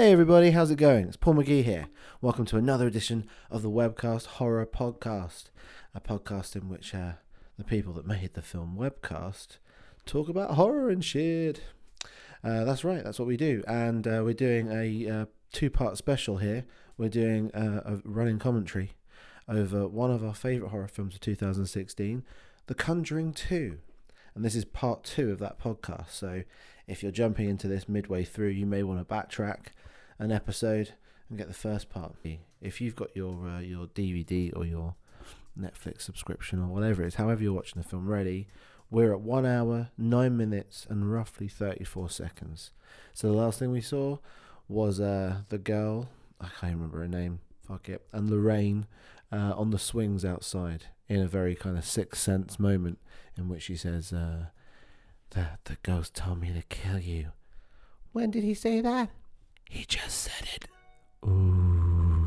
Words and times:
Hey 0.00 0.12
everybody, 0.12 0.52
how's 0.52 0.70
it 0.70 0.76
going? 0.76 1.08
It's 1.08 1.18
Paul 1.18 1.34
McGhie 1.34 1.62
here. 1.62 1.88
Welcome 2.22 2.46
to 2.46 2.56
another 2.56 2.86
edition 2.86 3.26
of 3.50 3.60
the 3.60 3.68
Webcast 3.68 4.24
Horror 4.24 4.64
Podcast, 4.64 5.50
a 5.94 6.00
podcast 6.00 6.56
in 6.56 6.70
which 6.70 6.94
uh, 6.94 7.12
the 7.58 7.64
people 7.64 7.92
that 7.92 8.06
made 8.06 8.32
the 8.32 8.40
film 8.40 8.78
Webcast 8.80 9.58
talk 10.06 10.30
about 10.30 10.52
horror 10.52 10.88
and 10.88 11.04
shit. 11.04 11.60
Uh, 12.42 12.64
that's 12.64 12.82
right, 12.82 13.04
that's 13.04 13.18
what 13.18 13.28
we 13.28 13.36
do, 13.36 13.62
and 13.68 14.08
uh, 14.08 14.22
we're 14.24 14.32
doing 14.32 14.72
a 14.72 15.10
uh, 15.10 15.26
two-part 15.52 15.98
special 15.98 16.38
here. 16.38 16.64
We're 16.96 17.10
doing 17.10 17.54
uh, 17.54 17.82
a 17.84 17.98
running 18.02 18.38
commentary 18.38 18.92
over 19.50 19.86
one 19.86 20.10
of 20.10 20.24
our 20.24 20.34
favourite 20.34 20.70
horror 20.70 20.88
films 20.88 21.16
of 21.16 21.20
2016, 21.20 22.24
The 22.68 22.74
Conjuring 22.74 23.34
2. 23.34 23.76
And 24.34 24.44
this 24.44 24.54
is 24.54 24.64
part 24.64 25.04
two 25.04 25.30
of 25.32 25.40
that 25.40 25.58
podcast. 25.58 26.12
So 26.12 26.44
if 26.86 27.02
you're 27.02 27.12
jumping 27.12 27.50
into 27.50 27.68
this 27.68 27.88
midway 27.88 28.24
through, 28.24 28.50
you 28.50 28.64
may 28.64 28.82
want 28.84 29.00
to 29.00 29.04
backtrack 29.04 29.72
an 30.20 30.30
episode 30.30 30.92
and 31.28 31.38
get 31.38 31.48
the 31.48 31.54
first 31.54 31.88
part. 31.88 32.14
If 32.60 32.80
you've 32.80 32.94
got 32.94 33.16
your 33.16 33.48
uh, 33.48 33.60
your 33.60 33.86
DVD 33.86 34.54
or 34.54 34.64
your 34.64 34.94
Netflix 35.58 36.02
subscription 36.02 36.62
or 36.62 36.66
whatever 36.66 37.02
it 37.02 37.08
is, 37.08 37.14
however 37.14 37.42
you're 37.42 37.54
watching 37.54 37.80
the 37.82 37.88
film 37.88 38.06
ready, 38.06 38.46
we're 38.90 39.12
at 39.12 39.20
one 39.20 39.46
hour, 39.46 39.90
nine 39.96 40.36
minutes, 40.36 40.86
and 40.88 41.10
roughly 41.12 41.48
34 41.48 42.10
seconds. 42.10 42.70
So 43.12 43.28
the 43.28 43.34
last 43.34 43.58
thing 43.58 43.72
we 43.72 43.80
saw 43.80 44.18
was 44.68 45.00
uh, 45.00 45.38
the 45.48 45.58
girl, 45.58 46.10
I 46.40 46.48
can't 46.60 46.74
remember 46.74 46.98
her 46.98 47.08
name, 47.08 47.40
fuck 47.66 47.88
it, 47.88 48.06
and 48.12 48.28
Lorraine 48.28 48.86
uh, 49.32 49.54
on 49.56 49.70
the 49.70 49.78
swings 49.78 50.24
outside 50.24 50.86
in 51.08 51.20
a 51.20 51.28
very 51.28 51.54
kind 51.54 51.78
of 51.78 51.84
sixth 51.84 52.20
sense 52.20 52.58
moment 52.58 52.98
in 53.36 53.48
which 53.48 53.62
she 53.62 53.76
says, 53.76 54.12
uh, 54.12 54.46
the, 55.30 55.46
the 55.64 55.76
ghost 55.82 56.14
told 56.14 56.40
me 56.40 56.52
to 56.52 56.62
kill 56.62 56.98
you. 56.98 57.28
When 58.12 58.30
did 58.30 58.44
he 58.44 58.54
say 58.54 58.80
that? 58.80 59.10
He 59.70 59.84
just 59.84 60.18
said 60.18 60.48
it. 60.52 60.68
Ooh. 61.24 62.26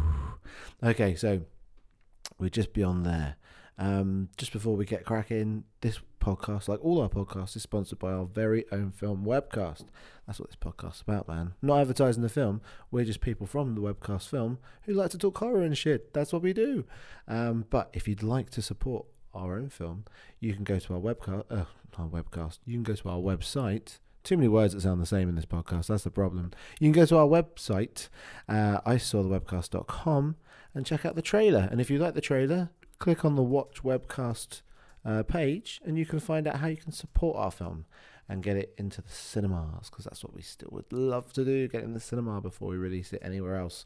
Okay, 0.82 1.14
so 1.14 1.42
we're 2.40 2.50
just 2.50 2.72
beyond 2.72 3.06
there. 3.06 3.36
Um, 3.78 4.30
just 4.38 4.54
before 4.54 4.78
we 4.78 4.86
get 4.86 5.04
cracking, 5.04 5.66
this 5.82 6.00
podcast, 6.22 6.70
like 6.70 6.80
all 6.82 7.02
our 7.02 7.10
podcasts, 7.10 7.58
is 7.58 7.64
sponsored 7.64 8.00
by 8.00 8.14
our 8.14 8.24
very 8.24 8.64
own 8.72 8.92
film 8.92 9.26
webcast. 9.26 9.88
That's 10.26 10.40
what 10.40 10.52
this 10.52 10.56
podcast's 10.56 11.02
about, 11.02 11.28
man. 11.28 11.54
Not 11.62 11.82
advertising 11.82 12.24
the 12.24 12.30
film. 12.30 12.62
We're 12.92 13.04
just 13.04 13.20
people 13.20 13.46
from 13.46 13.76
the 13.76 13.82
webcast 13.82 14.30
film 14.30 14.58
who 14.84 14.94
like 14.94 15.12
to 15.12 15.18
talk 15.18 15.38
horror 15.38 15.64
and 15.64 15.78
shit. 15.78 16.14
That's 16.14 16.32
what 16.32 16.44
we 16.44 16.54
do. 16.54 16.86
Um, 17.28 17.66
but 17.70 17.90
if 17.92 18.08
you'd 18.08 18.24
like 18.24 18.52
to 18.52 18.62
support 18.62 19.06
our 19.34 19.58
own 19.58 19.68
film, 19.68 20.06
you 20.40 20.54
can 20.54 20.64
go 20.64 20.80
to 20.80 20.94
our 20.94 21.02
webcast. 21.02 21.44
Uh, 21.52 21.66
our 21.98 22.08
webcast. 22.08 22.60
You 22.66 22.76
can 22.76 22.84
go 22.84 22.96
to 22.96 23.10
our 23.10 23.20
website. 23.20 24.00
Too 24.24 24.38
many 24.38 24.48
words 24.48 24.74
that 24.74 24.82
sound 24.82 25.02
the 25.02 25.06
same 25.06 25.28
in 25.28 25.36
this 25.36 25.46
podcast. 25.46 25.88
That's 25.88 26.04
the 26.04 26.12
problem. 26.12 26.52
You 26.80 26.92
can 26.92 26.94
go 26.94 27.06
to 27.06 27.18
our 27.18 27.28
website, 27.28 28.08
uh, 28.48 28.80
isawthewebcast.com, 28.82 30.36
and 30.74 30.86
check 30.86 31.06
out 31.06 31.16
the 31.16 31.22
trailer. 31.22 31.68
And 31.70 31.82
if 31.82 31.90
you 31.90 32.00
like 32.00 32.14
the 32.14 32.22
trailer, 32.22 32.70
click 33.00 33.26
on 33.26 33.36
the 33.36 33.44
Watch 33.44 33.84
Webcast 33.84 34.62
uh, 35.06 35.24
page, 35.24 35.82
and 35.84 35.98
you 35.98 36.06
can 36.06 36.20
find 36.20 36.48
out 36.48 36.58
how 36.58 36.68
you 36.68 36.78
can 36.78 36.94
support 36.94 37.38
our 37.38 37.52
film 37.52 37.86
and 38.30 38.42
get 38.42 38.56
it 38.56 38.74
into 38.78 39.02
the 39.02 39.10
cinemas 39.10 39.90
because 39.90 40.06
that's 40.06 40.24
what 40.24 40.34
we 40.34 40.42
still 40.42 40.70
would 40.72 40.92
love 40.94 41.34
to 41.34 41.44
do 41.44 41.68
get 41.68 41.84
in 41.84 41.94
the 41.94 42.00
cinema 42.00 42.40
before 42.40 42.70
we 42.70 42.78
release 42.78 43.12
it 43.12 43.22
anywhere 43.24 43.58
else. 43.58 43.84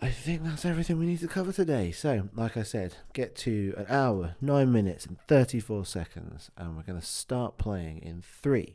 I 0.00 0.10
think 0.10 0.42
that's 0.44 0.66
everything 0.66 0.98
we 0.98 1.06
need 1.06 1.20
to 1.20 1.28
cover 1.28 1.52
today. 1.52 1.90
So, 1.90 2.28
like 2.34 2.58
I 2.58 2.62
said, 2.62 2.96
get 3.14 3.34
to 3.36 3.74
an 3.78 3.86
hour, 3.88 4.36
nine 4.42 4.70
minutes, 4.70 5.06
and 5.06 5.18
34 5.26 5.86
seconds, 5.86 6.50
and 6.56 6.76
we're 6.76 6.82
going 6.82 7.00
to 7.00 7.06
start 7.06 7.56
playing 7.56 7.98
in 7.98 8.20
three, 8.22 8.74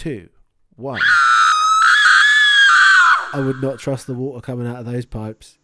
two, 0.00 0.30
one. 0.76 0.98
I 3.34 3.40
would 3.40 3.60
not 3.60 3.78
trust 3.78 4.06
the 4.06 4.14
water 4.14 4.40
coming 4.40 4.66
out 4.66 4.78
of 4.78 4.86
those 4.86 5.04
pipes. 5.04 5.58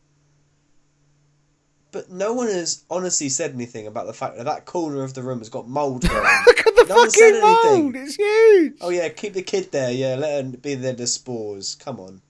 But 1.90 2.10
no 2.10 2.34
one 2.34 2.48
has 2.48 2.84
honestly 2.90 3.30
said 3.30 3.54
anything 3.54 3.86
about 3.86 4.06
the 4.06 4.12
fact 4.12 4.36
that 4.36 4.44
that 4.44 4.66
corner 4.66 5.02
of 5.02 5.14
the 5.14 5.22
room 5.22 5.38
has 5.38 5.48
got 5.48 5.66
mould 5.66 6.02
growing. 6.08 6.42
Look 6.46 6.66
at 6.66 6.76
the 6.76 6.84
No 6.86 7.06
fucking 7.06 7.40
mold! 7.40 7.96
It's 7.96 8.16
huge! 8.16 8.74
oh 8.82 8.90
yeah, 8.90 9.08
keep 9.08 9.32
the 9.32 9.42
kid 9.42 9.72
there. 9.72 9.90
Yeah, 9.90 10.16
let 10.16 10.44
her 10.44 10.50
be 10.50 10.74
there. 10.74 10.92
The 10.92 11.06
spores. 11.06 11.74
Come 11.74 11.98
on. 11.98 12.20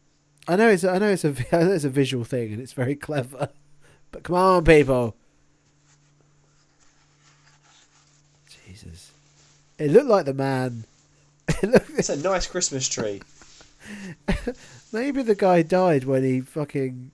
I 0.46 0.54
know 0.54 0.68
it's 0.68 0.84
I 0.84 0.98
know 0.98 1.08
it's 1.08 1.24
a 1.24 1.30
I 1.52 1.64
know 1.64 1.72
it's 1.72 1.84
a 1.84 1.90
visual 1.90 2.22
thing 2.22 2.52
and 2.52 2.62
it's 2.62 2.72
very 2.72 2.94
clever, 2.94 3.48
but 4.12 4.22
come 4.22 4.36
on, 4.36 4.64
people. 4.64 5.16
Jesus, 8.64 9.10
it 9.76 9.90
looked 9.90 10.06
like 10.06 10.24
the 10.26 10.34
man. 10.34 10.84
It's 11.98 12.08
a 12.10 12.16
nice 12.16 12.46
Christmas 12.46 12.88
tree. 12.88 13.22
maybe 14.92 15.22
the 15.22 15.34
guy 15.34 15.62
died 15.62 16.04
when 16.04 16.22
he 16.24 16.40
fucking 16.40 17.10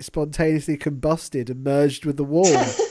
spontaneously 0.00 0.76
combusted 0.76 1.48
and 1.48 1.64
merged 1.64 2.04
with 2.04 2.16
the 2.16 2.24
wall. 2.24 2.44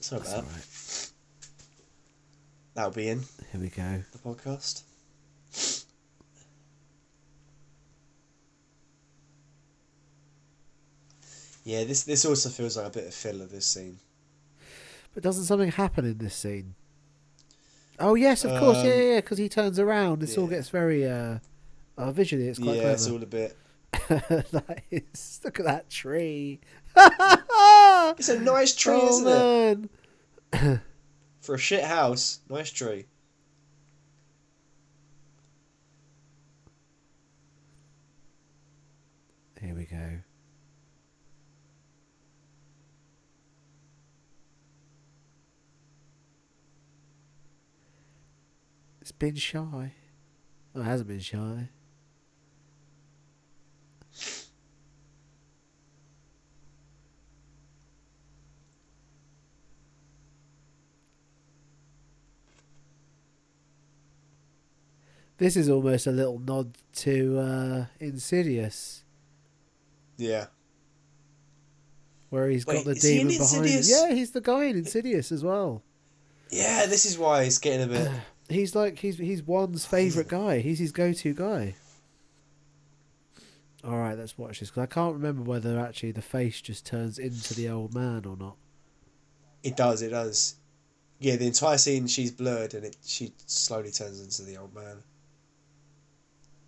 Sorry 0.00 0.24
That's 0.24 0.42
right. 0.42 1.12
That'll 2.74 2.90
be 2.90 3.08
in 3.08 3.20
Here 3.50 3.60
we 3.60 3.68
go. 3.68 4.02
the 4.12 4.18
podcast. 4.18 4.82
Yeah, 11.64 11.84
this 11.84 12.02
this 12.02 12.24
also 12.24 12.48
feels 12.50 12.76
like 12.76 12.86
a 12.86 12.90
bit 12.90 13.06
of 13.06 13.14
filler. 13.14 13.46
This 13.46 13.64
scene. 13.66 13.98
But 15.14 15.22
doesn't 15.22 15.44
something 15.44 15.70
happen 15.70 16.04
in 16.04 16.18
this 16.18 16.34
scene? 16.34 16.74
Oh 17.98 18.14
yes, 18.14 18.44
of 18.44 18.58
course, 18.58 18.78
Um, 18.78 18.86
yeah, 18.86 18.94
yeah, 18.94 19.16
because 19.16 19.38
he 19.38 19.48
turns 19.48 19.78
around. 19.78 20.20
This 20.20 20.36
all 20.38 20.46
gets 20.46 20.70
very 20.70 21.08
uh, 21.08 21.38
uh 21.96 22.10
visually. 22.10 22.48
It's 22.48 22.58
quite 22.58 22.76
yeah, 22.76 22.80
clever. 22.80 22.94
it's 22.94 23.08
all 23.08 23.22
a 23.22 23.26
bit. 23.26 23.56
that 24.08 24.82
is. 24.90 25.40
Look 25.44 25.60
at 25.60 25.66
that 25.66 25.90
tree. 25.90 26.60
It's 26.96 28.28
a 28.28 28.40
nice 28.40 28.74
tree, 28.74 28.94
oh, 29.00 29.08
isn't 29.08 29.90
it? 30.52 30.80
For 31.40 31.54
a 31.54 31.58
shit 31.58 31.84
house, 31.84 32.40
nice 32.48 32.70
tree. 32.70 33.06
Here 39.60 39.74
we 39.74 39.84
go. 39.84 40.18
It's 49.00 49.11
been 49.22 49.36
shy. 49.36 49.92
Oh, 50.74 50.80
it 50.80 50.84
hasn't 50.84 51.06
been 51.08 51.20
shy. 51.20 51.68
This 65.38 65.56
is 65.56 65.68
almost 65.68 66.06
a 66.06 66.12
little 66.12 66.38
nod 66.38 66.76
to 66.96 67.38
uh, 67.38 67.84
Insidious, 68.00 69.02
Yeah. 70.16 70.46
where 72.30 72.48
he's 72.48 72.64
got 72.64 72.84
the 72.84 72.92
is 72.92 73.02
he 73.02 73.20
in 73.20 73.28
demon 73.28 73.38
behind 73.46 73.66
him. 73.66 73.82
Yeah, 73.84 74.12
he's 74.14 74.30
the 74.30 74.40
guy 74.40 74.64
in 74.64 74.76
Insidious 74.76 75.32
as 75.32 75.42
well. 75.42 75.82
Yeah, 76.50 76.86
this 76.86 77.06
is 77.06 77.18
why 77.18 77.42
it's 77.42 77.58
getting 77.58 77.84
a 77.84 77.86
bit. 77.88 78.10
He's 78.52 78.74
like 78.74 78.98
he's 78.98 79.18
he's 79.18 79.42
Wan's 79.42 79.86
favorite 79.86 80.28
guy. 80.28 80.60
He's 80.60 80.78
his 80.78 80.92
go-to 80.92 81.34
guy. 81.34 81.74
All 83.84 83.98
right, 83.98 84.16
let's 84.16 84.38
watch 84.38 84.60
this 84.60 84.70
because 84.70 84.84
I 84.84 84.86
can't 84.86 85.14
remember 85.14 85.42
whether 85.42 85.78
actually 85.78 86.12
the 86.12 86.22
face 86.22 86.60
just 86.60 86.86
turns 86.86 87.18
into 87.18 87.54
the 87.54 87.68
old 87.68 87.94
man 87.94 88.24
or 88.24 88.36
not. 88.36 88.56
It 89.64 89.76
does, 89.76 90.02
it 90.02 90.10
does. 90.10 90.54
Yeah, 91.18 91.36
the 91.36 91.46
entire 91.46 91.78
scene 91.78 92.06
she's 92.06 92.30
blurred 92.30 92.74
and 92.74 92.84
it 92.84 92.96
she 93.04 93.32
slowly 93.46 93.90
turns 93.90 94.20
into 94.20 94.42
the 94.42 94.60
old 94.60 94.74
man. 94.74 94.98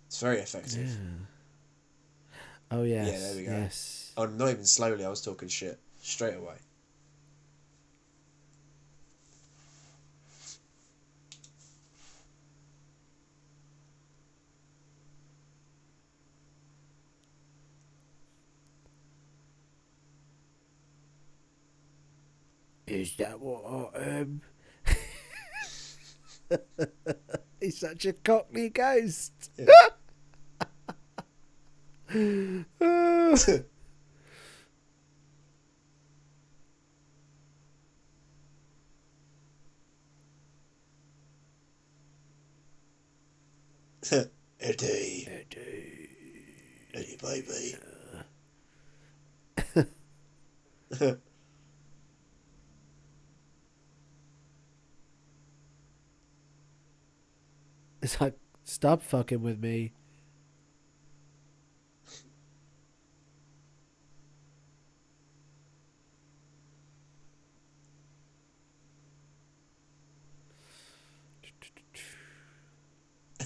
It's 0.07 0.19
very 0.19 0.39
effective. 0.39 0.89
Yeah. 0.89 2.37
Oh 2.71 2.83
yes. 2.83 3.11
Yeah, 3.11 3.19
there 3.19 3.35
we 3.35 3.43
go. 3.43 3.51
Yes. 3.51 4.11
Oh, 4.17 4.25
not 4.25 4.49
even 4.49 4.65
slowly. 4.65 5.05
I 5.05 5.09
was 5.09 5.21
talking 5.21 5.47
shit 5.47 5.79
straight 5.99 6.35
away. 6.35 6.55
Is 22.87 23.15
that 23.17 23.39
what 23.39 23.95
I 23.95 23.99
am? 24.03 24.41
He's 27.59 27.79
such 27.79 28.05
a 28.05 28.13
cockney 28.13 28.69
ghost. 28.69 29.49
Yeah. 29.57 29.89
Eddie. 44.59 45.27
Eddie, 46.93 47.17
baby. 47.21 47.75
It's 58.05 58.21
like, 58.21 58.35
stop 58.63 59.01
fucking 59.01 59.41
with 59.41 59.59
me. 59.59 59.93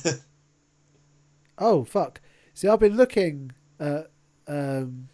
oh 1.57 1.85
fuck! 1.85 2.19
See, 2.53 2.67
I've 2.67 2.81
been 2.81 2.97
looking 2.97 3.53
at 3.79 4.11
um, 4.45 5.07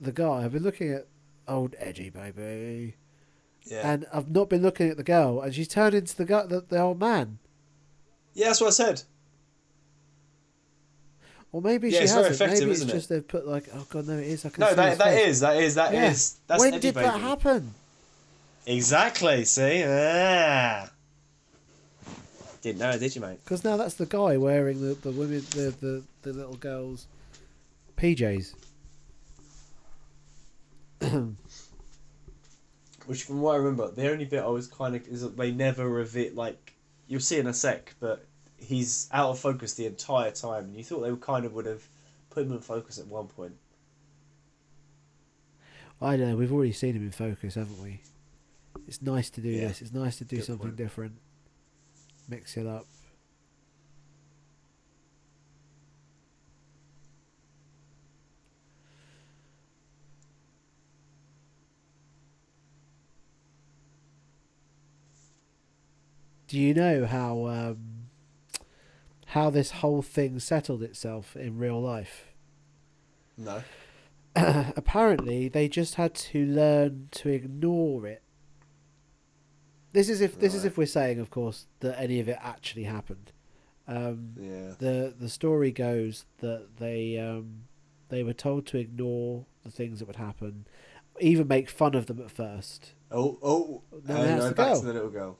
the 0.00 0.12
guy. 0.12 0.44
I've 0.44 0.52
been 0.52 0.62
looking 0.62 0.92
at 0.92 1.08
old 1.48 1.74
Edgy 1.80 2.10
baby, 2.10 2.94
yeah. 3.64 3.92
and 3.92 4.06
I've 4.12 4.30
not 4.30 4.48
been 4.48 4.62
looking 4.62 4.88
at 4.90 4.96
the 4.96 5.02
girl, 5.04 5.40
and 5.40 5.54
she's 5.54 5.68
turned 5.68 5.94
into 5.94 6.16
the 6.16 6.24
guy, 6.24 6.44
the, 6.46 6.60
the 6.60 6.78
old 6.80 6.98
man. 7.00 7.38
yeah, 8.34 8.46
that's 8.48 8.60
what 8.60 8.68
I 8.68 8.70
said. 8.70 9.02
Or 11.52 11.62
maybe 11.62 11.88
Yeah, 11.88 11.98
she 11.98 12.04
it's 12.04 12.12
very 12.12 12.24
hasn't. 12.28 12.42
effective, 12.42 12.60
Maybe 12.60 12.70
it's 12.72 12.80
isn't 12.80 12.90
it? 12.90 12.92
just 12.94 13.08
they've 13.08 13.28
put 13.28 13.46
like, 13.46 13.68
oh 13.72 13.86
god, 13.88 14.08
no, 14.08 14.14
it 14.18 14.26
is. 14.26 14.44
I 14.44 14.48
can 14.48 14.60
No, 14.62 14.74
that, 14.74 14.98
that 14.98 15.18
is, 15.22 15.38
that 15.40 15.56
is, 15.56 15.74
that 15.76 15.94
is. 15.94 16.36
Yeah. 16.36 16.40
That's 16.48 16.60
when 16.60 16.74
Eddie, 16.74 16.80
did 16.80 16.94
baby. 16.94 17.06
that 17.06 17.20
happen? 17.20 17.74
Exactly, 18.66 19.44
see? 19.44 19.84
Ah. 19.86 20.90
Didn't 22.62 22.78
know, 22.80 22.98
did 22.98 23.14
you, 23.14 23.20
mate? 23.20 23.38
Because 23.44 23.62
now 23.62 23.76
that's 23.76 23.94
the 23.94 24.06
guy 24.06 24.36
wearing 24.36 24.80
the 24.80 24.94
the 24.94 25.12
women, 25.12 25.42
the 25.50 25.72
the, 25.80 26.02
the 26.22 26.32
little 26.32 26.56
girls' 26.56 27.06
PJs. 27.98 28.54
Which, 33.06 33.24
from 33.24 33.40
what 33.42 33.54
I 33.54 33.56
remember, 33.58 33.90
the 33.90 34.10
only 34.10 34.24
bit 34.24 34.42
I 34.42 34.46
was 34.48 34.66
kind 34.66 34.96
of 34.96 35.06
is 35.08 35.20
that 35.22 35.36
they 35.36 35.52
never 35.52 35.88
reveal. 35.88 36.32
Like 36.34 36.74
you'll 37.06 37.20
see 37.20 37.38
in 37.38 37.46
a 37.46 37.52
sec, 37.54 37.94
but 38.00 38.24
he's 38.56 39.08
out 39.12 39.30
of 39.30 39.38
focus 39.38 39.74
the 39.74 39.86
entire 39.86 40.30
time, 40.30 40.64
and 40.64 40.76
you 40.76 40.82
thought 40.84 41.00
they 41.00 41.10
would 41.10 41.20
kind 41.20 41.44
of 41.44 41.52
would 41.52 41.66
have 41.66 41.86
put 42.30 42.44
him 42.46 42.52
in 42.52 42.60
focus 42.60 42.98
at 42.98 43.06
one 43.06 43.26
point. 43.28 43.54
I 46.00 46.16
don't 46.16 46.30
know. 46.30 46.36
We've 46.36 46.52
already 46.52 46.72
seen 46.72 46.96
him 46.96 47.02
in 47.04 47.12
focus, 47.12 47.54
haven't 47.54 47.80
we? 47.82 48.00
It's 48.88 49.00
nice 49.00 49.30
to 49.30 49.40
do 49.40 49.48
Yeah. 49.50 49.68
this. 49.68 49.82
It's 49.82 49.92
nice 49.92 50.16
to 50.18 50.24
do 50.24 50.36
Good 50.36 50.44
something 50.46 50.66
point. 50.68 50.76
different. 50.76 51.14
Mix 52.28 52.56
it 52.56 52.66
up. 52.66 52.86
Do 66.48 66.58
you 66.58 66.74
know 66.74 67.06
how 67.06 67.46
um, 67.46 67.78
how 69.26 69.50
this 69.50 69.70
whole 69.72 70.02
thing 70.02 70.38
settled 70.38 70.82
itself 70.82 71.36
in 71.36 71.58
real 71.58 71.80
life? 71.80 72.26
No. 73.36 73.62
apparently 74.36 75.48
they 75.48 75.68
just 75.68 75.94
had 75.94 76.14
to 76.14 76.44
learn 76.44 77.08
to 77.12 77.28
ignore 77.28 78.06
it. 78.06 78.22
This 79.92 80.08
is 80.08 80.20
if 80.20 80.38
this 80.38 80.54
is 80.54 80.64
if 80.64 80.76
we're 80.76 80.86
saying, 80.86 81.20
of 81.20 81.30
course, 81.30 81.66
that 81.80 81.98
any 82.00 82.18
of 82.20 82.28
it 82.28 82.38
actually 82.40 82.84
happened. 82.84 83.32
Um, 83.86 84.34
Yeah. 84.40 84.74
the 84.78 85.14
the 85.18 85.28
story 85.28 85.70
goes 85.70 86.24
that 86.38 86.78
they 86.78 87.18
um, 87.18 87.64
they 88.08 88.22
were 88.22 88.32
told 88.32 88.66
to 88.66 88.78
ignore 88.78 89.46
the 89.62 89.70
things 89.70 90.00
that 90.00 90.06
would 90.06 90.16
happen, 90.16 90.66
even 91.20 91.46
make 91.48 91.70
fun 91.70 91.94
of 91.94 92.06
them 92.06 92.20
at 92.20 92.30
first. 92.30 92.92
Oh, 93.10 93.38
oh. 93.42 93.82
No, 94.06 94.16
uh, 94.16 94.24
no, 94.36 94.48
the 94.48 94.54
back 94.54 94.74
to 94.74 94.84
the 94.84 94.92
little 94.92 95.10
girl. 95.10 95.38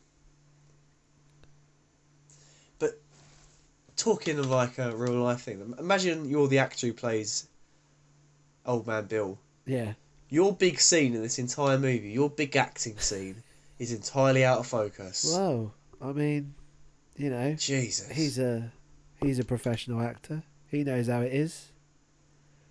Talking 3.97 4.39
of 4.39 4.51
like 4.51 4.79
a 4.79 4.95
real 4.97 5.15
life 5.15 5.43
thing, 5.43 5.75
imagine 5.79 6.29
you're 6.29 6.49
the 6.49 6.59
actor 6.59 6.87
who 6.89 6.93
plays 6.93 7.49
Old 8.67 8.87
Man 8.87 9.07
Bill. 9.07 9.39
Yeah, 9.67 9.95
Your 10.29 10.53
big 10.55 10.79
scene 10.81 11.15
in 11.15 11.23
this 11.23 11.39
entire 11.39 11.79
movie, 11.79 12.11
your 12.11 12.29
big 12.31 12.55
acting 12.57 12.99
scene, 12.99 13.43
is 13.79 13.93
entirely 13.93 14.45
out 14.45 14.59
of 14.59 14.67
focus. 14.67 15.33
well, 15.35 15.73
I 16.03 16.13
mean, 16.13 16.55
you 17.17 17.31
know, 17.31 17.55
Jesus. 17.55 18.11
he's 18.11 18.39
a 18.39 18.71
he's 19.23 19.39
a 19.39 19.45
professional 19.45 20.01
actor. 20.03 20.43
He 20.69 20.85
knows 20.85 21.07
how 21.09 21.21
it 21.23 21.33
is. 21.33 21.69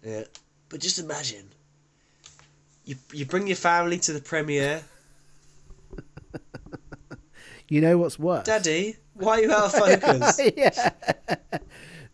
Yeah. 0.03 0.23
But 0.69 0.81
just 0.81 0.99
imagine. 0.99 1.47
You, 2.85 2.95
you 3.13 3.25
bring 3.25 3.47
your 3.47 3.55
family 3.55 3.97
to 3.99 4.11
the 4.13 4.19
premiere. 4.19 4.83
You 7.69 7.79
know 7.81 7.97
what's 7.97 8.19
worse? 8.19 8.45
Daddy, 8.45 8.97
why 9.15 9.39
are 9.39 9.42
you 9.42 9.51
out 9.51 9.65
of 9.65 10.01
focus? 10.01 10.39
yeah. 10.57 10.89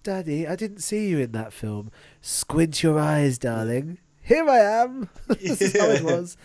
Daddy, 0.04 0.48
I 0.48 0.56
didn't 0.56 0.80
see 0.80 1.10
you 1.10 1.20
in 1.20 1.32
that 1.34 1.52
film. 1.54 1.92
Squint 2.22 2.82
your 2.84 2.98
eyes, 3.00 3.38
darling. 3.38 3.98
Here 4.22 4.48
I 4.48 4.60
am. 4.60 5.10
this 5.28 5.62
is 5.62 5.78
how 5.80 5.88
it 5.88 6.04
Yeah. 6.04 6.16
was. 6.18 6.38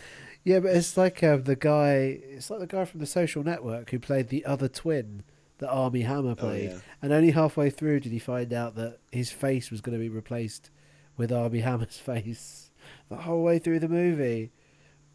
Yeah, 0.43 0.61
but 0.61 0.77
it's 0.77 0.97
like 0.97 1.23
um, 1.23 1.45
the 1.45 1.57
guy. 1.57 2.19
It's 2.23 2.51
like 2.51 2.61
the 2.61 2.67
guy 2.67 2.85
from 2.85 3.01
the 3.01 3.07
Social 3.07 3.43
Network 3.43 3.91
who 3.91 3.99
played 3.99 4.29
the 4.29 4.45
other 4.45 4.69
twin 4.69 5.23
that 5.59 5.71
Armie 5.71 6.03
Hammer 6.03 6.33
Oh, 6.33 6.35
played, 6.35 6.71
yeah. 6.71 6.79
and 7.01 7.13
only 7.13 7.31
halfway 7.31 7.71
through 7.71 8.01
did 8.01 8.13
he 8.13 8.19
find 8.19 8.53
out 8.53 8.75
that 8.75 8.99
his 9.13 9.31
face 9.31 9.71
was 9.71 9.81
going 9.81 9.97
to 9.97 10.03
be 10.03 10.09
replaced 10.11 10.71
with 11.17 11.33
Armie 11.33 11.61
Hammer's 11.61 11.97
face 12.05 12.71
the 13.09 13.17
whole 13.17 13.43
way 13.43 13.59
through 13.59 13.79
the 13.79 13.89
movie, 13.89 14.51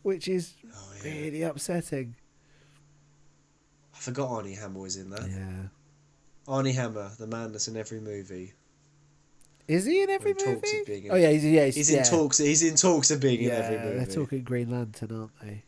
which 0.02 0.28
is 0.28 0.56
Oh, 0.74 0.92
yeah. 1.04 1.12
really 1.12 1.42
upsetting. 1.44 2.16
I 4.00 4.02
forgot 4.02 4.30
Armie 4.30 4.54
Hammer 4.56 4.80
was 4.80 4.96
in 4.96 5.10
that. 5.10 5.30
Yeah. 5.30 5.68
Armie 6.48 6.72
Hammer, 6.72 7.12
the 7.20 7.28
man 7.28 7.52
that's 7.52 7.68
in 7.68 7.76
every 7.76 8.00
movie. 8.00 8.54
Is 9.68 9.86
he 9.86 10.02
in 10.02 10.10
every 10.10 10.32
he 10.32 10.36
talks 10.36 10.48
movie? 10.72 10.80
of 10.80 10.86
being 10.88 11.04
in- 11.06 11.12
oh 11.12 11.16
yeah, 11.16 11.30
he's 11.32 11.46
yeah, 11.46 11.66
he's, 11.66 11.76
He's 11.76 11.92
yeah. 11.92 11.98
in 12.00 12.04
talks. 12.06 12.38
He's 12.40 12.64
in 12.64 12.76
talks 12.76 13.12
of 13.12 13.20
being 13.20 13.42
Yeah, 13.42 13.58
in 13.68 13.74
every 13.74 13.78
movie. 13.86 13.98
they're 14.06 14.16
talking 14.16 14.44
Green 14.44 14.72
Lantern, 14.72 15.12
aren't 15.12 15.40
they? 15.42 15.64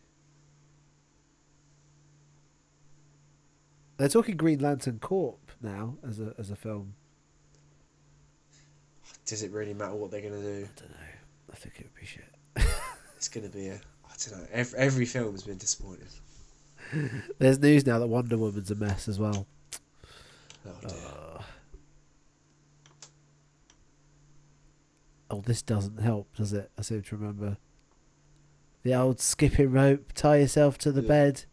They're 3.97 4.07
talking 4.09 4.37
Green 4.37 4.59
Lantern 4.59 4.99
Corp 4.99 5.51
now 5.61 5.97
as 6.07 6.19
a 6.19 6.33
as 6.39 6.50
a 6.50 6.55
film. 6.55 6.95
Does 9.25 9.43
it 9.43 9.51
really 9.51 9.73
matter 9.73 9.93
what 9.95 10.09
they're 10.09 10.21
gonna 10.21 10.41
do? 10.41 10.67
I 10.67 10.79
don't 10.79 10.89
know. 10.89 10.97
I 11.51 11.55
think 11.55 11.75
it 11.79 11.83
would 11.83 12.00
be 12.00 12.05
shit. 12.05 12.23
It's 13.17 13.27
gonna 13.27 13.50
be 13.50 13.67
a. 13.67 13.75
I 13.75 14.13
don't 14.29 14.39
know. 14.39 14.47
Every, 14.51 14.79
every 14.79 15.05
film 15.05 15.33
has 15.33 15.43
been 15.43 15.57
disappointing. 15.57 16.07
There's 17.39 17.60
news 17.60 17.86
now 17.86 18.00
that 18.00 18.07
Wonder 18.07 18.38
Woman's 18.38 18.71
a 18.71 18.75
mess 18.75 19.07
as 19.07 19.19
well. 19.19 19.48
Oh. 20.65 20.88
Uh, 20.88 21.41
oh, 25.31 25.41
this 25.41 25.62
doesn't 25.62 26.00
help, 26.00 26.36
does 26.36 26.53
it? 26.53 26.69
I 26.77 26.81
seem 26.81 27.01
to 27.03 27.15
remember. 27.17 27.57
The 28.83 28.95
old 28.95 29.19
skipping 29.19 29.71
rope, 29.71 30.12
tie 30.13 30.38
yourself 30.38 30.77
to 30.79 30.91
the 30.91 31.01
Yeah. 31.01 31.07
bed. 31.07 31.45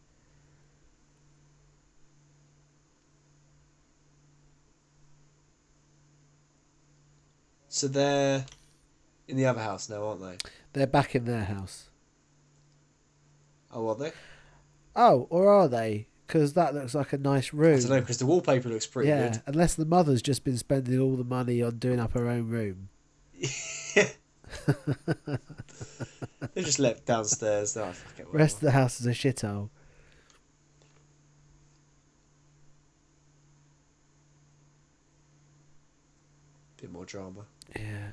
So 7.69 7.87
they're 7.87 8.45
in 9.29 9.37
the 9.37 9.47
other 9.47 9.61
house 9.61 9.89
now, 9.89 10.03
aren't 10.05 10.23
they? 10.23 10.37
They're 10.73 10.87
back 10.87 11.15
in 11.15 11.25
their 11.25 11.45
house. 11.45 11.91
Oh, 13.73 13.89
are 13.89 13.95
they? 13.95 14.13
Oh, 15.01 15.29
or 15.31 15.49
are 15.49 15.69
they? 15.69 16.09
Because 16.27 16.55
that 16.55 16.75
looks 16.75 16.93
like 16.93 17.13
a 17.13 17.19
nice 17.19 17.53
room. 17.53 17.77
I 17.77 17.81
don't 17.81 17.89
know 17.89 18.01
because 18.01 18.19
the 18.19 18.27
wallpaper 18.27 18.69
looks 18.69 18.85
pretty 18.85 19.11
yeah, 19.11 19.39
unless 19.47 19.77
the 19.77 19.87
mother's 19.87 20.21
just 20.21 20.43
been 20.43 20.59
spending 20.59 20.99
all 20.99 21.15
the 21.15 21.23
money 21.23 21.63
on 21.63 21.79
doing 21.79 22.01
up 22.01 22.15
her 22.15 22.29
own 22.29 22.49
room. 22.49 22.89
They're 23.95 24.09
just 26.57 26.81
left 26.81 27.07
downstairs. 27.07 27.77
Oh, 27.77 27.93
fuck 27.93 28.19
it, 28.19 28.27
Rest 28.33 28.57
of 28.57 28.63
the 28.63 28.73
house 28.73 29.01
is 29.01 29.07
a 29.07 29.11
shithole. 29.11 29.71
Bit 36.81 36.91
more 36.91 37.05
drama. 37.05 37.43
Yeah. 37.77 38.11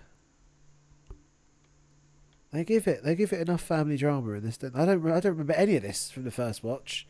They 2.55 2.63
give 2.63 2.87
it. 2.87 3.03
They 3.03 3.15
give 3.15 3.33
it 3.33 3.41
enough 3.41 3.61
family 3.61 3.97
drama 3.97 4.31
in 4.31 4.43
this. 4.45 4.57
I 4.63 4.85
don't. 4.85 5.05
I 5.11 5.19
don't 5.19 5.31
remember 5.33 5.53
any 5.53 5.75
of 5.75 5.83
this 5.83 6.09
from 6.09 6.23
the 6.23 6.31
first 6.31 6.63
watch. 6.63 7.05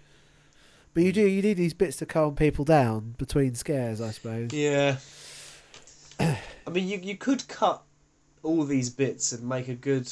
But 0.95 1.03
you 1.03 1.11
do. 1.11 1.21
You 1.21 1.41
need 1.43 1.53
these 1.57 1.73
bits 1.75 1.97
to 1.97 2.05
calm 2.07 2.35
people 2.35 2.65
down 2.65 3.13
between 3.19 3.53
scares, 3.53 4.01
I 4.01 4.09
suppose. 4.11 4.51
Yeah. 4.51 4.97
I 6.19 6.37
mean, 6.71 6.87
you 6.87 6.99
you 7.03 7.15
could 7.15 7.47
cut 7.47 7.83
all 8.41 8.63
these 8.63 8.89
bits 8.89 9.31
and 9.33 9.47
make 9.47 9.67
a 9.67 9.75
good 9.75 10.11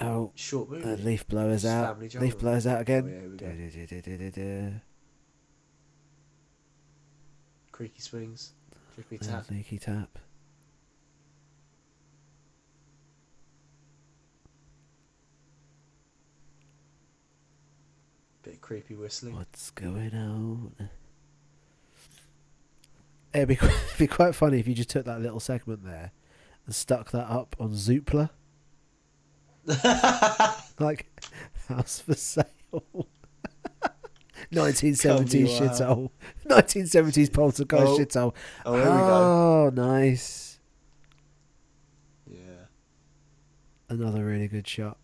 Oh, 0.00 0.30
short 0.36 0.70
movie. 0.70 0.84
uh, 0.84 0.96
leaf 0.96 1.26
blowers 1.26 1.62
Just 1.62 1.74
out. 1.74 1.94
family 1.94 2.08
drama. 2.08 2.24
Leaf 2.26 2.38
blowers 2.38 2.66
out 2.66 2.80
again. 2.80 3.04
Oh, 3.04 3.08
yeah, 3.22 3.28
we 3.28 3.36
go. 3.36 3.46
Du-du-du-du-du-du. 3.70 4.72
creaky 7.72 8.00
swings, 8.00 8.52
Yeah, 9.10 9.18
tap. 9.18 9.46
Sneaky 9.46 9.78
tap. 9.78 10.18
Creepy 18.72 18.94
whistling. 18.94 19.36
What's 19.36 19.70
going 19.72 20.14
on? 20.14 20.72
It'd 23.34 23.48
be, 23.48 23.54
it'd 23.62 23.98
be 23.98 24.06
quite 24.06 24.34
funny 24.34 24.60
if 24.60 24.66
you 24.66 24.72
just 24.72 24.88
took 24.88 25.04
that 25.04 25.20
little 25.20 25.40
segment 25.40 25.84
there 25.84 26.12
and 26.64 26.74
stuck 26.74 27.10
that 27.10 27.28
up 27.28 27.54
on 27.60 27.72
Zoopla. 27.72 28.30
Like, 30.78 31.06
house 31.68 32.00
for 32.00 32.14
sale. 32.14 32.46
1970s 34.52 35.48
shithole. 35.58 36.10
1970s 36.48 37.30
poltergeist 37.30 37.86
Oh, 37.86 37.98
shithole. 37.98 38.34
oh, 38.64 38.74
here 38.74 38.84
we 38.84 38.88
go. 38.88 38.94
Oh, 38.96 39.70
nice. 39.74 40.58
Yeah. 42.26 42.38
Another 43.90 44.24
really 44.24 44.48
good 44.48 44.66
shot. 44.66 44.96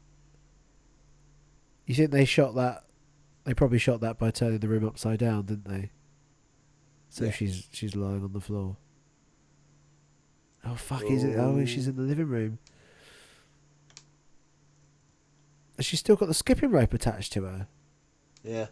You 1.87 1.95
think 1.95 2.11
they 2.11 2.25
shot 2.25 2.55
that? 2.57 2.85
They 3.49 3.55
probably 3.55 3.79
shot 3.79 4.03
that 4.03 4.19
by 4.19 4.31
turning 4.31 4.59
the 4.59 4.69
room 4.69 4.85
upside 4.87 5.21
down, 5.21 5.47
didn't 5.47 5.67
they? 5.67 5.91
So 7.09 7.25
Yeah. 7.25 7.31
she's 7.31 7.67
she's 7.73 7.97
lying 7.97 8.23
on 8.23 8.35
the 8.35 8.43
floor. 8.43 8.77
Oh 10.67 10.75
fuck! 10.75 11.03
Is 11.05 11.25
it? 11.25 11.35
Oh, 11.39 11.65
she's 11.65 11.89
in 11.89 11.97
the 11.97 12.03
living 12.03 12.27
room. 12.29 12.59
Has 15.79 15.87
she 15.87 15.97
still 15.97 16.15
got 16.15 16.27
the 16.27 16.35
skipping 16.35 16.71
rope 16.71 16.93
attached 16.93 17.33
to 17.33 17.45
her? 17.45 17.69
Yeah. 18.45 18.67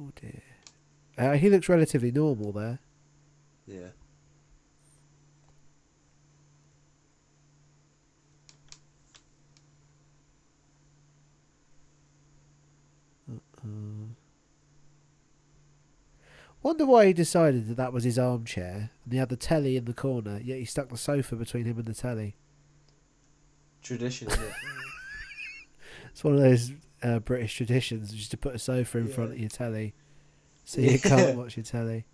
Oh 0.00 0.10
dear. 0.20 0.42
Uh, 1.18 1.32
he 1.36 1.50
looks 1.50 1.68
relatively 1.68 2.10
normal 2.10 2.52
there. 2.52 2.78
Yeah. 3.66 3.88
Wonder 16.62 16.84
why 16.86 17.06
he 17.06 17.12
decided 17.12 17.68
that 17.68 17.76
that 17.76 17.92
was 17.92 18.04
his 18.04 18.18
armchair 18.18 18.90
and 19.04 19.12
he 19.12 19.18
had 19.18 19.28
the 19.28 19.36
telly 19.36 19.76
in 19.76 19.84
the 19.86 19.94
corner, 19.94 20.40
yet 20.42 20.58
he 20.58 20.64
stuck 20.64 20.88
the 20.88 20.96
sofa 20.96 21.36
between 21.36 21.64
him 21.64 21.76
and 21.78 21.86
the 21.86 21.94
telly. 21.94 22.36
Tradition, 23.82 24.28
isn't 24.28 24.42
it? 24.42 24.52
It's 26.12 26.24
one 26.24 26.34
of 26.34 26.40
those 26.40 26.72
uh, 27.04 27.20
British 27.20 27.54
traditions, 27.56 28.12
just 28.12 28.32
to 28.32 28.36
put 28.36 28.54
a 28.54 28.58
sofa 28.58 28.98
in 28.98 29.06
front 29.06 29.30
of 29.32 29.38
your 29.38 29.48
telly, 29.48 29.94
so 30.64 30.80
you 30.80 30.98
can't 30.98 31.38
watch 31.38 31.56
your 31.56 31.62
telly. 31.64 32.04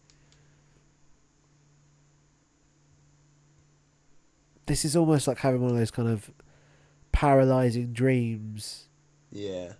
This 4.66 4.84
is 4.84 4.96
almost 4.96 5.26
like 5.26 5.38
having 5.38 5.60
one 5.62 5.70
of 5.70 5.76
those 5.78 5.90
kind 5.90 6.08
of 6.08 6.30
paralyzing 7.12 7.92
dreams. 7.92 8.88
yeah. 9.30 9.72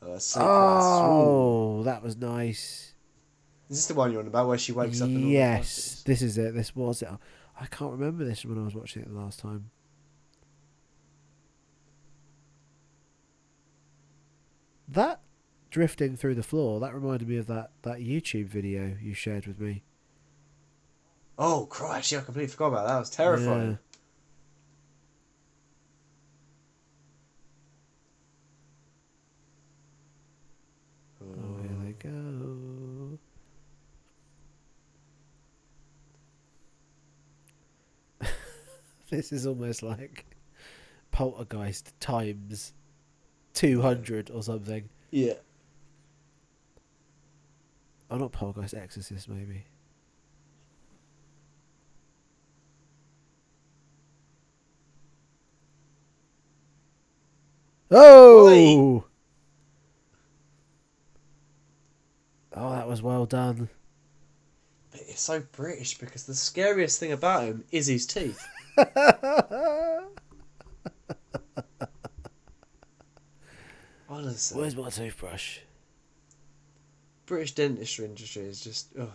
Oh, 0.00 0.18
so 0.18 0.40
Oh, 0.42 1.82
that 1.84 2.02
was 2.02 2.16
nice. 2.16 2.91
Is 3.72 3.78
this 3.78 3.86
the 3.86 3.94
one 3.94 4.12
you're 4.12 4.20
on 4.20 4.26
about 4.26 4.48
where 4.48 4.58
she 4.58 4.70
wakes 4.70 5.00
up 5.00 5.08
yes, 5.10 6.02
this 6.04 6.20
is 6.20 6.36
it. 6.36 6.54
This 6.54 6.76
was 6.76 7.00
it. 7.00 7.08
I 7.58 7.64
can't 7.64 7.92
remember 7.92 8.22
this 8.22 8.44
when 8.44 8.58
I 8.58 8.64
was 8.64 8.74
watching 8.74 9.00
it 9.00 9.08
the 9.08 9.18
last 9.18 9.38
time. 9.38 9.70
That 14.86 15.22
drifting 15.70 16.18
through 16.18 16.34
the 16.34 16.42
floor, 16.42 16.80
that 16.80 16.94
reminded 16.94 17.26
me 17.26 17.38
of 17.38 17.46
that, 17.46 17.70
that 17.80 18.00
YouTube 18.00 18.48
video 18.48 18.94
you 19.00 19.14
shared 19.14 19.46
with 19.46 19.58
me. 19.58 19.84
Oh, 21.38 21.64
Christ, 21.64 22.12
yeah, 22.12 22.18
I 22.18 22.22
completely 22.24 22.48
forgot 22.48 22.66
about 22.66 22.86
that. 22.86 22.92
That 22.92 22.98
was 22.98 23.08
terrifying. 23.08 23.78
Oh, 31.22 31.56
here 31.62 31.70
they 31.86 31.92
go. 31.92 33.18
This 39.12 39.30
is 39.30 39.46
almost 39.46 39.82
like 39.82 40.24
Poltergeist 41.10 41.92
times 42.00 42.72
200 43.54 44.30
or 44.30 44.42
something. 44.42 44.88
Yeah. 45.10 45.34
Oh, 48.10 48.16
not 48.16 48.32
Poltergeist, 48.32 48.74
Exorcist, 48.74 49.28
maybe. 49.28 49.66
Oh! 57.90 59.04
Oh, 62.54 62.70
that 62.70 62.88
was 62.88 63.02
well 63.02 63.26
done. 63.26 63.68
But 64.90 65.00
it's 65.06 65.20
so 65.20 65.42
British 65.52 65.98
because 65.98 66.24
the 66.24 66.34
scariest 66.34 66.98
thing 66.98 67.12
about 67.12 67.44
him 67.44 67.64
is 67.70 67.86
his 67.86 68.06
teeth. 68.06 68.46
Honestly. 74.08 74.60
Where's 74.60 74.76
my 74.76 74.90
toothbrush? 74.90 75.58
British 77.26 77.52
dentistry 77.52 78.06
industry 78.06 78.42
is 78.42 78.60
just. 78.60 78.88
Ugh. 78.98 79.08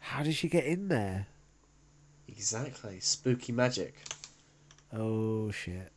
How 0.00 0.22
did 0.22 0.34
she 0.34 0.48
get 0.48 0.64
in 0.64 0.88
there? 0.88 1.26
Exactly. 2.28 3.00
Spooky 3.00 3.52
magic. 3.52 3.94
Oh, 4.92 5.50
shit. 5.50 5.90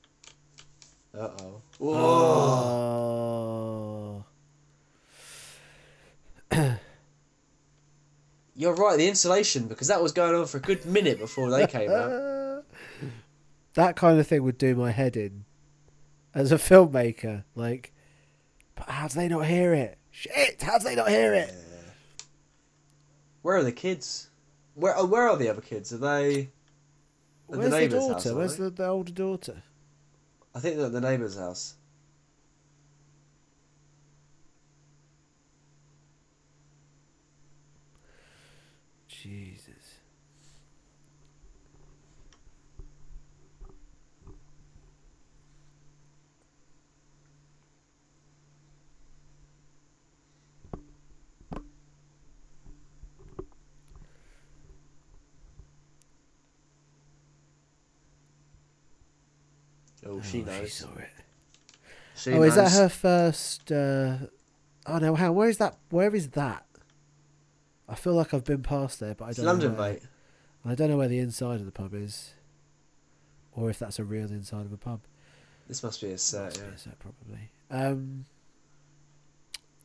Uh 1.13 1.29
oh. 1.41 1.61
Oh. 1.81 4.23
You're 8.59 8.73
right, 8.73 8.97
the 8.97 9.07
insulation, 9.07 9.67
because 9.67 9.87
that 9.87 10.01
was 10.01 10.11
going 10.11 10.33
on 10.33 10.47
for 10.47 10.57
a 10.57 10.61
good 10.61 10.83
minute 10.83 11.19
before 11.19 11.51
they 11.51 11.67
came 11.67 11.91
out. 11.91 12.63
That 13.75 13.95
kind 13.95 14.19
of 14.19 14.25
thing 14.25 14.41
would 14.41 14.57
do 14.57 14.73
my 14.75 14.89
head 14.89 15.15
in 15.15 15.45
as 16.33 16.51
a 16.51 16.55
filmmaker. 16.55 17.43
Like, 17.53 17.93
but 18.73 18.89
how 18.89 19.07
do 19.07 19.13
they 19.13 19.27
not 19.27 19.45
hear 19.45 19.71
it? 19.71 19.99
Shit! 20.09 20.63
How 20.63 20.79
do 20.79 20.85
they 20.85 20.95
not 20.95 21.09
hear 21.09 21.35
it? 21.35 21.53
Where 23.43 23.57
are 23.57 23.63
the 23.63 23.71
kids? 23.71 24.29
Where 24.73 24.97
oh, 24.97 25.05
where 25.05 25.29
are 25.29 25.37
the 25.37 25.47
other 25.47 25.61
kids? 25.61 25.93
Are 25.93 25.97
they 25.97 26.49
Where's 27.45 27.69
the, 27.69 27.79
neighbour's 27.79 27.99
daughter? 27.99 28.13
house, 28.13 28.31
Where's 28.31 28.55
the, 28.57 28.71
the 28.71 28.87
older 28.87 29.11
daughter? 29.11 29.61
I 30.55 30.59
think 30.59 30.77
they're 30.77 30.87
at 30.87 30.91
the 30.91 30.99
neighbour's 30.99 31.37
house. 31.37 31.75
Jesus. 39.27 39.99
Oh, 60.05 60.21
she 60.21 60.41
knows. 60.43 60.71
saw 60.71 60.87
it. 60.95 61.09
She 62.15 62.31
oh, 62.31 62.43
is 62.43 62.55
that 62.55 62.71
her 62.71 62.87
first? 62.87 63.69
Uh... 63.73 64.17
Oh 64.85 64.99
no! 64.99 65.15
How? 65.15 65.33
Where 65.33 65.49
is 65.49 65.57
that? 65.57 65.75
Where 65.89 66.15
is 66.15 66.29
that? 66.29 66.65
I 67.89 67.95
feel 67.95 68.13
like 68.13 68.33
I've 68.33 68.43
been 68.43 68.63
past 68.63 68.99
there, 68.99 69.15
but 69.15 69.25
I 69.25 69.31
don't. 69.33 69.45
London, 69.45 69.73
know 69.73 69.79
where. 69.79 69.93
mate. 69.93 70.01
I 70.65 70.75
don't 70.75 70.89
know 70.89 70.97
where 70.97 71.07
the 71.07 71.19
inside 71.19 71.59
of 71.61 71.65
the 71.65 71.71
pub 71.71 71.93
is, 71.93 72.33
or 73.53 73.69
if 73.69 73.79
that's 73.79 73.99
a 73.99 74.03
real 74.03 74.25
inside 74.31 74.65
of 74.65 74.73
a 74.73 74.77
pub. 74.77 75.01
This 75.67 75.83
must 75.83 76.01
be 76.01 76.09
a 76.11 76.17
set, 76.17 76.43
Must 76.45 76.59
be 76.61 76.65
yeah. 76.67 76.73
a 76.73 76.77
set, 76.77 76.99
probably. 76.99 77.51
Um, 77.69 78.25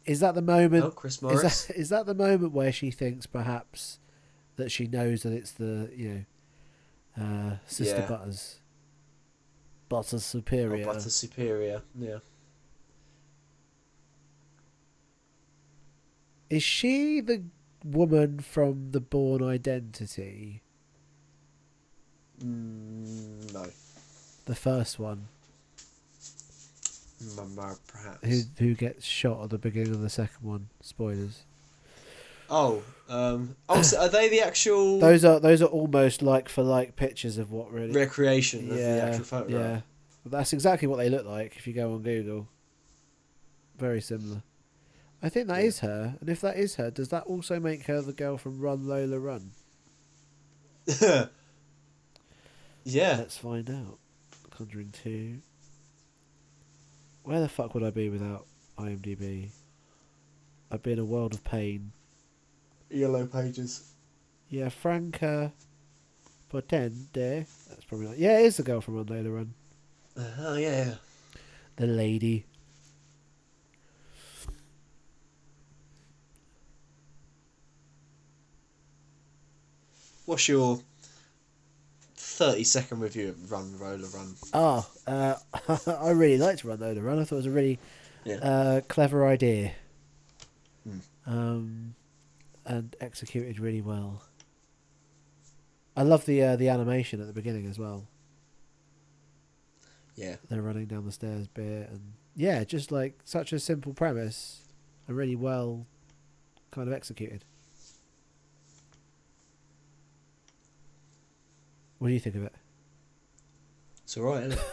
is 0.05 0.21
that 0.21 0.35
the 0.35 0.43
moment? 0.43 0.85
Oh, 0.85 0.91
Chris 0.91 1.17
is 1.17 1.23
Morris. 1.23 1.65
that 1.67 1.77
is 1.77 1.89
that 1.91 2.07
the 2.07 2.15
moment 2.15 2.53
where 2.53 2.73
she 2.73 2.91
thinks 2.91 3.27
perhaps 3.27 3.99
that 4.57 4.71
she 4.73 4.87
knows 4.87 5.23
that 5.23 5.33
it's 5.33 5.53
the 5.53 5.91
you 5.95 6.27
know 7.19 7.25
uh, 7.25 7.57
Sister 7.67 7.97
Yeah. 8.01 8.07
Butters, 8.07 8.57
Butters 9.89 10.15
Oh, 10.15 10.19
Superior? 10.19 10.85
Butter 10.87 11.01
Superior. 11.11 11.83
Yeah. 11.99 12.19
Is 16.51 16.63
she 16.63 17.21
the 17.21 17.43
woman 17.85 18.41
from 18.41 18.91
the 18.93 19.01
Bourne 19.01 19.43
Identity? 19.43 20.63
Mm, 22.43 23.53
no. 23.55 23.67
the 24.47 24.55
first 24.55 24.99
one, 24.99 25.29
Mm, 27.23 27.57
uh, 27.57 27.75
Perhaps. 27.87 28.27
who 28.27 28.41
who 28.59 28.75
gets 28.75 29.05
shot 29.07 29.45
at 29.45 29.51
the 29.51 29.59
beginning 29.59 29.95
of 29.95 30.01
the 30.01 30.11
second 30.11 30.45
one. 30.45 30.69
Spoilers. 30.81 31.45
Oh, 32.51 32.83
um, 33.09 33.55
oh, 33.69 33.81
so 33.83 34.01
are 34.01 34.09
they 34.09 34.29
the 34.29 34.41
actual 34.41 34.99
Those 35.01 35.25
are 35.25 35.39
those 35.39 35.63
are 35.63 35.67
almost 35.67 36.21
like 36.21 36.49
for 36.49 36.65
like 36.65 36.97
pictures 36.97 37.39
of 37.39 37.53
what 37.53 37.71
really. 37.73 37.93
recreation 37.93 38.71
of 38.73 38.77
yeah, 38.77 38.95
the 38.97 39.03
actual 39.03 39.25
photograph? 39.25 39.61
yeah. 39.77 39.81
But 40.25 40.33
that's 40.33 40.53
exactly 40.53 40.89
what 40.89 40.97
they 40.97 41.09
look 41.09 41.25
like 41.25 41.57
if 41.57 41.67
you 41.69 41.73
go 41.75 41.93
on 41.95 42.03
Google. 42.03 42.49
Very 43.79 44.01
similar. 44.01 44.43
I 45.23 45.29
think 45.29 45.47
that 45.49 45.61
Yeah. 45.61 45.67
is 45.69 45.79
her, 45.81 46.17
and 46.21 46.29
if 46.29 46.41
that 46.41 46.57
is 46.57 46.75
her, 46.77 46.91
does 46.91 47.09
that 47.11 47.25
also 47.25 47.61
make 47.61 47.85
her 47.87 48.01
the 48.03 48.13
girl 48.13 48.37
from 48.39 48.59
Run 48.59 48.87
Lola 48.89 49.19
Run? 49.19 49.53
yeah. 52.85 53.17
Let's 53.19 53.39
find 53.39 53.69
out. 53.71 53.99
Conjuring 54.51 54.93
2. 55.03 55.39
Where 57.25 57.41
the 57.41 57.49
fuck 57.49 57.75
would 57.75 57.85
I 57.85 57.91
be 57.91 58.09
without 58.11 58.47
IMDb? 58.79 59.51
I'd 60.71 60.83
be 60.83 60.93
in 60.93 60.99
a 60.99 61.05
world 61.05 61.35
of 61.35 61.45
pain. 61.45 61.93
Yellow 62.91 63.27
pages. 63.27 63.93
Yeah, 64.49 64.69
Franka 64.69 65.53
Potente. 66.51 67.47
That's 67.69 67.85
probably 67.87 68.09
not. 68.09 68.19
Yeah, 68.19 68.39
it 68.41 68.47
is 68.47 68.57
the 68.57 68.63
girl 68.63 68.81
from 68.81 68.97
Run 68.97 69.07
Lola 69.07 69.31
Run. 69.31 69.55
Uh, 70.17 70.25
oh 70.41 70.57
yeah, 70.57 70.85
yeah. 70.87 70.95
The 71.77 71.87
lady. 71.87 72.45
What's 80.33 80.49
your 80.49 80.81
thirty 82.17 82.65
second 82.65 83.01
review 83.01 83.29
of 83.29 83.53
Run 83.53 83.79
Roller 83.79 84.09
Run? 84.15 84.35
Oh, 84.55 84.91
uh, 85.07 85.35
I 86.01 86.09
really 86.13 86.39
liked 86.39 86.65
Run 86.65 86.81
Lola 86.81 87.03
Run. 87.03 87.19
I 87.19 87.25
thought 87.25 87.35
it 87.35 87.45
was 87.45 87.47
a 87.47 87.51
really 87.51 87.79
Yeah. 88.25 88.37
uh, 88.37 88.81
clever 88.89 89.27
idea. 89.27 89.73
Hmm. 90.85 90.99
Um, 91.27 91.95
and 92.65 92.97
executed 92.99 93.61
really 93.61 93.83
well. 93.83 94.23
I 95.99 96.03
love 96.03 96.25
the 96.25 96.43
uh, 96.43 96.57
the 96.57 96.71
animation 96.71 97.21
at 97.21 97.27
the 97.27 97.35
beginning 97.35 97.67
as 97.67 97.79
well. 97.79 98.07
yeah. 100.17 100.37
They're 100.49 100.63
running 100.63 100.87
down 100.87 101.05
the 101.05 101.13
stairs 101.13 101.47
bit, 101.47 101.91
and 101.91 102.15
yeah, 102.35 102.65
just 102.65 102.91
like 102.91 103.21
such 103.27 103.53
a 103.53 103.59
simple 103.59 103.93
premise, 103.93 104.63
and 105.07 105.15
really 105.15 105.37
well 105.37 105.85
kind 106.71 106.89
of 106.89 106.95
executed. 106.95 107.45
What 112.03 112.09
do 112.09 112.15
you 112.15 112.21
think 112.21 112.35
of 112.35 112.43
it? 112.43 112.53
It's 114.03 114.19
alright, 114.19 114.43
isn't 114.43 114.59
it? 114.59 114.65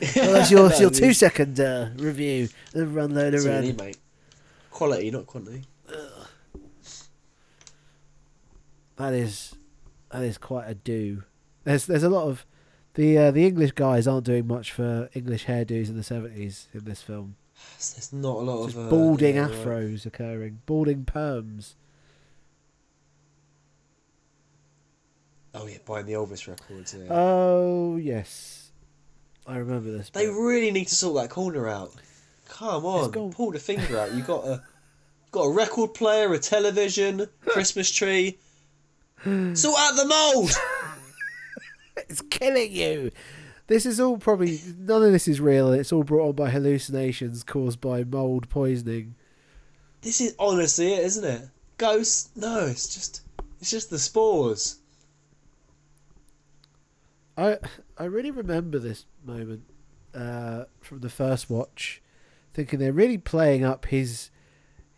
Well, 0.16 0.32
that's 0.32 0.50
your 0.50 0.68
No, 0.68 0.76
your 0.76 0.90
two 0.90 1.12
second 1.12 1.60
uh, 1.60 1.90
review. 1.94 2.48
The 2.72 2.84
run 2.84 3.14
load 3.14 3.32
around. 3.32 3.44
really, 3.44 3.72
mate. 3.74 3.98
Quality, 4.72 5.12
not 5.12 5.28
quantity. 5.28 5.62
That 8.96 9.14
is 9.14 9.54
that 10.10 10.22
is 10.24 10.36
quite 10.36 10.66
a 10.68 10.74
do. 10.74 11.22
There's 11.62 11.86
there's 11.86 12.02
a 12.02 12.10
lot 12.10 12.26
of 12.26 12.44
the 12.94 13.16
uh, 13.16 13.30
the 13.30 13.46
English 13.46 13.70
guys 13.72 14.08
aren't 14.08 14.26
doing 14.26 14.48
much 14.48 14.72
for 14.72 15.08
English 15.14 15.46
hairdos 15.46 15.90
in 15.90 15.96
the 15.96 16.02
seventies 16.02 16.66
in 16.74 16.86
this 16.86 17.02
film. 17.02 17.36
There's 17.78 18.12
not 18.12 18.38
a 18.38 18.40
lot 18.40 18.64
Just 18.64 18.78
of 18.78 18.86
uh, 18.86 18.90
balding 18.90 19.36
yeah, 19.36 19.42
right. 19.42 19.52
afros 19.52 20.06
occurring, 20.06 20.58
balding 20.66 21.04
perms. 21.04 21.76
Oh 25.54 25.66
yeah, 25.66 25.78
buying 25.86 26.06
the 26.06 26.14
Elvis 26.14 26.48
records. 26.48 26.94
Yeah. 26.94 27.06
Oh 27.10 27.96
yes, 27.96 28.72
I 29.46 29.56
remember 29.56 29.92
this. 29.92 30.10
they 30.10 30.26
bit. 30.26 30.34
really 30.34 30.70
need 30.70 30.88
to 30.88 30.94
sort 30.94 31.22
that 31.22 31.30
corner 31.30 31.68
out. 31.68 31.92
Come 32.48 32.84
on, 32.84 33.32
pull 33.32 33.52
the 33.52 33.58
finger 33.58 33.98
out. 33.98 34.12
You 34.12 34.22
got 34.22 34.44
a 34.44 34.62
got 35.30 35.42
a 35.42 35.52
record 35.52 35.94
player, 35.94 36.32
a 36.32 36.38
television, 36.38 37.26
Christmas 37.46 37.90
tree. 37.90 38.38
Sort 39.22 39.78
out 39.78 39.96
the 39.96 40.06
mold. 40.06 40.50
it's 41.96 42.20
killing 42.22 42.72
you. 42.72 43.10
This 43.66 43.86
is 43.86 43.98
all 43.98 44.18
probably 44.18 44.60
none 44.78 45.02
of 45.02 45.12
this 45.12 45.26
is 45.26 45.40
real. 45.40 45.72
It's 45.72 45.92
all 45.92 46.04
brought 46.04 46.28
on 46.28 46.34
by 46.34 46.50
hallucinations 46.50 47.42
caused 47.42 47.80
by 47.80 48.04
mold 48.04 48.48
poisoning. 48.50 49.14
This 50.02 50.20
is 50.20 50.34
honestly 50.38 50.92
it, 50.92 51.04
isn't 51.04 51.24
it? 51.24 51.48
Ghosts? 51.78 52.28
No, 52.36 52.66
it's 52.66 52.94
just 52.94 53.22
it's 53.60 53.70
just 53.70 53.88
the 53.88 53.98
spores. 53.98 54.80
I 57.36 57.58
I 57.98 58.04
really 58.04 58.30
remember 58.30 58.78
this 58.78 59.06
moment 59.24 59.62
uh, 60.14 60.64
from 60.80 61.00
the 61.00 61.08
first 61.08 61.50
watch, 61.50 62.00
thinking 62.52 62.78
they're 62.78 62.92
really 62.92 63.18
playing 63.18 63.64
up 63.64 63.86
his 63.86 64.30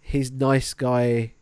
his 0.00 0.30
nice 0.30 0.74
guy 0.74 1.32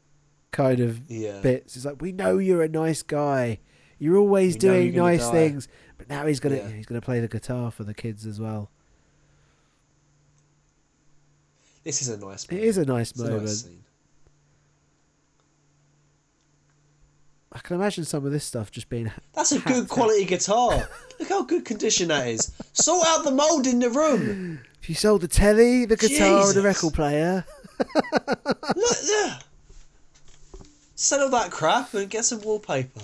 kind 0.52 0.80
of 0.80 1.10
Yeah. 1.10 1.40
bits. 1.40 1.76
It's 1.76 1.84
like 1.84 2.00
we 2.00 2.12
know 2.12 2.38
you're 2.38 2.62
a 2.62 2.68
nice 2.68 3.02
guy. 3.02 3.58
You're 3.98 4.16
always 4.16 4.54
We 4.54 4.60
doing 4.60 4.94
you're 4.94 5.02
nice 5.04 5.20
die." 5.26 5.32
things, 5.32 5.68
but 5.98 6.08
now 6.08 6.26
he's 6.26 6.38
gonna 6.40 6.56
Yeah. 6.56 6.68
he's 6.70 6.86
gonna 6.86 7.00
play 7.00 7.20
the 7.20 7.28
guitar 7.28 7.70
for 7.72 7.82
the 7.84 7.94
kids 7.94 8.26
as 8.26 8.40
well. 8.40 8.70
This 11.82 12.00
is 12.00 12.08
a 12.08 12.16
nice. 12.16 12.44
It 12.44 12.52
moment. 12.52 12.68
is 12.68 12.78
a 12.78 12.84
nice 12.84 13.10
It's 13.10 13.20
a 13.20 13.24
moment. 13.24 13.42
nice 13.44 13.68
I 17.54 17.60
can 17.60 17.76
imagine 17.76 18.04
some 18.04 18.26
of 18.26 18.32
this 18.32 18.44
stuff 18.44 18.70
just 18.70 18.88
being. 18.88 19.12
That's 19.32 19.52
a 19.52 19.60
good 19.60 19.84
out. 19.84 19.88
quality 19.88 20.24
guitar. 20.24 20.88
Look 21.20 21.28
how 21.28 21.44
good 21.44 21.64
condition 21.64 22.08
that 22.08 22.26
is. 22.26 22.52
Sort 22.72 23.06
out 23.06 23.24
the 23.24 23.30
mold 23.30 23.66
in 23.66 23.78
the 23.78 23.90
room. 23.90 24.60
If 24.82 24.88
you 24.88 24.94
sold 24.96 25.20
the 25.20 25.28
telly, 25.28 25.84
the 25.84 25.96
guitar, 25.96 26.46
and 26.46 26.54
the 26.54 26.62
record 26.62 26.94
player, 26.94 27.46
Look 28.76 28.98
there. 29.06 29.38
Settle 30.94 31.30
that 31.30 31.50
crap 31.50 31.94
and 31.94 32.10
get 32.10 32.24
some 32.24 32.40
wallpaper. 32.42 33.00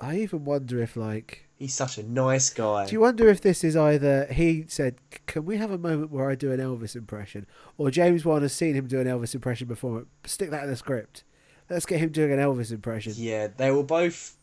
I 0.00 0.16
even 0.16 0.44
wonder 0.44 0.82
if 0.82 0.96
like 0.96 1.46
He's 1.60 1.74
such 1.74 1.98
a 1.98 2.02
nice 2.02 2.48
guy. 2.48 2.86
Do 2.86 2.92
you 2.92 3.00
wonder 3.00 3.28
if 3.28 3.42
this 3.42 3.62
is 3.62 3.76
either 3.76 4.24
he 4.32 4.64
said, 4.66 4.96
"Can 5.26 5.44
we 5.44 5.58
have 5.58 5.70
a 5.70 5.76
moment 5.76 6.10
where 6.10 6.30
I 6.30 6.34
do 6.34 6.50
an 6.52 6.58
Elvis 6.58 6.96
impression," 6.96 7.46
or 7.76 7.90
James 7.90 8.24
Wan 8.24 8.40
has 8.40 8.54
seen 8.54 8.74
him 8.74 8.86
do 8.86 8.98
an 8.98 9.06
Elvis 9.06 9.34
impression 9.34 9.68
before? 9.68 10.06
Stick 10.24 10.50
that 10.52 10.64
in 10.64 10.70
the 10.70 10.76
script. 10.76 11.22
Let's 11.68 11.84
get 11.84 12.00
him 12.00 12.12
doing 12.12 12.32
an 12.32 12.38
Elvis 12.38 12.72
impression. 12.72 13.12
Yeah, 13.14 13.48
they 13.54 13.70
were 13.70 13.82
both 13.82 14.38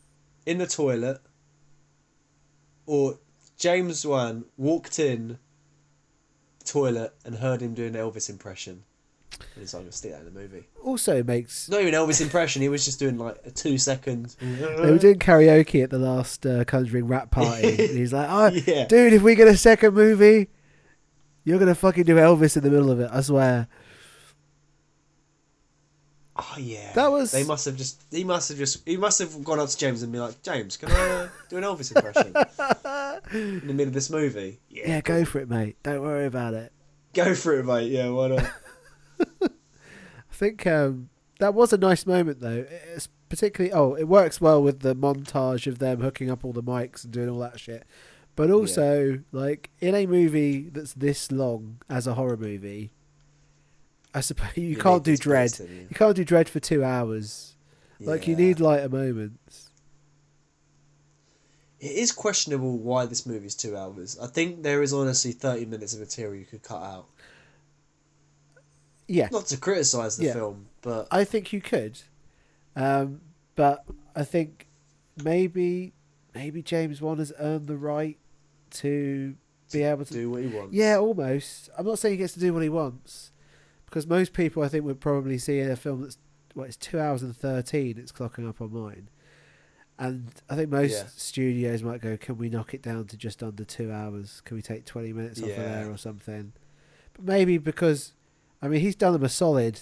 in 0.46 0.58
the 0.58 0.66
toilet. 0.68 1.20
Or 2.86 3.18
James 3.58 4.06
Wan 4.06 4.44
walked 4.56 5.00
in 5.00 5.40
toilet 6.64 7.16
and 7.24 7.34
heard 7.34 7.60
him 7.60 7.74
doing 7.74 7.96
an 7.96 8.00
Elvis 8.00 8.30
impression. 8.30 8.84
And 9.58 9.64
he's 9.64 9.74
like, 9.74 9.82
gonna 9.82 9.90
stick 9.92 10.12
that 10.12 10.20
in 10.20 10.24
the 10.26 10.30
movie. 10.40 10.68
Also 10.84 11.24
makes 11.24 11.68
Not 11.68 11.80
even 11.80 11.92
Elvis 11.92 12.20
impression, 12.20 12.62
he 12.62 12.68
was 12.68 12.84
just 12.84 13.00
doing 13.00 13.18
like 13.18 13.38
a 13.44 13.50
two 13.50 13.76
second 13.76 14.36
they 14.40 14.90
were 14.90 14.98
doing 14.98 15.18
karaoke 15.18 15.82
at 15.82 15.90
the 15.90 15.98
last 15.98 16.46
uh, 16.46 16.64
Conjuring 16.64 17.08
wrap 17.08 17.32
party. 17.32 17.68
and 17.68 17.98
he's 17.98 18.12
like, 18.12 18.28
"Oh, 18.30 18.46
Yeah. 18.66 18.86
dude, 18.86 19.12
if 19.14 19.22
we 19.22 19.34
get 19.34 19.48
a 19.48 19.56
second 19.56 19.94
movie, 19.94 20.48
you're 21.42 21.58
gonna 21.58 21.74
fucking 21.74 22.04
do 22.04 22.14
Elvis 22.14 22.56
in 22.56 22.62
the 22.62 22.70
middle 22.70 22.90
of 22.92 23.00
it. 23.00 23.10
I 23.12 23.20
swear." 23.20 23.66
Oh 26.36 26.54
yeah. 26.56 26.92
That 26.94 27.10
was- 27.10 27.32
They 27.32 27.42
must 27.44 27.64
have 27.66 27.74
just. 27.76 28.00
He 28.12 28.22
must 28.22 28.48
have 28.50 28.58
just. 28.58 28.86
He 28.86 28.96
must 28.96 29.18
have 29.18 29.42
gone 29.42 29.58
up 29.58 29.68
to 29.70 29.76
James 29.76 30.04
and 30.04 30.12
be 30.12 30.20
like, 30.20 30.40
James, 30.44 30.76
can 30.76 30.90
I 30.92 30.94
uh, 31.10 31.28
do 31.50 31.56
an 31.56 31.64
Elvis 31.64 31.94
impression 31.96 32.32
in 33.60 33.66
the 33.66 33.74
middle 33.74 33.88
of 33.88 33.92
this 33.92 34.08
movie? 34.08 34.60
Yeah, 34.70 35.00
go 35.00 35.24
for 35.24 35.40
it, 35.40 35.48
mate. 35.50 35.76
Don't 35.82 36.00
worry 36.02 36.26
about 36.26 36.54
it. 36.54 36.72
Go 37.12 37.34
for 37.34 37.58
it, 37.58 37.64
mate. 37.66 37.90
Yeah, 37.90 38.10
why 38.10 38.28
not? 38.28 38.48
I 40.38 40.40
think 40.40 40.68
um, 40.68 41.08
that 41.40 41.52
was 41.52 41.72
a 41.72 41.76
nice 41.76 42.06
moment, 42.06 42.38
though. 42.38 42.64
It's 42.94 43.08
particularly 43.28 43.72
oh, 43.72 43.94
it 43.94 44.04
works 44.04 44.40
well 44.40 44.62
with 44.62 44.80
the 44.80 44.94
montage 44.94 45.66
of 45.66 45.80
them 45.80 46.00
hooking 46.00 46.30
up 46.30 46.44
all 46.44 46.52
the 46.52 46.62
mics 46.62 47.02
and 47.02 47.12
doing 47.12 47.28
all 47.28 47.40
that 47.40 47.58
shit. 47.58 47.84
But 48.36 48.52
also, 48.52 49.18
like 49.32 49.70
in 49.80 49.96
a 49.96 50.06
movie 50.06 50.68
that's 50.68 50.92
this 50.92 51.32
long 51.32 51.78
as 51.90 52.06
a 52.06 52.14
horror 52.14 52.36
movie, 52.36 52.92
I 54.14 54.20
suppose 54.20 54.50
you, 54.56 54.68
You 54.68 54.76
can't 54.76 55.02
do 55.02 55.16
dread. 55.16 55.58
you? 55.58 55.88
You 55.90 55.96
can't 55.96 56.14
do 56.14 56.24
dread 56.24 56.48
for 56.48 56.60
two 56.60 56.84
hours. 56.84 57.56
Like 57.98 58.28
you 58.28 58.36
need 58.36 58.60
lighter 58.60 58.88
moments. 58.88 59.70
It 61.80 61.90
is 61.90 62.12
questionable 62.12 62.78
why 62.78 63.06
this 63.06 63.26
movie 63.26 63.46
is 63.46 63.56
two 63.56 63.76
hours. 63.76 64.16
I 64.20 64.28
think 64.28 64.62
there 64.62 64.84
is 64.84 64.92
honestly 64.92 65.32
thirty 65.32 65.64
minutes 65.64 65.94
of 65.94 65.98
material 66.00 66.36
you 66.36 66.46
could 66.46 66.62
cut 66.62 66.80
out. 66.80 67.08
Yeah, 69.08 69.28
Not 69.32 69.46
to 69.46 69.56
criticise 69.56 70.16
the 70.18 70.26
Yeah. 70.26 70.32
film, 70.34 70.66
but 70.82 71.08
I 71.10 71.24
think 71.24 71.52
you 71.52 71.60
could, 71.62 71.98
um, 72.76 73.20
but 73.56 73.84
I 74.14 74.22
think 74.24 74.68
maybe 75.24 75.94
maybe 76.34 76.62
James 76.62 77.00
Wan 77.00 77.18
has 77.18 77.32
earned 77.38 77.66
the 77.66 77.76
right 77.78 78.18
to 78.70 79.34
be 79.72 79.82
able 79.82 80.04
to 80.04 80.12
do 80.12 80.30
what 80.30 80.42
he 80.42 80.46
wants. 80.46 80.74
Yeah, 80.74 80.98
almost. 80.98 81.70
I'm 81.76 81.86
not 81.86 81.98
saying 81.98 82.12
he 82.14 82.18
gets 82.18 82.34
to 82.34 82.40
do 82.40 82.52
what 82.52 82.62
he 82.62 82.68
wants, 82.68 83.32
because 83.86 84.06
most 84.06 84.32
people 84.34 84.62
I 84.62 84.68
think 84.68 84.84
would 84.84 85.00
probably 85.00 85.38
see 85.38 85.58
a 85.60 85.74
film 85.74 86.02
that's 86.02 86.18
well, 86.54 86.66
it's 86.66 86.76
two 86.76 87.00
hours 87.00 87.22
and 87.22 87.34
thirteen. 87.36 87.98
It's 87.98 88.12
clocking 88.12 88.48
up 88.48 88.60
on 88.60 88.72
mine, 88.72 89.08
And 90.00 90.30
I 90.48 90.54
think 90.54 90.70
most 90.70 90.92
Yeah. 90.92 91.06
studios 91.16 91.82
might 91.82 92.00
go, 92.00 92.16
"Can 92.16 92.36
we 92.38 92.48
knock 92.48 92.72
it 92.74 92.82
down 92.82 93.06
to 93.06 93.16
just 93.16 93.42
under 93.42 93.64
two 93.64 93.90
hours? 93.90 94.42
Can 94.44 94.56
we 94.56 94.62
take 94.62 94.84
twenty 94.84 95.12
minutes 95.12 95.42
off 95.42 95.48
of 95.50 95.56
there 95.56 95.90
or 95.90 95.96
something?" 95.96 96.52
But 97.14 97.24
maybe 97.24 97.58
because, 97.58 98.12
I 98.60 98.68
mean, 98.68 98.80
he's 98.80 98.96
done 98.96 99.12
them 99.12 99.24
a 99.24 99.28
solid 99.28 99.80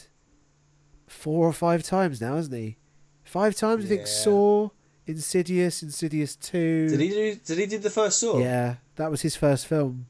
four 1.07 1.47
or 1.47 1.53
five 1.53 1.83
times 1.83 2.21
now, 2.21 2.37
hasn't 2.37 2.57
he? 2.57 2.77
Five 3.25 3.57
times, 3.57 3.85
I 3.85 3.89
think. 3.89 4.07
Saw, 4.07 4.71
Insidious, 5.07 5.83
Insidious 5.83 6.37
Two. 6.37 6.89
Did 6.89 7.01
he 7.01 7.09
do? 7.09 7.35
Did 7.45 7.59
he 7.59 7.67
do 7.67 7.79
the 7.79 7.91
first 7.91 8.19
Saw? 8.19 8.39
Yeah, 8.39 8.77
that 8.97 9.11
was 9.11 9.23
his 9.23 9.37
first 9.37 9.67
film. 9.67 10.07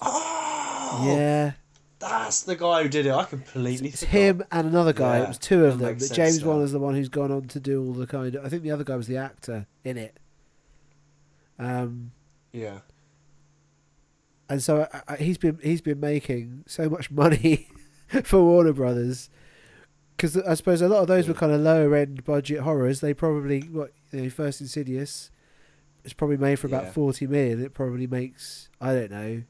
Oh, 0.00 1.04
Yeah, 1.06 1.52
That's 1.98 2.42
the 2.42 2.56
guy 2.56 2.82
who 2.82 2.88
did 2.88 3.06
it. 3.06 3.12
I 3.12 3.24
completely 3.24 3.88
it's 3.88 4.00
forgot. 4.00 4.12
him 4.12 4.44
and 4.50 4.66
another 4.68 4.92
guy. 4.92 5.18
Yeah, 5.18 5.24
it 5.24 5.28
was 5.28 5.38
two 5.38 5.64
of 5.66 5.78
them. 5.78 5.96
But 5.98 6.12
James. 6.12 6.44
Wan 6.44 6.62
is 6.62 6.72
the 6.72 6.78
one 6.78 6.94
who's 6.94 7.08
gone 7.08 7.30
on 7.30 7.46
to 7.48 7.60
do 7.60 7.84
all 7.84 7.92
the 7.92 8.06
kind. 8.06 8.34
of... 8.34 8.44
I 8.44 8.48
think 8.48 8.62
the 8.62 8.72
other 8.72 8.84
guy 8.84 8.96
was 8.96 9.06
the 9.06 9.16
actor 9.18 9.66
in 9.84 9.96
it. 9.96 10.18
Um, 11.58 12.10
Yeah. 12.52 12.78
And 14.52 14.62
so 14.62 14.86
I, 14.92 15.02
I, 15.08 15.16
he's 15.16 15.38
been 15.38 15.58
he's 15.62 15.80
been 15.80 16.00
making 16.00 16.64
so 16.66 16.88
much 16.88 17.10
money 17.10 17.68
for 18.24 18.42
Warner 18.42 18.72
Brothers 18.72 19.30
because 20.16 20.36
I 20.36 20.54
suppose 20.54 20.82
a 20.82 20.88
lot 20.88 21.00
of 21.00 21.08
those 21.08 21.26
were 21.26 21.34
kind 21.34 21.52
of 21.52 21.60
lower 21.60 21.94
end 21.96 22.24
budget 22.24 22.60
horrors. 22.60 23.00
They 23.00 23.14
probably 23.14 23.60
what 23.62 23.92
you 24.12 24.22
know, 24.22 24.30
first 24.30 24.60
Insidious 24.60 25.30
it's 26.04 26.12
probably 26.14 26.36
made 26.36 26.58
for 26.58 26.66
about 26.66 26.84
Yeah. 26.84 26.92
forty 26.92 27.26
million. 27.26 27.64
It 27.64 27.74
probably 27.74 28.06
makes 28.06 28.68
I 28.80 28.92
don't 28.92 29.10
know 29.10 29.42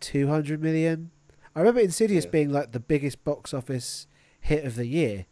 two 0.00 0.28
hundred 0.28 0.62
million. 0.62 1.10
I 1.54 1.60
remember 1.60 1.80
Insidious 1.80 2.24
Yeah. 2.24 2.30
being 2.30 2.50
like 2.50 2.72
the 2.72 2.80
biggest 2.80 3.24
box 3.24 3.52
office 3.52 4.06
hit 4.40 4.64
of 4.64 4.76
the 4.76 4.86
year, 4.86 5.26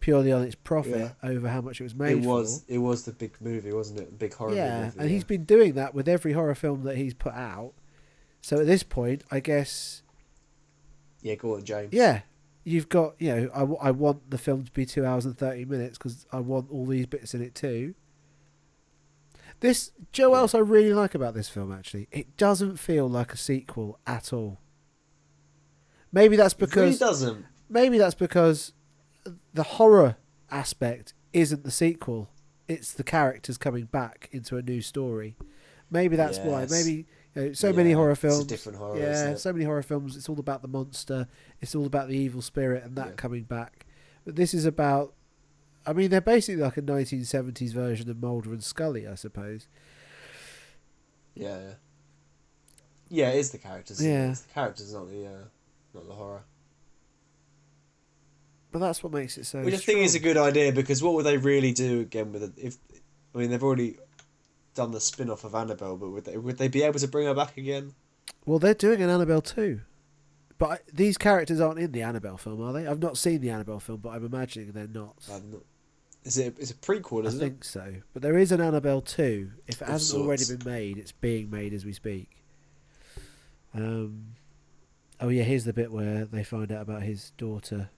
purely 0.00 0.30
on 0.32 0.42
its 0.42 0.54
profit 0.54 1.12
over 1.22 1.48
how 1.48 1.60
much 1.60 1.80
it 1.80 1.84
was 1.84 1.94
made. 1.94 2.18
It 2.18 2.26
was. 2.26 2.64
for. 2.66 2.72
It 2.74 2.78
was 2.78 3.04
the 3.04 3.12
big 3.12 3.36
movie, 3.40 3.72
wasn't 3.72 4.00
it? 4.00 4.18
Big 4.18 4.34
horror 4.34 4.54
yeah, 4.54 4.84
movie. 4.84 4.98
and 5.00 5.10
he's 5.10 5.24
been 5.24 5.44
doing 5.44 5.72
that 5.74 5.94
with 5.94 6.08
every 6.08 6.32
horror 6.32 6.54
film 6.54 6.84
that 6.84 6.96
he's 6.96 7.14
put 7.14 7.34
out. 7.34 7.72
So 8.40 8.58
at 8.60 8.66
this 8.66 8.82
point, 8.82 9.24
I 9.30 9.40
guess, 9.40 10.02
Yeah, 11.22 11.34
go 11.34 11.54
on, 11.56 11.64
James. 11.64 11.92
yeah, 11.92 12.20
you've 12.64 12.88
got, 12.88 13.14
you 13.20 13.34
know, 13.34 13.50
I, 13.54 13.60
w- 13.60 13.78
I 13.80 13.90
want 13.90 14.30
the 14.30 14.38
film 14.38 14.64
to 14.64 14.72
be 14.72 14.86
two 14.86 15.04
hours 15.04 15.24
and 15.26 15.36
30 15.36 15.64
minutes 15.66 15.98
because 15.98 16.26
I 16.32 16.40
want 16.40 16.70
all 16.70 16.86
these 16.86 17.06
bits 17.06 17.34
in 17.34 17.42
it 17.42 17.54
too. 17.54 17.94
This, 19.60 19.90
Joe, 20.12 20.32
Yeah. 20.32 20.38
else 20.38 20.54
I 20.54 20.58
really 20.58 20.94
like 20.94 21.14
about 21.14 21.34
this 21.34 21.48
film 21.48 21.72
actually, 21.72 22.08
it 22.12 22.36
doesn't 22.36 22.76
feel 22.76 23.08
like 23.08 23.32
a 23.32 23.36
sequel 23.36 23.98
at 24.06 24.32
all. 24.32 24.58
Maybe 26.12 26.36
that's 26.36 26.54
It 26.54 26.60
really 26.60 26.70
because 26.70 26.98
doesn't. 26.98 27.44
maybe 27.68 27.98
that's 27.98 28.14
because 28.14 28.72
the 29.52 29.62
horror 29.64 30.16
aspect 30.50 31.12
isn't 31.32 31.64
the 31.64 31.70
sequel. 31.70 32.30
It's 32.68 32.92
the 32.92 33.02
characters 33.04 33.58
coming 33.58 33.86
back 33.86 34.28
into 34.32 34.56
a 34.56 34.62
new 34.62 34.80
story. 34.80 35.36
Maybe 35.90 36.16
that's 36.16 36.38
why. 36.38 36.66
Maybe 36.70 37.06
know, 37.38 37.52
so 37.52 37.72
many 37.72 37.90
Yeah, 37.90 37.96
horror 37.96 38.10
it's 38.12 38.20
films. 38.20 38.44
a 38.44 38.46
different 38.46 38.78
horror. 38.78 38.98
yeah, 38.98 39.34
so 39.34 39.52
many 39.52 39.64
horror 39.64 39.82
films. 39.82 40.16
It's 40.16 40.28
all 40.28 40.38
about 40.38 40.62
the 40.62 40.68
monster. 40.68 41.26
It's 41.60 41.74
all 41.74 41.86
about 41.86 42.08
the 42.08 42.16
evil 42.16 42.42
spirit 42.42 42.84
and 42.84 42.96
that 42.96 43.06
Yeah. 43.08 43.12
coming 43.14 43.44
back. 43.44 43.86
But 44.24 44.36
this 44.36 44.52
is 44.54 44.64
about. 44.64 45.14
I 45.86 45.92
mean, 45.94 46.10
they're 46.10 46.20
basically 46.20 46.62
like 46.62 46.76
a 46.76 46.82
1970s 46.82 47.72
version 47.72 48.10
of 48.10 48.20
Mulder 48.20 48.50
and 48.52 48.62
Scully, 48.62 49.06
I 49.06 49.14
suppose. 49.14 49.66
Yeah, 51.34 51.58
yeah. 51.58 51.74
Yeah, 53.10 53.30
it 53.30 53.38
is 53.38 53.50
the 53.52 53.58
characters. 53.58 54.04
Yeah. 54.04 54.30
It's 54.32 54.42
the 54.42 54.52
characters, 54.52 54.92
not 54.92 55.08
the 55.08 55.26
uh, 55.26 55.44
not 55.94 56.06
the 56.06 56.12
horror. 56.14 56.42
But 58.70 58.80
that's 58.80 59.02
what 59.02 59.12
makes 59.12 59.38
it 59.38 59.46
so. 59.46 59.62
Which 59.62 59.74
I 59.74 59.78
think 59.78 60.00
is 60.00 60.14
a 60.14 60.20
good 60.20 60.36
idea 60.36 60.72
because 60.72 61.02
what 61.02 61.14
would 61.14 61.24
they 61.24 61.38
really 61.38 61.72
do 61.72 62.00
again 62.00 62.32
with 62.32 62.42
it? 62.42 62.52
If 62.58 62.76
I 63.34 63.38
mean 63.38 63.50
they've 63.50 63.62
already 63.62 63.96
done 64.78 64.92
the 64.92 65.00
spin 65.00 65.28
off 65.28 65.42
of 65.44 65.54
Annabelle, 65.54 65.96
but 65.96 66.10
would 66.10 66.24
they 66.24 66.36
would 66.38 66.56
they 66.56 66.68
be 66.68 66.82
able 66.82 67.00
to 67.00 67.08
bring 67.08 67.26
her 67.26 67.34
back 67.34 67.56
again? 67.56 67.94
Well, 68.46 68.58
they're 68.58 68.74
doing 68.74 69.02
an 69.02 69.10
Annabelle 69.10 69.42
too. 69.42 69.80
But 70.56 70.66
I, 70.70 70.78
these 70.92 71.18
characters 71.18 71.60
aren't 71.60 71.78
in 71.78 71.92
the 71.92 72.02
Annabelle 72.02 72.36
film, 72.38 72.62
are 72.62 72.72
they? 72.72 72.86
I've 72.86 72.98
not 73.00 73.18
seen 73.18 73.40
the 73.40 73.50
Annabelle 73.50 73.80
film, 73.80 73.98
but 73.98 74.10
I'm 74.10 74.24
imagining 74.24 74.72
they're 74.72 74.86
not. 74.86 75.16
I'm 75.32 75.50
not- 75.50 75.62
Is 76.24 76.38
it? 76.38 76.56
It's 76.58 76.70
a 76.70 76.74
prequel, 76.74 77.24
I 77.24 77.28
isn't 77.28 77.40
think 77.40 77.64
so. 77.64 77.94
But 78.12 78.22
there 78.22 78.38
is 78.38 78.50
an 78.52 78.60
Annabelle 78.60 79.00
2. 79.00 79.50
If 79.66 79.76
it 79.76 79.82
Of 79.82 79.88
hasn't 79.88 80.22
already 80.22 80.44
been 80.44 80.64
made, 80.64 80.98
it's 80.98 81.12
being 81.12 81.48
made 81.50 81.72
as 81.72 81.84
we 81.84 81.92
speak. 81.92 82.42
Um, 83.74 84.34
oh, 85.20 85.28
yeah, 85.28 85.42
here's 85.44 85.64
the 85.64 85.72
bit 85.72 85.92
where 85.92 86.24
they 86.24 86.42
find 86.44 86.72
out 86.72 86.82
about 86.82 87.02
his 87.02 87.30
daughter? 87.36 87.90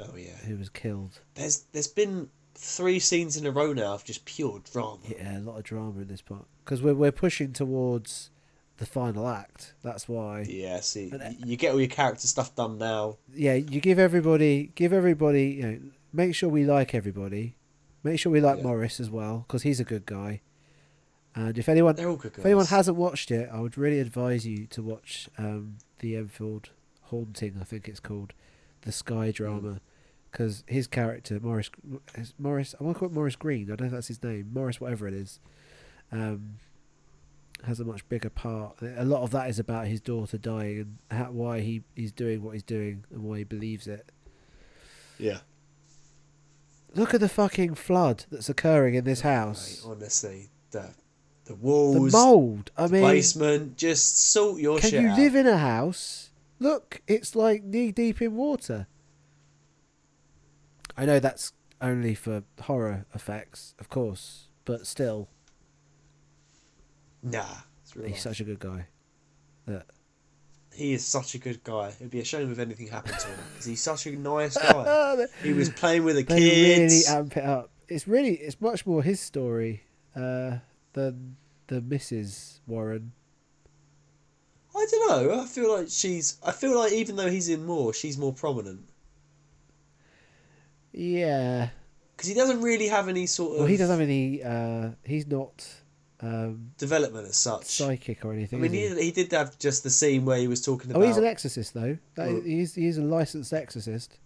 Oh 0.00 0.16
yeah. 0.16 0.36
who 0.46 0.56
was 0.56 0.68
killed. 0.68 1.20
There's 1.34 1.64
there's 1.72 1.88
been 1.88 2.28
three 2.60 2.98
scenes 2.98 3.36
in 3.36 3.46
a 3.46 3.50
row 3.50 3.72
now 3.72 3.94
of 3.94 4.04
just 4.04 4.24
pure 4.24 4.60
drama. 4.72 4.98
Yeah, 5.08 5.38
a 5.38 5.40
lot 5.40 5.58
of 5.58 5.64
drama 5.64 6.00
in 6.00 6.08
this 6.08 6.20
part. 6.22 6.44
Because 6.64 6.82
we're, 6.82 6.94
we're 6.94 7.12
pushing 7.12 7.52
towards 7.52 8.30
the 8.78 8.86
final 8.86 9.28
act. 9.28 9.74
That's 9.82 10.08
why. 10.08 10.44
Yeah, 10.48 10.80
see, 10.80 11.08
But, 11.10 11.20
uh, 11.22 11.30
you 11.44 11.56
get 11.56 11.72
all 11.72 11.80
your 11.80 11.88
character 11.88 12.26
stuff 12.26 12.54
done 12.54 12.78
now. 12.78 13.16
yeah, 13.34 13.54
you 13.54 13.80
give 13.80 13.98
everybody, 13.98 14.72
give 14.74 14.92
everybody, 14.92 15.46
you 15.46 15.62
know, 15.62 15.78
make 16.12 16.34
sure 16.34 16.48
we 16.48 16.64
like 16.64 16.94
everybody. 16.94 17.54
Make 18.02 18.18
sure 18.20 18.30
we 18.32 18.40
like 18.40 18.58
Yeah. 18.58 18.64
Morris 18.64 19.00
as 19.00 19.10
well, 19.10 19.44
because 19.46 19.62
he's 19.62 19.80
a 19.80 19.84
good 19.84 20.06
guy. 20.06 20.40
And 21.34 21.56
if 21.58 21.68
anyone, 21.68 21.98
all 22.04 22.16
good 22.16 22.32
guys. 22.32 22.38
if 22.40 22.46
anyone 22.46 22.66
hasn't 22.66 22.96
watched 22.96 23.30
it, 23.30 23.48
I 23.52 23.60
would 23.60 23.78
really 23.78 24.00
advise 24.00 24.46
you 24.46 24.66
to 24.66 24.82
watch 24.82 25.28
um, 25.38 25.78
the 26.00 26.16
Enfield 26.16 26.70
Haunting. 27.04 27.56
I 27.60 27.64
think 27.64 27.88
it's 27.88 28.00
called 28.00 28.32
the 28.82 28.92
Sky 28.92 29.30
drama, 29.30 29.80
because 30.38 30.62
his 30.68 30.86
character 30.86 31.40
Morris, 31.42 31.68
is 32.14 32.32
Morris, 32.38 32.72
I 32.80 32.84
want 32.84 32.94
to 32.96 33.00
call 33.00 33.08
it 33.08 33.12
Morris 33.14 33.34
Green. 33.34 33.64
I 33.64 33.74
don't 33.74 33.80
know 33.80 33.86
if 33.86 33.92
that's 33.92 34.06
his 34.06 34.22
name, 34.22 34.50
Morris, 34.54 34.80
whatever 34.80 35.08
it 35.08 35.14
is. 35.14 35.40
Um, 36.12 36.58
has 37.66 37.80
a 37.80 37.84
much 37.84 38.08
bigger 38.08 38.30
part. 38.30 38.76
A 38.80 39.04
lot 39.04 39.22
of 39.22 39.32
that 39.32 39.50
is 39.50 39.58
about 39.58 39.88
his 39.88 40.00
daughter 40.00 40.38
dying 40.38 40.78
and 41.10 41.18
how, 41.18 41.24
why 41.32 41.58
he, 41.58 41.82
he's 41.96 42.12
doing 42.12 42.44
what 42.44 42.52
he's 42.52 42.62
doing 42.62 43.04
and 43.10 43.24
why 43.24 43.38
he 43.38 43.44
believes 43.44 43.88
it. 43.88 44.12
yeah. 45.18 45.38
Look 46.94 47.12
at 47.14 47.20
the 47.20 47.28
fucking 47.28 47.74
flood 47.74 48.24
that's 48.30 48.48
occurring 48.48 48.94
in 48.94 49.04
this 49.04 49.20
house. 49.20 49.84
honestly, 49.86 50.48
the 50.70 50.90
the 51.44 51.54
walls, 51.56 52.12
The 52.12 52.18
mold. 52.18 52.70
I 52.78 52.86
the 52.86 52.92
mean, 52.94 53.02
basement, 53.02 53.76
just 53.76 54.30
sort 54.32 54.60
your 54.60 54.78
can 54.78 54.90
shit 54.90 54.98
Can 55.00 55.02
you 55.06 55.10
out. 55.12 55.18
live 55.18 55.34
in 55.34 55.46
a 55.48 55.58
house? 55.58 56.30
Look, 56.60 57.02
it's 57.08 57.34
like 57.36 57.62
knee 57.64 57.90
deep 57.92 58.22
in 58.22 58.36
water. 58.36 58.86
I 60.98 61.06
know 61.06 61.18
that's 61.20 61.52
only 61.80 62.14
for 62.14 62.42
horror 62.62 63.06
effects, 63.14 63.74
of 63.78 63.88
course, 63.88 64.48
but 64.64 64.86
still, 64.86 65.28
Nah, 67.22 67.44
it's 67.82 67.96
real 67.96 68.06
he's 68.06 68.14
life. 68.14 68.20
such 68.20 68.40
a 68.40 68.44
good 68.44 68.58
guy. 68.58 68.86
That 69.66 69.86
he 70.74 70.92
is 70.92 71.04
such 71.04 71.34
a 71.34 71.38
good 71.38 71.62
guy. 71.64 71.88
It'd 71.88 72.10
be 72.10 72.20
a 72.20 72.24
shame 72.24 72.50
if 72.52 72.58
anything 72.58 72.88
happened 72.88 73.18
to 73.18 73.26
him 73.28 73.38
because 73.52 73.66
he's 73.66 73.80
such 73.80 74.06
a 74.06 74.12
nice 74.16 74.56
guy. 74.72 75.26
he 75.42 75.52
was 75.52 75.68
playing 75.70 76.04
with 76.04 76.16
the 76.16 76.22
they 76.22 76.34
really 76.34 76.88
kids. 76.88 77.08
amp 77.08 77.36
it 77.36 77.44
up. 77.44 77.70
It's 77.88 78.06
really, 78.06 78.34
it's 78.34 78.60
much 78.60 78.84
more 78.86 79.02
his 79.02 79.18
story 79.20 79.84
uh, 80.14 80.58
than 80.92 81.36
the 81.68 81.80
Mrs. 81.80 82.60
Warren. 82.66 83.12
I 84.76 84.86
don't 84.90 85.08
know. 85.28 85.40
I 85.42 85.46
feel 85.46 85.76
like 85.76 85.88
she's. 85.90 86.38
I 86.44 86.52
feel 86.52 86.76
like 86.78 86.92
even 86.92 87.16
though 87.16 87.30
he's 87.30 87.48
in 87.48 87.64
more, 87.66 87.92
she's 87.92 88.16
more 88.16 88.32
prominent 88.32 88.87
Yeah. 90.98 91.68
because 92.16 92.28
he 92.28 92.34
doesn't 92.34 92.60
really 92.60 92.88
have 92.88 93.08
any 93.08 93.26
sort 93.26 93.52
of 93.52 93.58
Well, 93.60 93.66
he 93.68 93.76
doesn't 93.76 93.98
have 93.98 94.08
any. 94.08 94.42
Uh, 94.42 94.90
he's 95.04 95.26
not 95.26 95.66
um, 96.20 96.72
development 96.76 97.28
as 97.28 97.36
such. 97.36 97.64
psychic 97.66 98.24
or 98.24 98.32
anything. 98.32 98.58
I 98.58 98.62
mean, 98.62 98.74
is 98.74 98.98
he, 98.98 99.04
he 99.04 99.10
did 99.12 99.30
have 99.32 99.56
just 99.58 99.84
the 99.84 99.90
scene 99.90 100.24
where 100.24 100.38
he 100.38 100.48
was 100.48 100.60
talking 100.60 100.90
Oh, 100.92 100.96
about. 100.96 101.06
he's 101.06 101.16
an 101.16 101.24
exorcist 101.24 101.74
though. 101.74 101.96
That, 102.16 102.28
Oh. 102.28 102.40
he's 102.42 102.74
he's 102.74 102.98
a 102.98 103.02
licensed 103.02 103.52
exorcist. 103.52 104.18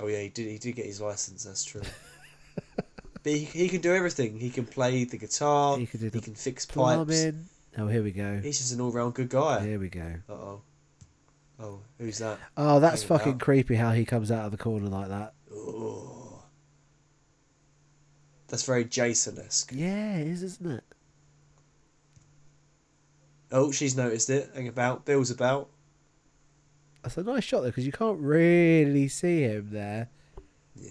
Oh 0.00 0.06
yeah, 0.06 0.20
he 0.22 0.28
did. 0.28 0.46
He 0.48 0.58
did 0.58 0.76
get 0.76 0.86
his 0.86 1.00
license. 1.00 1.44
That's 1.44 1.64
true. 1.64 1.82
but 2.76 2.86
he, 3.32 3.38
he 3.44 3.68
can 3.68 3.80
do 3.80 3.92
everything. 3.94 4.38
He 4.38 4.50
can 4.50 4.64
play 4.66 5.04
the 5.04 5.18
guitar. 5.18 5.76
He 5.76 5.86
could 5.86 6.00
do 6.00 6.06
He 6.06 6.10
the 6.10 6.20
can 6.20 6.34
fix 6.34 6.64
pipes. 6.64 6.74
plumbing. 6.74 7.46
Oh, 7.76 7.86
here 7.88 8.02
we 8.02 8.10
go. 8.12 8.40
He's 8.42 8.58
just 8.58 8.72
an 8.72 8.80
all-round 8.80 9.14
good 9.14 9.28
guy. 9.28 9.64
Here 9.66 9.78
we 9.78 9.88
go. 9.88 10.14
Uh 10.28 10.32
oh. 10.32 10.62
Oh, 11.62 11.80
who's 11.98 12.18
that? 12.18 12.38
Oh, 12.56 12.80
that's 12.80 13.02
fucking 13.04 13.32
about. 13.32 13.40
creepy 13.40 13.74
how 13.74 13.92
he 13.92 14.04
comes 14.06 14.30
out 14.30 14.46
of 14.46 14.50
the 14.50 14.56
corner 14.56 14.88
like 14.88 15.08
that. 15.08 15.34
Oh. 15.52 16.42
That's 18.48 18.64
very 18.64 18.84
Jason-esque. 18.84 19.70
Yeah, 19.74 20.16
it 20.16 20.26
is, 20.26 20.42
isn't 20.42 20.70
it? 20.70 20.84
Oh, 23.52 23.70
she's 23.72 23.96
noticed 23.96 24.30
it. 24.30 24.50
Hang 24.54 24.68
about. 24.68 25.04
Bill's 25.04 25.30
about. 25.30 25.68
That's 27.02 27.16
a 27.16 27.22
nice 27.22 27.44
shot 27.44 27.60
though, 27.60 27.66
because 27.68 27.86
you 27.86 27.92
can't 27.92 28.18
really 28.20 29.08
see 29.08 29.42
him 29.42 29.68
there. 29.70 30.08
Yeah. 30.76 30.90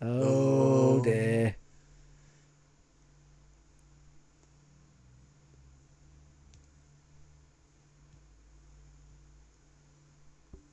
Oh, 0.00 0.98
Oh. 0.98 1.02
dear. 1.04 1.56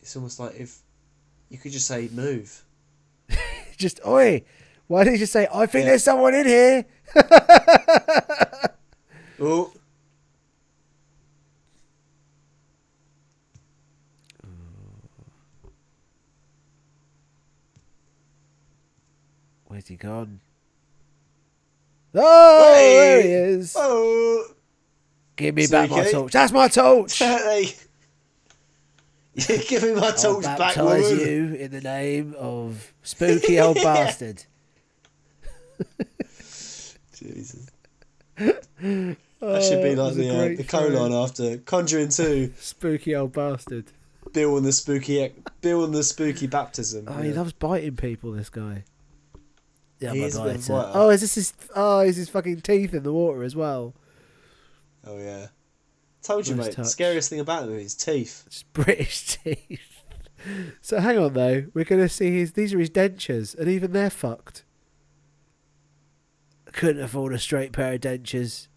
It's 0.08 0.16
almost 0.16 0.40
like 0.40 0.56
if 0.56 0.80
you 1.50 1.58
could 1.58 1.74
just 1.74 1.86
say 1.86 2.08
move. 2.14 2.64
Just 3.78 4.00
oi. 4.08 4.42
Why 4.88 5.04
didn't 5.04 5.20
you 5.20 5.26
say 5.26 5.50
I 5.54 5.66
think 5.66 5.84
Yeah. 5.84 5.90
there's 5.90 6.04
someone 6.06 6.34
in 6.34 6.48
here? 6.48 6.86
Oh, 9.40 9.72
Where's 19.66 19.88
he 19.88 19.96
gone? 19.96 20.40
Oh, 22.16 22.74
there 22.74 23.22
he 23.22 23.28
is. 23.30 23.76
oh, 23.78 24.46
Give 25.36 25.54
me 25.54 25.68
back 25.68 25.90
my 25.92 26.10
torch. 26.10 26.32
That's 26.34 26.52
my 26.52 26.68
torch. 26.68 27.22
Give 29.68 29.84
me 29.84 29.94
my 29.94 30.08
I'll 30.08 30.14
torch 30.14 30.44
back, 30.44 30.76
woman. 30.78 31.02
you 31.20 31.54
in 31.60 31.70
the 31.72 31.82
name 31.82 32.34
of 32.40 32.94
spooky 33.04 33.60
old 33.60 33.76
bastard. 33.84 34.44
Jesus. 37.14 37.68
That 38.36 38.58
should 38.80 39.84
be 39.84 39.96
Oh, 40.00 40.04
like 40.04 40.14
the 40.16 40.30
uh, 40.30 40.58
the 40.58 40.64
colon 40.68 41.14
after 41.14 41.58
Conjuring 41.60 42.10
Two. 42.10 42.52
Spooky 42.58 43.16
old 43.16 43.34
bastard. 43.34 43.86
Bill 44.34 44.58
and 44.58 44.66
the 44.66 44.72
spooky 44.72 45.32
Bill 45.62 45.84
and 45.86 45.94
the 45.94 46.04
spooky 46.04 46.48
baptism. 46.48 47.06
Oh, 47.08 47.22
he 47.22 47.32
loves 47.32 47.54
biting 47.54 47.96
people. 47.96 48.32
This 48.32 48.50
guy. 48.50 48.84
Yeah, 50.00 50.14
He 50.14 50.22
my 50.22 50.26
is 50.28 50.36
a 50.36 50.44
bit 50.44 50.56
of 50.56 50.70
a 50.70 50.74
biter. 50.74 50.74
biter. 50.88 50.92
Oh, 50.96 51.10
is 51.10 51.22
this 51.22 51.36
his? 51.36 51.54
Oh, 51.76 52.00
is 52.00 52.16
his 52.18 52.30
fucking 52.30 52.62
teeth 52.62 52.94
in 52.94 53.04
the 53.04 53.14
water 53.14 53.44
as 53.44 53.56
well? 53.56 53.94
Oh 55.06 55.18
yeah. 55.18 55.48
Told 56.28 56.46
you, 56.46 56.56
Nice 56.56 56.66
mate. 56.66 56.76
touch. 56.76 56.84
The 56.84 56.90
scariest 56.90 57.30
thing 57.30 57.40
about 57.40 57.64
him 57.64 57.76
is 57.76 57.84
his 57.84 57.96
teeth. 57.96 58.44
It's 58.48 58.64
British 58.64 59.38
teeth. 59.44 60.04
so 60.82 61.00
hang 61.00 61.18
on 61.18 61.32
though, 61.34 61.68
we're 61.74 61.86
gonna 61.86 62.10
see 62.10 62.32
his. 62.38 62.52
These 62.52 62.74
are 62.74 62.80
his 62.80 62.90
dentures, 62.90 63.58
and 63.58 63.70
even 63.70 63.94
they're 63.94 64.10
fucked. 64.10 64.66
Couldn't 66.74 67.02
afford 67.02 67.34
a 67.34 67.40
straight 67.40 67.72
pair 67.72 67.94
of 67.94 68.02
dentures. 68.02 68.68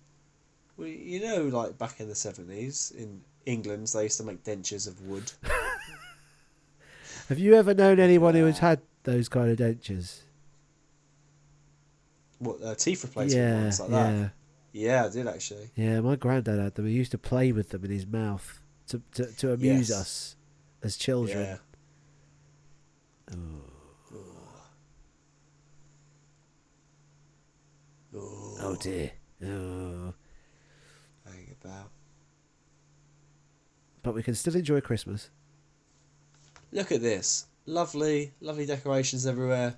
Well, 0.76 0.86
you 0.86 1.20
know, 1.20 1.42
like 1.48 1.76
back 1.76 1.98
in 1.98 2.06
the 2.06 2.14
seventies 2.14 2.92
in 2.96 3.20
England, 3.46 3.88
they 3.88 4.04
used 4.04 4.18
to 4.18 4.24
make 4.24 4.44
dentures 4.44 4.86
of 4.86 5.02
wood. 5.02 5.32
Have 7.28 7.40
you 7.40 7.54
ever 7.54 7.74
known 7.74 7.98
anyone 7.98 8.34
who 8.34 8.44
has 8.44 8.60
had 8.60 8.80
those 9.02 9.28
kind 9.28 9.50
of 9.50 9.58
dentures? 9.58 10.20
What 12.38 12.62
uh, 12.62 12.76
teeth 12.76 13.02
replacement 13.02 13.44
yeah, 13.44 13.60
ones 13.60 13.80
like 13.80 13.90
yeah, 13.90 14.10
that? 14.12 14.30
Yeah, 14.72 15.04
I 15.06 15.08
did 15.08 15.26
actually. 15.26 15.70
yeah. 15.74 16.00
My 16.00 16.16
granddad 16.16 16.58
had 16.60 16.74
them. 16.76 16.86
He 16.86 16.92
used 16.92 17.10
to 17.10 17.18
play 17.18 17.50
with 17.52 17.70
them 17.70 17.84
in 17.84 17.90
his 17.90 18.06
mouth 18.06 18.60
to 18.88 19.02
to, 19.14 19.26
to 19.38 19.52
amuse 19.52 19.88
Yes. 19.90 19.98
us 20.00 20.36
as 20.82 20.96
children. 20.96 21.38
Yeah. 21.44 21.56
Ooh. 28.14 28.56
Oh 28.62 28.76
dear. 28.80 29.10
Oh. 29.44 30.14
Hang 31.24 31.56
about. 31.62 31.90
But 34.02 34.14
we 34.14 34.22
can 34.22 34.34
still 34.34 34.56
enjoy 34.56 34.80
Christmas. 34.80 35.30
Look 36.72 36.92
at 36.92 37.00
this. 37.02 37.46
Lovely, 37.66 38.32
lovely 38.40 38.66
decorations 38.66 39.26
everywhere. 39.26 39.74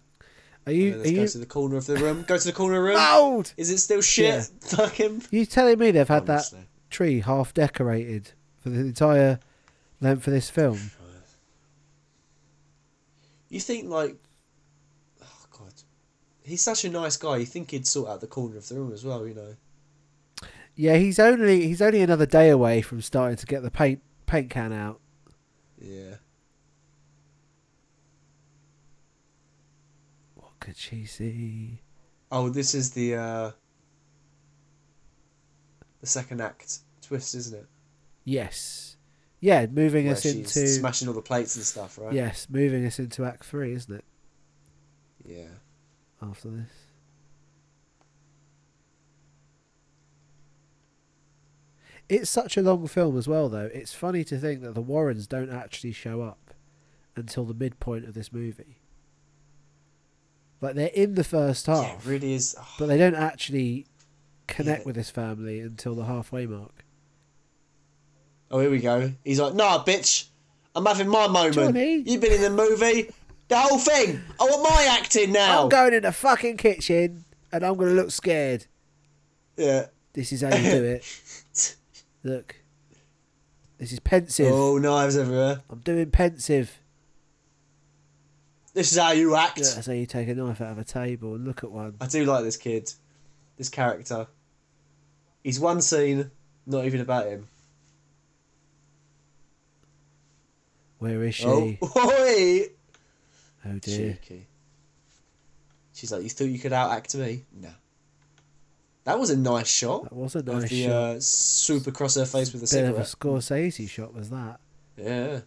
Are 0.66 0.72
you? 0.72 0.96
let's 0.96 1.10
go 1.10 1.20
you? 1.22 1.28
to 1.28 1.38
the 1.38 1.46
corner 1.46 1.76
of 1.76 1.86
the 1.86 1.96
room. 1.96 2.24
Go 2.26 2.38
to 2.38 2.46
the 2.46 2.52
corner 2.52 2.76
of 2.76 2.82
the 2.82 2.88
room. 2.90 2.98
Old. 3.00 3.52
Is 3.56 3.70
it 3.70 3.78
still 3.78 4.00
shit? 4.00 4.24
Yeah. 4.34 4.42
Fucking. 4.60 5.24
You 5.30 5.44
telling 5.46 5.78
me 5.78 5.90
they've 5.90 6.06
had 6.06 6.26
that 6.26 6.52
tree 6.90 7.20
half 7.20 7.52
decorated 7.52 8.30
for 8.60 8.70
the 8.70 8.80
entire 8.80 9.40
length 10.00 10.26
of 10.26 10.32
this 10.32 10.50
film? 10.50 10.78
You 13.48 13.60
think 13.60 13.90
like, 13.90 14.16
oh 15.22 15.44
god, 15.50 15.74
he's 16.42 16.62
such 16.62 16.84
a 16.86 16.90
nice 16.90 17.18
guy. 17.18 17.36
You 17.36 17.46
think 17.46 17.72
he'd 17.72 17.86
sort 17.86 18.08
out 18.08 18.20
the 18.22 18.26
corner 18.26 18.56
of 18.56 18.66
the 18.66 18.76
room 18.76 18.92
as 18.92 19.04
well, 19.04 19.26
you 19.26 19.34
know? 19.34 19.56
Yeah, 20.74 20.96
he's 20.96 21.18
only 21.18 21.66
he's 21.66 21.82
only 21.82 22.00
another 22.00 22.24
day 22.24 22.48
away 22.48 22.80
from 22.80 23.02
starting 23.02 23.36
to 23.36 23.46
get 23.46 23.62
the 23.62 23.70
paint 23.70 24.00
paint 24.24 24.48
can 24.48 24.72
out. 24.72 25.00
Yeah. 25.78 26.14
She? 30.74 31.80
Oh, 32.30 32.48
this 32.48 32.74
is 32.74 32.90
the 32.90 33.14
uh 33.14 33.50
the 36.00 36.06
second 36.06 36.40
act 36.40 36.78
twist, 37.02 37.34
isn't 37.34 37.58
it? 37.58 37.66
Yes. 38.24 38.96
Yeah, 39.40 39.66
moving 39.66 40.06
Where 40.06 40.14
us 40.14 40.24
into 40.24 40.66
smashing 40.68 41.08
all 41.08 41.14
the 41.14 41.22
plates 41.22 41.56
and 41.56 41.64
stuff, 41.64 41.98
right? 41.98 42.12
yes, 42.12 42.46
moving 42.48 42.86
us 42.86 42.98
into 42.98 43.24
Act 43.24 43.44
Three, 43.44 43.72
isn't 43.72 43.92
it? 43.92 44.04
Yeah. 45.24 45.48
After 46.22 46.48
this. 46.48 46.70
It's 52.08 52.30
such 52.30 52.56
a 52.56 52.62
long 52.62 52.86
film 52.86 53.16
as 53.16 53.26
well, 53.26 53.48
though. 53.48 53.70
It's 53.72 53.94
funny 53.94 54.22
to 54.24 54.38
think 54.38 54.60
that 54.62 54.74
the 54.74 54.80
Warrens 54.82 55.26
don't 55.26 55.50
actually 55.50 55.92
show 55.92 56.20
up 56.20 56.54
until 57.16 57.44
the 57.44 57.54
midpoint 57.54 58.04
of 58.04 58.14
this 58.14 58.32
movie. 58.32 58.81
Like 60.62 60.74
they're 60.76 60.86
in 60.94 61.14
the 61.16 61.24
first 61.24 61.66
Yeah, 61.68 61.82
half, 61.82 62.06
it 62.06 62.08
really 62.08 62.32
is. 62.32 62.54
oh, 62.58 62.66
but 62.78 62.86
they 62.86 62.96
don't 62.96 63.14
actually 63.16 63.86
connect 64.46 64.80
Yeah. 64.82 64.86
with 64.86 64.96
this 64.96 65.10
family 65.10 65.60
until 65.60 65.94
the 65.94 66.04
halfway 66.04 66.46
mark. 66.46 66.84
Oh, 68.50 68.60
here 68.60 68.70
we 68.70 68.78
go. 68.80 69.12
He's 69.24 69.40
like, 69.40 69.54
nah, 69.54 69.82
bitch, 69.84 70.26
I'm 70.76 70.86
having 70.86 71.08
my 71.08 71.26
moment. 71.26 71.54
Johnny. 71.54 71.96
You've 72.06 72.20
been 72.20 72.32
in 72.32 72.42
the 72.42 72.50
movie, 72.50 73.10
the 73.48 73.58
whole 73.58 73.78
thing. 73.78 74.20
I 74.40 74.44
want 74.44 74.62
my 74.62 74.96
acting 74.98 75.32
now. 75.32 75.64
I'm 75.64 75.68
going 75.68 75.94
in 75.94 76.02
the 76.02 76.12
fucking 76.12 76.58
kitchen 76.58 77.24
and 77.50 77.64
I'm 77.64 77.74
going 77.76 77.88
to 77.90 77.94
look 78.00 78.10
scared. 78.10 78.66
yeah. 79.56 79.86
This 80.14 80.30
is 80.30 80.42
how 80.42 80.54
you 80.54 80.70
do 80.70 80.84
it. 80.84 81.76
Look. 82.22 82.56
This 83.78 83.92
is 83.92 83.98
pensive. 84.00 84.52
Oh, 84.52 84.76
knives 84.76 85.16
everywhere. 85.16 85.62
I'm 85.70 85.78
doing 85.80 86.10
pensive. 86.10 86.78
This 88.74 88.92
is 88.92 88.98
how 88.98 89.12
you 89.12 89.34
act. 89.36 89.58
Yeah, 89.58 89.64
That's 89.74 89.86
how 89.86 89.92
you 89.92 90.06
take 90.06 90.28
a 90.28 90.34
knife 90.34 90.60
out 90.60 90.72
of 90.72 90.78
a 90.78 90.84
table 90.84 91.34
and 91.34 91.44
look 91.44 91.62
at 91.62 91.70
one. 91.70 91.94
I 92.00 92.06
do 92.06 92.24
like 92.24 92.42
this 92.44 92.56
kid, 92.56 92.92
this 93.58 93.68
character. 93.68 94.26
He's 95.44 95.60
one 95.60 95.80
scene, 95.82 96.30
not 96.66 96.84
even 96.86 97.00
about 97.00 97.26
him. 97.26 97.48
Where 100.98 101.22
is 101.24 101.34
she? 101.34 101.46
Oh, 101.46 101.76
Oh, 103.64 103.78
dear. 103.80 104.18
Cheeky. 104.22 104.46
She's 105.94 106.10
like, 106.10 106.22
you 106.22 106.28
thought 106.28 106.44
you 106.46 106.58
could 106.58 106.72
outact 106.72 107.14
me? 107.14 107.44
No. 107.52 107.68
That 109.04 109.18
was 109.18 109.30
a 109.30 109.36
nice 109.36 109.68
shot. 109.68 110.04
That 110.04 110.14
was 110.14 110.34
a 110.34 110.42
nice 110.42 110.68
the 110.68 110.84
shot. 110.84 110.92
Uh, 110.92 111.20
super 111.20 111.90
cross 111.90 112.14
her 112.16 112.24
face 112.24 112.52
with 112.52 112.62
a 112.72 112.74
Bit 112.74 112.88
of 112.90 112.98
a. 112.98 113.02
Scorsese 113.02 113.88
shot 113.88 114.14
was 114.14 114.30
that. 114.30 114.58
Yeah. 114.96 115.40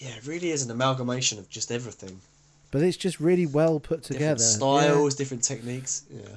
Yeah, 0.00 0.16
it 0.16 0.26
really 0.26 0.50
is 0.50 0.62
an 0.64 0.70
amalgamation 0.70 1.38
of 1.38 1.48
just 1.50 1.70
everything. 1.70 2.20
But 2.70 2.82
it's 2.82 2.96
just 2.96 3.20
really 3.20 3.44
well 3.46 3.78
put 3.80 4.02
together. 4.02 4.36
Different 4.36 4.40
styles, 4.40 5.14
different 5.14 5.42
techniques. 5.44 6.04
Yeah. 6.10 6.36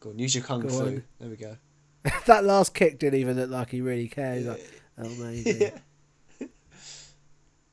Go 0.00 0.10
on, 0.10 0.18
use 0.18 0.34
your 0.34 0.44
kung 0.44 0.60
Go 0.62 0.68
fu. 0.68 0.80
on. 0.80 1.02
There 1.20 1.28
we 1.30 1.36
go. 1.36 1.56
That 2.26 2.44
last 2.44 2.74
kick 2.74 2.98
didn't 2.98 3.20
even 3.20 3.36
look 3.36 3.50
like 3.50 3.70
he 3.70 3.80
really 3.80 4.08
cared. 4.08 4.38
He's 4.38 4.46
Like, 4.46 4.70
oh, 4.98 5.08
maybe. 5.08 5.50
Yeah. 6.40 6.46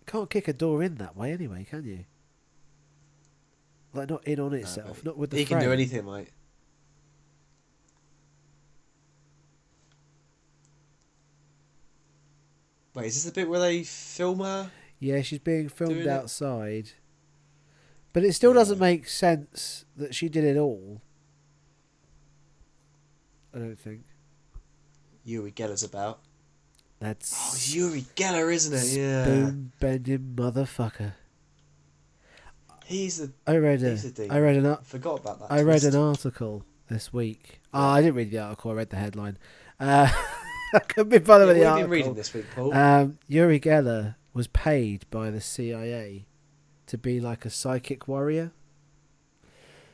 Can't 0.05 0.29
kick 0.29 0.47
a 0.47 0.53
door 0.53 0.83
in 0.83 0.95
that 0.95 1.15
way 1.17 1.31
anyway, 1.31 1.65
can 1.67 1.85
you? 1.85 2.05
Like 3.95 4.09
not 4.09 4.27
in 4.27 4.39
on 4.39 4.53
itself, 4.53 4.97
mate. 4.97 5.05
not 5.05 5.17
with 5.17 5.31
the 5.31 5.37
He 5.37 5.45
can 5.45 5.59
do 5.59 5.71
anything, 5.71 6.05
mate. 6.05 6.27
Wait, 12.93 13.07
is 13.07 13.15
this 13.15 13.25
the 13.25 13.31
bit 13.31 13.49
where 13.49 13.59
they 13.59 13.83
film 13.83 14.39
her? 14.39 14.69
Yeah, 14.99 15.21
she's 15.21 15.39
being 15.39 15.69
filmed 15.69 15.97
it. 15.97 16.07
outside. 16.07 16.91
But 18.13 18.23
it 18.23 18.33
still 18.33 18.53
doesn't 18.53 18.79
make 18.79 19.07
sense 19.07 19.85
that 19.97 20.13
she 20.13 20.29
did 20.29 20.43
it 20.43 20.57
all. 20.57 21.01
I 23.53 23.57
don't 23.59 23.79
think. 23.79 24.01
Uri 25.25 25.51
Geller's 25.51 25.83
about. 25.83 26.19
That's 26.99 27.33
Oh, 27.35 27.75
Uri 27.79 28.01
Geller, 28.15 28.53
isn't 28.53 28.73
it? 28.73 28.97
Yeah. 28.97 29.23
spoon 29.23 29.71
bending 29.79 30.33
motherfucker. 30.35 31.13
He's 32.85 33.17
the. 33.17 33.31
I 33.47 33.57
read 33.57 33.81
a, 33.83 33.93
a. 33.93 34.27
I 34.29 34.39
read 34.39 34.57
an, 34.57 34.65
I 34.67 34.77
forgot 34.83 35.19
about 35.19 35.39
that. 35.39 35.51
I 35.51 35.61
read 35.61 35.83
an 35.83 35.95
article 35.95 36.63
this 36.89 37.11
week. 37.11 37.61
Oh, 37.73 37.79
I 37.81 38.01
didn't 38.01 38.15
read 38.15 38.31
the 38.31 38.39
article. 38.39 38.71
I 38.71 38.73
read 38.75 38.89
the 38.89 38.97
headline. 38.97 39.37
Uh, 39.79 40.11
I 40.75 40.79
couldn't 40.79 41.09
be 41.09 41.17
bothered 41.19 41.47
Yeah, 41.47 41.53
with 41.53 41.61
the 41.61 41.65
article. 41.67 41.83
been 41.83 41.91
reading 41.91 42.13
this 42.15 42.33
week, 42.33 42.45
Paul? 42.55 42.73
Um, 42.73 43.17
Uri 43.27 43.59
Geller 43.59 44.15
was 44.33 44.47
paid 44.47 45.05
by 45.11 45.29
the 45.29 45.41
CIA 45.41 46.25
to 46.87 46.97
be 46.97 47.19
like 47.19 47.45
a 47.45 47.49
psychic 47.49 48.07
warrior. 48.07 48.51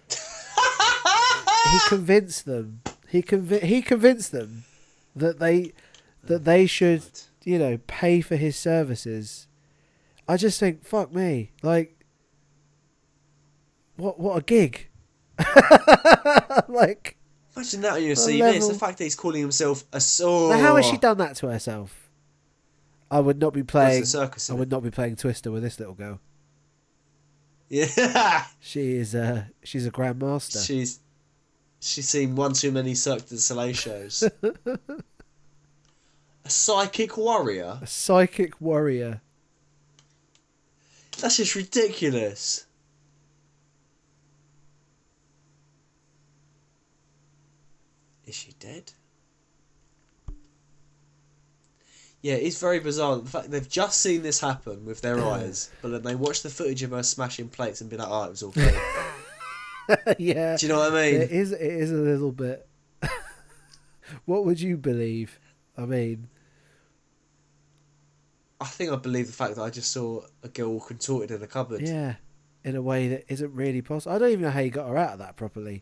he 0.09 1.79
convinced 1.87 2.45
them. 2.45 2.81
He 3.07 3.21
convi- 3.21 3.63
he 3.63 3.81
convinced 3.81 4.31
them 4.31 4.63
that 5.15 5.39
they 5.39 5.73
that 6.23 6.45
they 6.45 6.65
should 6.65 7.03
you 7.43 7.57
know 7.59 7.79
pay 7.87 8.21
for 8.21 8.35
his 8.35 8.55
services. 8.55 9.47
I 10.27 10.37
just 10.37 10.59
think 10.59 10.83
fuck 10.85 11.13
me 11.13 11.51
like 11.61 12.05
what 13.97 14.19
what 14.19 14.37
a 14.37 14.41
gig. 14.41 14.87
like 16.67 17.17
Imagine 17.59 17.81
that 17.81 17.93
on 17.93 18.03
your 18.03 18.15
CV. 18.15 18.55
It's 18.55 18.69
the 18.69 18.73
fact 18.73 18.99
that 18.99 19.03
he's 19.03 19.15
calling 19.15 19.41
himself 19.41 19.83
a 19.91 19.99
saw. 19.99 20.49
now 20.49 20.59
how 20.59 20.75
has 20.77 20.85
she 20.85 20.95
done 20.95 21.17
that 21.17 21.35
to 21.37 21.47
herself? 21.47 22.09
I 23.11 23.19
would 23.19 23.37
not 23.37 23.53
be 23.53 23.63
playing. 23.63 24.05
circus. 24.05 24.49
I 24.49 24.53
would 24.53 24.71
not 24.71 24.81
be 24.81 24.91
playing 24.91 25.17
Twister 25.17 25.51
with 25.51 25.63
this 25.63 25.77
little 25.77 25.93
girl. 25.93 26.21
Yeah. 27.67 28.45
She 28.61 28.95
is 28.95 29.13
uh 29.13 29.43
she's 29.63 29.85
a 29.85 29.91
grandmaster. 29.91 30.65
She's 30.65 30.99
she's 31.81 32.07
seen 32.07 32.35
one 32.35 32.53
too 32.53 32.71
many 32.71 32.95
Cirque 32.95 33.27
du 33.27 33.37
Soleil 33.37 33.73
shows. 33.73 34.23
a 36.45 36.49
psychic 36.49 37.17
warrior. 37.17 37.79
a 37.81 37.87
psychic 37.87 38.59
warrior. 38.61 39.21
That's 41.19 41.35
just 41.37 41.55
ridiculous. 41.55 42.65
Is 48.29 48.35
she 48.35 48.51
dead? 48.59 48.91
Yeah, 52.21 52.35
it's 52.35 52.59
very 52.59 52.79
bizarre. 52.79 53.17
The 53.17 53.27
fact 53.27 53.49
they've 53.49 53.67
just 53.67 54.01
seen 54.01 54.21
this 54.21 54.39
happen 54.39 54.85
with 54.85 55.01
their 55.01 55.19
eyes, 55.19 55.71
but 55.81 55.89
then 55.89 56.03
they 56.03 56.13
watch 56.13 56.43
the 56.43 56.49
footage 56.51 56.83
of 56.83 56.91
her 56.91 57.01
smashing 57.01 57.49
plates 57.49 57.81
and 57.81 57.89
be 57.89 57.97
like, 57.97 58.07
"Oh, 58.07 58.25
it 58.25 58.29
was 58.29 58.43
all 58.43 58.51
fake." 58.51 58.75
yeah. 60.19 60.57
Do 60.57 60.67
you 60.67 60.71
know 60.71 60.77
what 60.77 60.93
I 60.93 61.11
mean? 61.11 61.21
It 61.21 61.31
is. 61.31 61.53
It 61.53 61.59
is 61.59 61.91
a 61.91 61.95
little 61.95 62.31
bit. 62.31 62.67
what 64.25 64.45
would 64.45 64.61
you 64.61 64.77
believe? 64.77 65.39
I 65.75 65.85
mean, 65.87 66.27
I 68.61 68.65
think 68.65 68.91
I 68.91 68.95
believe 68.97 69.25
the 69.25 69.33
fact 69.33 69.55
that 69.55 69.63
I 69.63 69.71
just 69.71 69.91
saw 69.91 70.21
a 70.43 70.49
girl 70.49 70.79
contorted 70.81 71.31
in 71.31 71.41
a 71.41 71.47
cupboard. 71.47 71.81
yeah, 71.81 72.17
in 72.63 72.75
a 72.75 72.81
way 72.83 73.07
that 73.07 73.25
isn't 73.27 73.55
really 73.55 73.81
possible. 73.81 74.15
I 74.15 74.19
don't 74.19 74.29
even 74.29 74.43
know 74.43 74.51
how 74.51 74.59
you 74.59 74.69
got 74.69 74.87
her 74.87 74.97
out 74.97 75.13
of 75.13 75.19
that 75.19 75.35
properly. 75.35 75.81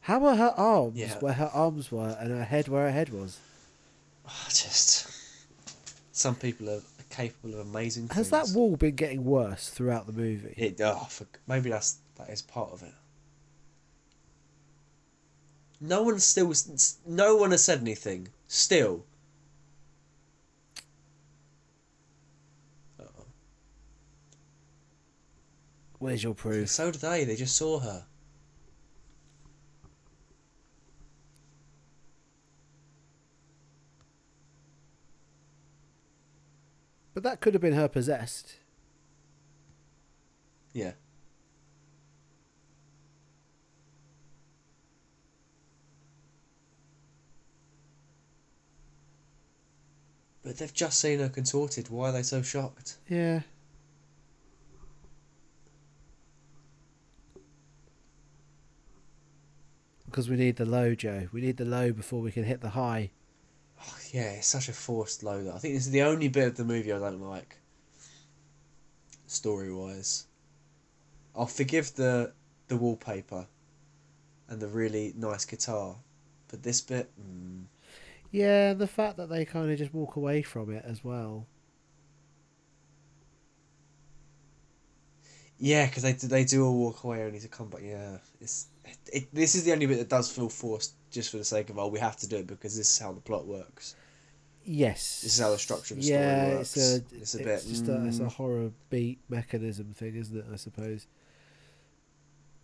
How 0.00 0.18
were 0.18 0.34
her 0.34 0.52
arms 0.56 0.96
Yeah. 0.98 1.18
where 1.20 1.32
her 1.34 1.50
arms 1.52 1.90
were 1.92 2.16
and 2.20 2.30
her 2.30 2.44
head 2.44 2.68
where 2.68 2.84
her 2.86 2.92
head 2.92 3.10
was? 3.10 3.38
Ah, 4.26 4.46
just 4.48 5.06
some 6.12 6.34
people 6.34 6.68
are 6.70 6.82
capable 7.10 7.54
of 7.54 7.60
amazing 7.66 8.08
Has 8.08 8.28
things. 8.30 8.50
that 8.52 8.56
wall 8.58 8.76
been 8.76 8.94
getting 8.96 9.24
worse 9.24 9.68
throughout 9.68 10.06
the 10.06 10.12
movie? 10.12 10.54
It, 10.56 10.80
oh, 10.80 11.06
for, 11.08 11.26
maybe 11.46 11.70
that's 11.70 11.98
that 12.16 12.28
is 12.30 12.42
part 12.42 12.72
of 12.72 12.82
it. 12.82 12.92
No 15.80 16.02
one 16.02 16.18
still, 16.20 16.52
no 17.06 17.36
one 17.36 17.50
has 17.50 17.64
said 17.64 17.80
anything. 17.80 18.28
Still. 18.46 19.04
Uh-oh. 23.00 23.24
Where's 25.98 26.22
your 26.22 26.34
proof? 26.34 26.68
So 26.68 26.90
did 26.92 27.00
they. 27.00 27.24
They 27.24 27.34
just 27.36 27.56
saw 27.56 27.80
her. 27.80 28.04
But 37.14 37.22
that 37.24 37.40
could 37.40 37.54
have 37.54 37.60
been 37.60 37.74
her 37.74 37.88
possessed. 37.88 38.56
Yeah. 40.72 40.92
But 50.42 50.56
they've 50.58 50.72
just 50.72 50.98
seen 50.98 51.20
her 51.20 51.28
contorted. 51.28 51.88
Why 51.88 52.08
are 52.08 52.12
they 52.12 52.22
so 52.22 52.42
shocked? 52.42 52.96
Yeah. 53.08 53.42
Because 60.06 60.28
we 60.28 60.36
need 60.36 60.56
the 60.56 60.66
low, 60.66 60.94
Joe. 60.94 61.28
We 61.32 61.40
need 61.40 61.56
the 61.56 61.64
low 61.64 61.92
before 61.92 62.20
we 62.20 62.32
can 62.32 62.44
hit 62.44 62.60
the 62.60 62.70
high. 62.70 63.12
Oh, 63.82 63.98
yeah, 64.12 64.30
it's 64.32 64.46
such 64.46 64.68
a 64.70 64.72
forced. 64.72 65.20
Though. 65.20 65.52
I 65.54 65.58
think 65.58 65.74
this 65.74 65.84
is 65.86 65.92
the 65.92 66.02
only 66.02 66.28
bit 66.28 66.46
of 66.48 66.56
the 66.56 66.64
movie 66.64 66.90
I 66.92 66.98
don't 66.98 67.20
like. 67.20 67.58
Story 69.26 69.72
wise, 69.72 70.28
I'll 71.34 71.46
forgive 71.46 71.94
the 71.94 72.32
the 72.68 72.76
wallpaper, 72.78 73.46
and 74.48 74.60
the 74.60 74.68
really 74.68 75.12
nice 75.16 75.44
guitar, 75.44 75.96
but 76.48 76.62
this 76.62 76.80
bit, 76.80 77.10
mm, 77.20 77.64
Yeah, 78.32 78.72
the 78.74 78.88
fact 78.88 79.16
that 79.18 79.28
they 79.28 79.44
kind 79.44 79.70
of 79.70 79.78
just 79.78 79.94
walk 79.94 80.16
away 80.16 80.42
from 80.42 80.70
it 80.72 80.84
as 80.84 81.04
well. 81.04 81.46
yeah, 85.58 85.86
because 85.86 86.02
they 86.02 86.12
they 86.12 86.44
do 86.44 86.64
all 86.66 86.76
walk 86.76 87.04
away 87.04 87.22
only 87.24 87.38
to 87.40 87.48
come 87.48 87.68
back. 87.68 87.82
Yeah, 87.84 88.18
it's 88.40 88.66
it, 89.12 89.32
This 89.34 89.54
is 89.54 89.64
the 89.64 89.72
only 89.72 89.86
bit 89.86 89.98
that 89.98 90.08
does 90.08 90.30
feel 90.30 90.48
forced, 90.48 90.94
just 91.12 91.30
for 91.30 91.36
the 91.36 91.44
sake 91.44 91.70
of 91.70 91.78
oh, 91.78 91.86
we 91.88 92.00
have 92.00 92.16
to 92.16 92.28
do 92.28 92.36
it 92.36 92.46
because 92.46 92.76
this 92.76 92.90
is 92.90 92.98
how 92.98 93.12
the 93.12 93.20
plot 93.20 93.46
works. 93.46 93.94
Yes. 94.64 95.20
This 95.22 95.34
is 95.34 95.40
how 95.40 95.50
the 95.50 95.58
structure 95.58 95.94
of 95.94 96.00
the 96.00 96.06
yeah, 96.06 96.44
story 96.44 96.56
works. 96.56 96.76
it's 96.76 96.76
a 96.76 96.96
It's 96.96 97.12
it's, 97.12 97.34
a 97.34 97.38
bit, 97.38 97.64
just 97.68 97.88
a, 97.88 98.06
it's 98.06 98.18
a 98.18 98.22
mm. 98.22 98.32
horror 98.32 98.70
beat 98.90 99.18
mechanism 99.28 99.92
thing, 99.92 100.16
isn't 100.16 100.36
it? 100.36 100.46
I 100.52 100.56
suppose. 100.56 101.06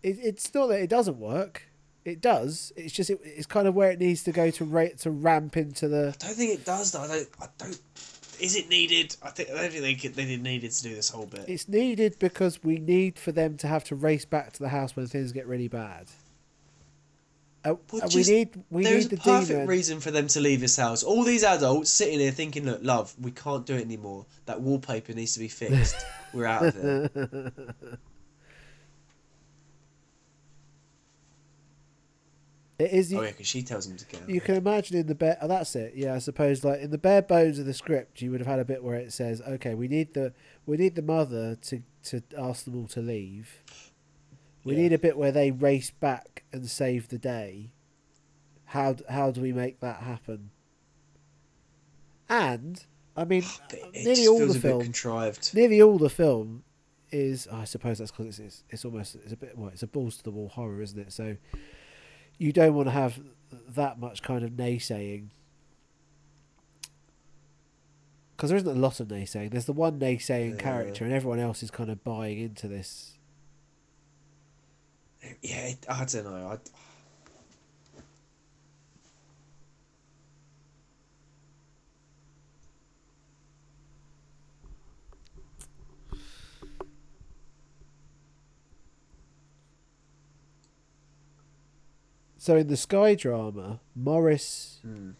It, 0.01 0.17
it's 0.21 0.53
not 0.53 0.67
that 0.67 0.81
it 0.81 0.89
doesn't 0.89 1.19
work. 1.19 1.63
It 2.05 2.21
does. 2.21 2.71
It's 2.75 2.93
just 2.93 3.09
it, 3.09 3.19
it's 3.23 3.45
kind 3.45 3.67
of 3.67 3.75
where 3.75 3.91
it 3.91 3.99
needs 3.99 4.23
to 4.23 4.31
go 4.31 4.49
to 4.51 4.65
rate 4.65 4.99
to 4.99 5.11
ramp 5.11 5.57
into 5.57 5.87
the. 5.87 6.15
I 6.21 6.27
don't 6.27 6.35
think 6.35 6.53
it 6.53 6.65
does 6.65 6.91
though. 6.91 7.01
I 7.01 7.07
don't. 7.07 7.29
I 7.41 7.47
don't. 7.57 7.79
Is 8.39 8.55
it 8.55 8.69
needed? 8.69 9.17
I 9.21 9.31
think 9.31 9.49
I 9.49 9.61
don't 9.61 9.71
think 9.71 10.15
they 10.15 10.25
they 10.25 10.37
needed 10.37 10.71
to 10.71 10.83
do 10.83 10.95
this 10.95 11.09
whole 11.09 11.25
bit. 11.25 11.45
It's 11.47 11.67
needed 11.67 12.17
because 12.19 12.63
we 12.63 12.79
need 12.79 13.19
for 13.19 13.33
them 13.33 13.57
to 13.57 13.67
have 13.67 13.83
to 13.85 13.95
race 13.95 14.23
back 14.23 14.53
to 14.53 14.59
the 14.59 14.69
house 14.69 14.95
when 14.95 15.07
things 15.07 15.33
get 15.33 15.45
really 15.45 15.67
bad. 15.67 16.07
Uh, 17.65 17.75
Well, 17.91 18.01
we 18.03 18.09
just- 18.09 18.29
need 18.29 18.63
we 18.69 18.83
There's 18.83 19.11
need 19.11 19.19
a 19.19 19.21
perfect 19.21 19.49
demon. 19.49 19.67
reason 19.67 19.99
for 19.99 20.11
them 20.11 20.27
to 20.27 20.39
leave 20.39 20.61
this 20.61 20.77
house. 20.77 21.03
All 21.03 21.23
these 21.23 21.43
adults 21.43 21.91
sitting 21.91 22.19
here 22.19 22.31
thinking, 22.31 22.65
"Look, 22.65 22.79
love, 22.81 23.13
we 23.19 23.31
can't 23.31 23.65
do 23.65 23.75
it 23.75 23.81
anymore. 23.81 24.25
That 24.45 24.61
wallpaper 24.61 25.13
needs 25.13 25.33
to 25.33 25.39
be 25.39 25.49
fixed. 25.49 25.95
We're 26.33 26.45
out 26.45 26.65
of 26.67 26.75
there." 26.75 27.09
it 32.79 32.91
is. 32.93 33.13
oh 33.13 33.21
yeah, 33.21 33.27
because 33.31 33.47
she 33.47 33.61
tells 33.61 33.87
him 33.87 33.97
to 33.97 34.17
out. 34.17 34.29
You 34.29 34.39
can 34.39 34.55
imagine 34.55 34.95
in 34.97 35.07
the 35.07 35.15
bare. 35.15 35.37
Oh, 35.41 35.47
that's 35.49 35.75
it. 35.75 35.93
Yeah, 35.95 36.13
I 36.15 36.19
suppose 36.19 36.63
like 36.63 36.79
in 36.79 36.91
the 36.91 36.97
bare 36.97 37.21
bones 37.21 37.59
of 37.59 37.65
the 37.65 37.73
script, 37.73 38.21
you 38.21 38.31
would 38.31 38.39
have 38.39 38.47
had 38.47 38.59
a 38.59 38.65
bit 38.65 38.81
where 38.83 38.95
it 38.95 39.11
says, 39.11 39.41
"Okay, 39.41 39.73
we 39.73 39.89
need 39.89 40.13
the 40.13 40.33
we 40.65 40.77
need 40.77 40.95
the 40.95 41.01
mother 41.01 41.55
to 41.63 41.83
to 42.05 42.21
ask 42.37 42.63
them 42.63 42.77
all 42.77 42.87
to 42.87 43.01
leave. 43.01 43.63
We 44.63 44.75
Yeah. 44.75 44.81
need 44.83 44.93
a 44.93 44.99
bit 44.99 45.17
where 45.17 45.31
they 45.31 45.51
race 45.51 45.89
back 45.89 46.43
and 46.51 46.69
save 46.69 47.07
the 47.09 47.17
day. 47.17 47.71
How 48.65 48.95
how 49.09 49.31
do 49.31 49.41
we 49.41 49.51
make 49.53 49.79
that 49.79 50.01
happen? 50.03 50.51
And 52.27 52.85
I 53.15 53.25
mean, 53.25 53.43
it 53.71 53.83
uh, 53.83 53.89
nearly 54.03 54.27
all 54.27 54.45
the 54.45 54.59
film, 54.59 54.83
contrived. 54.83 55.51
nearly 55.53 55.81
all 55.81 55.97
the 55.97 56.09
film 56.09 56.63
is. 57.11 57.47
I 57.51 57.63
suppose 57.63 57.97
that's 57.97 58.11
because 58.11 58.27
it's, 58.27 58.39
it's 58.39 58.63
it's 58.69 58.85
almost 58.85 59.15
it's 59.15 59.33
a 59.33 59.37
bit 59.37 59.57
well, 59.57 59.69
it's 59.69 59.81
a 59.83 59.87
balls 59.87 60.17
to 60.17 60.23
the 60.23 60.31
wall 60.31 60.49
horror, 60.49 60.81
isn't 60.81 60.99
it? 60.99 61.11
So 61.11 61.37
you 62.37 62.53
don't 62.53 62.75
want 62.75 62.87
to 62.87 62.91
have 62.91 63.19
that 63.69 63.99
much 63.99 64.21
kind 64.21 64.43
of 64.43 64.51
naysaying 64.51 65.29
because 68.35 68.49
there 68.51 68.57
isn't 68.57 68.69
a 68.69 68.79
lot 68.79 68.99
of 68.99 69.07
naysaying. 69.07 69.51
There's 69.51 69.65
the 69.65 69.73
one 69.73 69.99
naysaying 69.99 70.51
Yeah. 70.51 70.61
character, 70.61 71.03
and 71.03 71.13
everyone 71.13 71.39
else 71.39 71.61
is 71.63 71.71
kind 71.71 71.89
of 71.89 72.03
buying 72.03 72.39
into 72.39 72.67
this. 72.67 73.17
Yeah, 75.41 75.67
it, 75.67 75.85
I 75.89 76.05
don't 76.05 76.25
know. 76.25 76.47
I, 76.47 76.57
So 92.39 92.55
in 92.55 92.67
the 92.67 92.77
Sky 92.77 93.15
drama, 93.15 93.81
Maurice 93.93 94.79
hmm. 94.81 95.11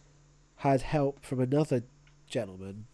had 0.56 0.80
help 0.80 1.24
from 1.24 1.38
another 1.38 1.84
gentleman 2.26 2.86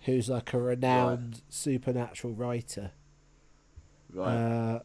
who's 0.00 0.28
like 0.28 0.52
a 0.52 0.58
renowned 0.58 1.42
supernatural 1.48 2.34
writer. 2.34 2.90
Right. 4.12 4.26
uh, 4.26 4.80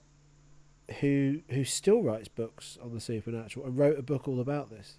who 1.00 1.42
who 1.50 1.64
still 1.64 2.02
writes 2.04 2.28
books 2.28 2.78
on 2.84 2.94
the 2.94 3.00
supernatural 3.00 3.66
and 3.66 3.78
wrote 3.78 3.98
a 3.98 4.04
book 4.04 4.28
all 4.28 4.40
about 4.40 4.70
this. 4.70 4.98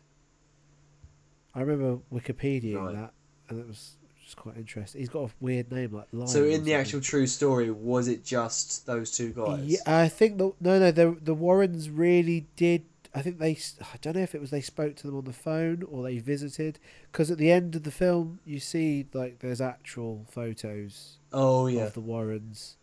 I 1.54 1.60
remember 1.60 2.00
Wikipediaing 2.12 2.76
Right. 2.76 2.94
that, 2.94 3.12
and 3.48 3.58
it 3.60 3.66
was 3.66 3.96
just 4.22 4.36
quite 4.36 4.56
interesting. 4.56 5.00
He's 5.00 5.08
got 5.08 5.30
a 5.30 5.32
weird 5.40 5.70
name 5.72 5.92
like 5.92 6.08
Lyon. 6.12 6.28
so 6.28 6.44
in 6.44 6.64
the 6.64 6.74
actual 6.74 7.00
true 7.00 7.26
story, 7.26 7.70
was 7.70 8.08
it 8.08 8.24
just 8.24 8.84
those 8.86 9.10
two 9.10 9.30
guys? 9.32 9.62
yeah, 9.64 9.78
I 9.86 10.08
think 10.08 10.38
the 10.38 10.52
no 10.60 10.78
no 10.78 10.90
the 10.90 11.16
the 11.22 11.34
Warrens 11.34 11.88
really 11.88 12.46
did. 12.56 12.84
I 13.14 13.22
think 13.22 13.38
they. 13.38 13.56
I 13.80 13.96
don't 14.02 14.14
know 14.16 14.22
if 14.22 14.34
it 14.34 14.42
was 14.42 14.50
they 14.50 14.60
spoke 14.60 14.96
to 14.96 15.06
them 15.06 15.16
on 15.16 15.24
the 15.24 15.32
phone 15.32 15.82
or 15.84 16.02
they 16.02 16.18
visited. 16.18 16.78
Because 17.10 17.30
at 17.30 17.38
the 17.38 17.50
end 17.50 17.74
of 17.74 17.84
the 17.84 17.90
film, 17.90 18.40
you 18.44 18.60
see 18.60 19.06
like 19.14 19.38
there's 19.38 19.60
actual 19.62 20.26
photos 20.28 21.16
Oh 21.32 21.66
yeah. 21.66 21.84
of 21.84 21.94
the 21.94 22.00
Warrens. 22.02 22.76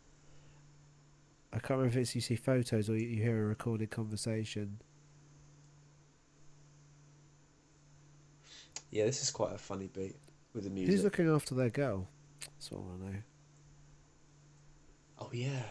I 1.54 1.60
can't 1.60 1.78
remember 1.78 1.90
if 1.90 1.98
it's 1.98 2.16
you 2.16 2.22
see 2.22 2.36
photos 2.36 2.90
or 2.90 2.98
you, 2.98 3.08
you 3.08 3.22
hear 3.24 3.44
a 3.44 3.46
recorded 3.48 3.92
conversation. 3.92 4.80
Yeah, 8.90 9.06
this 9.06 9.22
is 9.22 9.30
quite 9.30 9.54
a 9.54 9.58
funny 9.58 9.88
beat 9.88 10.16
with 10.54 10.64
the 10.64 10.70
music. 10.72 10.92
Who's 10.94 11.04
looking 11.04 11.30
after 11.30 11.54
their 11.54 11.70
girl? 11.70 12.08
That's 12.42 12.72
all 12.72 12.88
I 12.94 13.06
know. 13.06 13.16
Oh 15.20 15.30
yeah. 15.32 15.62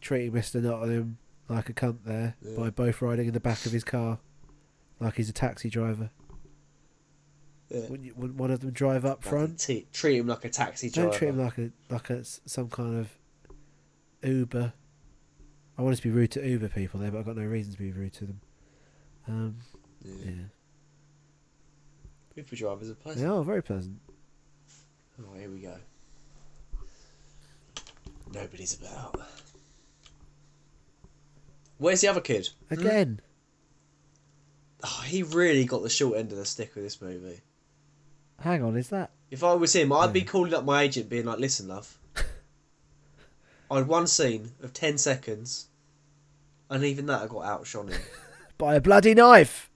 Treating 0.00 0.32
Mr. 0.32 0.62
Nottingham 0.62 1.18
like 1.48 1.68
a 1.68 1.72
cunt 1.72 1.98
there 2.04 2.36
Yeah. 2.42 2.56
by 2.56 2.70
both 2.70 3.00
riding 3.02 3.26
in 3.28 3.34
the 3.34 3.40
back 3.40 3.64
of 3.66 3.72
his 3.72 3.84
car, 3.84 4.18
like 5.00 5.16
he's 5.16 5.28
a 5.28 5.32
taxi 5.32 5.68
driver. 5.70 6.10
Yeah. 7.70 7.88
Wouldn't, 7.88 8.16
wouldn't 8.16 8.38
one 8.38 8.50
of 8.50 8.60
them 8.60 8.70
drive 8.72 9.04
up 9.04 9.24
Like, 9.24 9.30
front? 9.30 9.58
t- 9.58 9.86
treat 9.92 10.18
him 10.18 10.26
like 10.28 10.44
a 10.44 10.48
taxi 10.50 10.90
driver. 10.90 11.10
Don't 11.10 11.18
treat 11.18 11.28
him 11.28 11.38
like 11.38 11.58
a 11.58 11.70
like 11.90 12.10
a 12.10 12.24
some 12.24 12.68
kind 12.68 12.98
of 13.00 13.08
Uber. 14.22 14.72
I 15.76 15.82
want 15.82 15.96
to 15.96 16.02
be 16.02 16.10
rude 16.10 16.30
to 16.32 16.46
Uber 16.46 16.68
people 16.68 17.00
there, 17.00 17.10
but 17.10 17.18
I've 17.18 17.24
got 17.26 17.36
no 17.36 17.44
reason 17.44 17.72
to 17.72 17.78
be 17.78 17.90
rude 17.90 18.12
to 18.14 18.26
them. 18.26 18.40
Um, 19.26 19.56
yeah. 20.04 20.14
yeah, 20.26 20.32
Uber 22.36 22.56
drivers 22.56 22.90
are 22.90 22.94
pleasant. 22.94 23.24
they 23.26 23.30
are 23.32 23.42
very 23.42 23.62
pleasant. 23.62 23.98
Oh, 25.20 25.36
here 25.38 25.50
we 25.50 25.60
go. 25.60 25.76
Nobody's 28.32 28.78
about. 28.80 29.16
Where's 31.78 32.00
the 32.00 32.08
other 32.08 32.20
kid? 32.20 32.48
Again, 32.70 33.20
Oh, 34.86 35.02
he 35.06 35.22
really 35.22 35.64
got 35.64 35.82
the 35.82 35.88
short 35.88 36.18
end 36.18 36.30
of 36.30 36.36
the 36.36 36.44
stick 36.44 36.74
with 36.74 36.84
this 36.84 37.00
movie. 37.00 37.40
hang 38.40 38.62
on, 38.62 38.76
is 38.76 38.90
that 38.90 39.10
If 39.30 39.42
I 39.42 39.54
was 39.54 39.74
him, 39.74 39.92
I'd 39.92 40.12
be 40.12 40.22
calling 40.22 40.52
up 40.52 40.64
my 40.64 40.82
agent, 40.82 41.08
being 41.08 41.24
like, 41.24 41.38
"Listen, 41.38 41.68
love, 41.68 41.98
I 43.70 43.78
had 43.78 43.88
one 43.88 44.06
scene 44.06 44.52
of 44.62 44.74
ten 44.74 44.98
seconds, 44.98 45.68
and 46.68 46.84
even 46.84 47.06
that 47.06 47.22
I 47.22 47.26
got 47.26 47.44
outshone 47.46 47.88
him. 47.88 48.00
by 48.58 48.74
a 48.74 48.80
bloody 48.80 49.14
knife? 49.14 49.70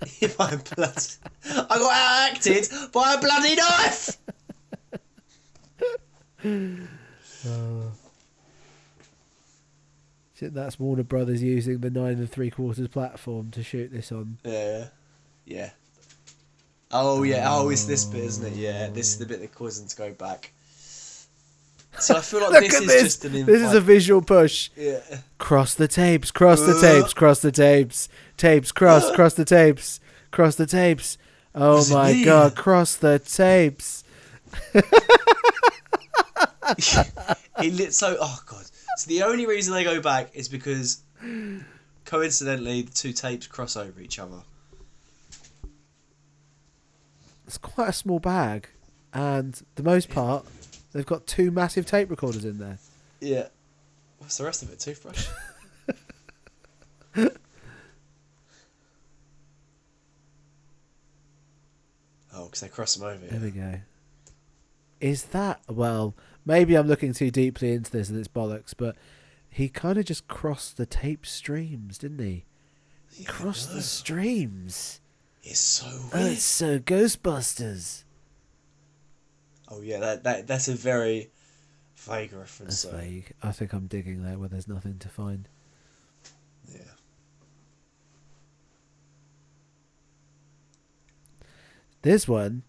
if 0.20 0.38
I'm 0.38 0.60
blood, 0.76 1.02
I 1.44 1.78
got 1.78 1.92
out 1.92 2.30
acted 2.32 2.68
by 2.92 3.14
a 3.14 3.20
bloody 3.20 3.54
knife." 3.54 4.18
I 6.44 7.48
uh, 7.48 7.90
think 10.38 10.54
that's 10.54 10.78
Warner 10.78 11.02
Brothers 11.02 11.42
using 11.42 11.78
the 11.78 11.90
nine 11.90 12.14
and 12.18 12.30
three 12.30 12.50
quarters 12.50 12.86
platform 12.88 13.50
to 13.52 13.62
shoot 13.62 13.90
this 13.92 14.12
on. 14.12 14.38
Yeah, 14.44 14.88
yeah. 15.44 15.70
Oh 16.90 17.22
yeah. 17.22 17.46
Oh, 17.48 17.68
it's 17.70 17.84
this 17.84 18.04
bit, 18.04 18.24
isn't 18.24 18.46
it? 18.52 18.56
Yeah, 18.56 18.88
this 18.88 19.08
is 19.08 19.18
the 19.18 19.26
bit 19.26 19.40
that 19.40 19.54
causes 19.54 19.80
them 19.80 19.88
to 19.88 19.96
go 19.96 20.12
back. 20.24 20.52
So 21.98 22.16
I 22.16 22.20
feel 22.20 22.40
like 22.50 22.62
this 22.62 22.74
is 22.80 22.86
this. 22.86 23.02
just 23.02 23.24
an 23.24 23.32
This 23.46 23.62
is 23.62 23.74
a 23.74 23.80
visual 23.80 24.22
push. 24.22 24.70
yeah. 24.76 25.00
Cross 25.38 25.74
the 25.74 25.88
tapes, 25.88 26.30
cross 26.30 26.60
the 26.60 26.76
Uh. 26.76 26.80
tapes, 26.80 27.12
cross 27.12 27.40
the 27.40 27.50
tapes, 27.52 28.08
tapes, 28.36 28.70
cross, 28.72 29.10
cross 29.14 29.34
the 29.34 29.44
tapes, 29.44 29.98
cross 30.30 30.54
the 30.54 30.66
tapes. 30.66 31.18
Oh 31.54 31.84
my 31.92 32.12
mean? 32.12 32.24
god, 32.24 32.54
cross 32.54 32.94
the 32.96 33.18
tapes. 33.18 34.04
It 37.60 37.72
lit 37.74 37.92
so. 37.94 38.16
Oh 38.20 38.38
god. 38.46 38.64
So 38.98 39.08
the 39.08 39.22
only 39.22 39.46
reason 39.46 39.72
they 39.74 39.84
go 39.84 40.00
back 40.00 40.34
is 40.34 40.48
because 40.48 41.02
coincidentally 42.04 42.82
the 42.82 42.90
two 42.90 43.12
tapes 43.12 43.46
cross 43.46 43.76
over 43.76 44.00
each 44.00 44.18
other. 44.18 44.40
It's 47.46 47.58
quite 47.58 47.90
a 47.90 47.92
small 47.92 48.18
bag, 48.18 48.68
and 49.14 49.62
the 49.76 49.84
most 49.84 50.10
part, 50.10 50.44
they've 50.92 51.06
got 51.06 51.28
two 51.28 51.52
massive 51.52 51.86
tape 51.86 52.10
recorders 52.10 52.44
in 52.44 52.58
there. 52.58 52.78
Yeah. 53.20 53.46
What's 54.18 54.36
the 54.36 54.44
rest 54.44 54.64
of 54.64 54.72
it? 54.72 54.80
Toothbrush. 54.80 55.28
oh, 57.16 57.30
because 62.46 62.60
they 62.62 62.68
cross 62.68 62.96
them 62.96 63.04
over. 63.08 63.24
There 63.26 63.38
Yeah. 63.38 63.44
we 63.44 63.50
go. 63.52 63.80
Is 65.00 65.24
that 65.26 65.60
well? 65.68 66.14
Maybe 66.44 66.74
I'm 66.76 66.88
looking 66.88 67.12
too 67.12 67.30
deeply 67.30 67.72
into 67.72 67.90
this 67.90 68.08
and 68.08 68.18
it's 68.18 68.28
bollocks, 68.28 68.74
but 68.76 68.96
he 69.50 69.68
kind 69.68 69.98
of 69.98 70.04
just 70.04 70.28
crossed 70.28 70.76
the 70.76 70.86
tape 70.86 71.24
streams, 71.26 71.98
didn't 71.98 72.18
he? 72.20 72.44
He 73.12 73.22
Yeah, 73.24 73.30
crossed 73.30 73.72
the 73.72 73.82
streams. 73.82 75.00
It's 75.42 75.60
so 75.60 75.86
Oh, 75.88 76.10
weird. 76.14 76.32
it's 76.32 76.42
so 76.42 76.78
Ghostbusters. 76.78 78.04
Oh 79.70 79.80
yeah, 79.82 79.98
that, 80.00 80.24
that 80.24 80.46
that's 80.46 80.68
a 80.68 80.74
very 80.74 81.30
vague 81.96 82.32
reference. 82.32 82.82
That's 82.82 82.94
vague. 82.96 83.32
I 83.42 83.52
think 83.52 83.72
I'm 83.72 83.86
digging 83.86 84.22
there 84.24 84.38
where 84.38 84.48
there's 84.48 84.68
nothing 84.68 84.98
to 84.98 85.08
find. 85.08 85.48
Yeah. 86.72 86.80
This 92.02 92.28
one, 92.28 92.62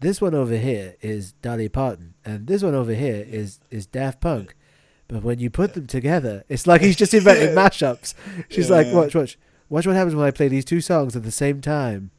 this 0.00 0.20
one 0.20 0.34
over 0.34 0.56
here 0.56 0.96
is 1.00 1.32
Dolly 1.32 1.68
Parton, 1.68 2.14
and 2.24 2.46
this 2.46 2.62
one 2.62 2.74
over 2.74 2.94
here 2.94 3.24
is 3.28 3.60
is 3.70 3.86
Daft 3.86 4.20
Punk. 4.20 4.54
But 5.08 5.22
when 5.22 5.38
you 5.40 5.50
put 5.50 5.74
them 5.74 5.86
together, 5.86 6.44
it's 6.48 6.66
like 6.66 6.80
he's 6.80 6.96
just 6.96 7.12
invented 7.12 7.50
mashups. 7.56 8.14
She's 8.48 8.70
like, 8.70 8.86
watch, 8.92 9.14
watch, 9.14 9.36
watch 9.68 9.84
what 9.86 9.96
happens 9.96 10.14
when 10.14 10.24
I 10.24 10.30
play 10.30 10.46
these 10.46 10.64
two 10.64 10.80
songs 10.80 11.16
at 11.16 11.24
the 11.24 11.32
same 11.32 11.60
time. 11.60 12.12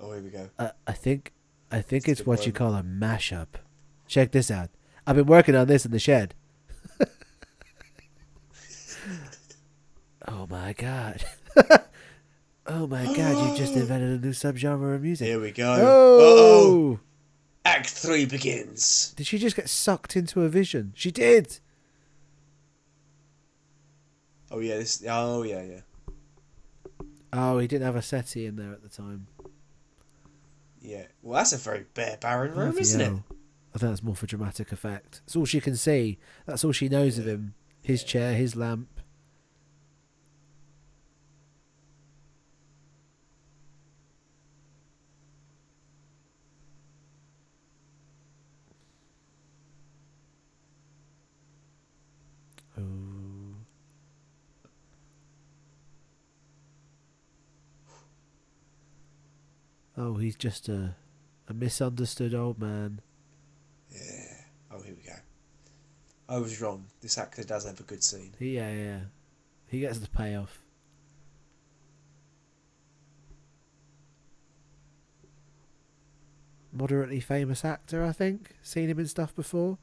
Oh, 0.00 0.12
here 0.12 0.22
we 0.22 0.30
go. 0.30 0.48
Uh, 0.58 0.70
I 0.86 0.92
think, 0.92 1.34
I 1.70 1.82
think 1.82 2.08
It's 2.08 2.20
it's 2.20 2.26
what 2.26 2.46
you 2.46 2.52
call 2.52 2.74
a 2.74 2.82
mashup. 2.82 3.48
Check 4.06 4.32
this 4.32 4.50
out. 4.50 4.70
I've 5.06 5.16
been 5.16 5.26
working 5.26 5.54
on 5.54 5.66
this 5.66 5.84
in 5.84 5.90
the 5.90 5.98
shed. 5.98 6.34
oh 10.26 10.46
my 10.48 10.72
god. 10.72 11.22
oh 12.68 12.86
my 12.86 13.04
god, 13.14 13.50
you 13.50 13.56
just 13.56 13.74
invented 13.76 14.20
a 14.22 14.26
new 14.26 14.32
subgenre 14.32 14.94
of 14.94 15.02
music. 15.02 15.26
Here 15.26 15.40
we 15.40 15.50
go. 15.50 15.76
Oh! 15.80 16.18
Uh-oh. 16.20 17.00
Act 17.64 17.90
three 17.90 18.24
begins. 18.24 19.12
Did 19.16 19.26
she 19.26 19.38
just 19.38 19.56
get 19.56 19.68
sucked 19.68 20.16
into 20.16 20.42
a 20.42 20.48
vision? 20.48 20.92
She 20.94 21.10
did. 21.10 21.58
Oh 24.50 24.60
yeah, 24.60 24.76
this. 24.78 25.04
Oh 25.06 25.42
yeah, 25.42 25.62
yeah, 25.62 25.80
Oh, 27.32 27.58
he 27.58 27.66
didn't 27.66 27.84
have 27.84 27.96
a 27.96 28.00
settee 28.02 28.46
in 28.46 28.56
there 28.56 28.72
at 28.72 28.82
the 28.82 28.88
time. 28.88 29.26
yeah. 30.80 31.04
Well, 31.22 31.36
that's 31.36 31.52
a 31.52 31.58
very 31.58 31.84
bare, 31.92 32.16
barren 32.18 32.52
room, 32.54 32.70
Bloody 32.70 32.80
isn't 32.80 33.00
it? 33.02 33.12
I 33.74 33.78
think 33.78 33.90
that's 33.90 34.02
more 34.02 34.16
for 34.16 34.26
dramatic 34.26 34.72
effect. 34.72 35.20
It's 35.26 35.36
all 35.36 35.44
she 35.44 35.60
can 35.60 35.76
see. 35.76 36.18
That's 36.46 36.64
all 36.64 36.72
she 36.72 36.88
knows 36.88 37.18
of 37.18 37.26
him. 37.26 37.52
His 37.82 38.02
chair, 38.02 38.32
his 38.34 38.56
lamp. 38.56 38.88
Oh. 52.76 53.54
Oh, 60.00 60.14
he's 60.14 60.36
just 60.36 60.68
a 60.68 60.94
a 61.48 61.52
misunderstood 61.54 62.32
old 62.34 62.60
man. 62.60 63.00
Yeah. 63.90 64.34
Oh, 64.70 64.80
here 64.80 64.94
we 64.94 65.02
go. 65.02 65.16
I 66.28 66.38
was 66.38 66.60
wrong. 66.60 66.84
This 67.00 67.18
actor 67.18 67.42
does 67.42 67.64
have 67.66 67.80
a 67.80 67.82
good 67.82 68.04
scene. 68.04 68.32
Yeah, 68.38 68.70
yeah, 68.70 68.82
yeah. 68.82 69.00
He 69.66 69.80
gets 69.80 69.98
the 69.98 70.08
payoff. 70.08 70.62
Moderately 76.72 77.20
famous 77.20 77.64
actor, 77.64 78.04
I 78.04 78.12
think. 78.12 78.54
Seen 78.62 78.90
him 78.90 78.98
in 78.98 79.06
stuff 79.06 79.34
before. 79.34 79.78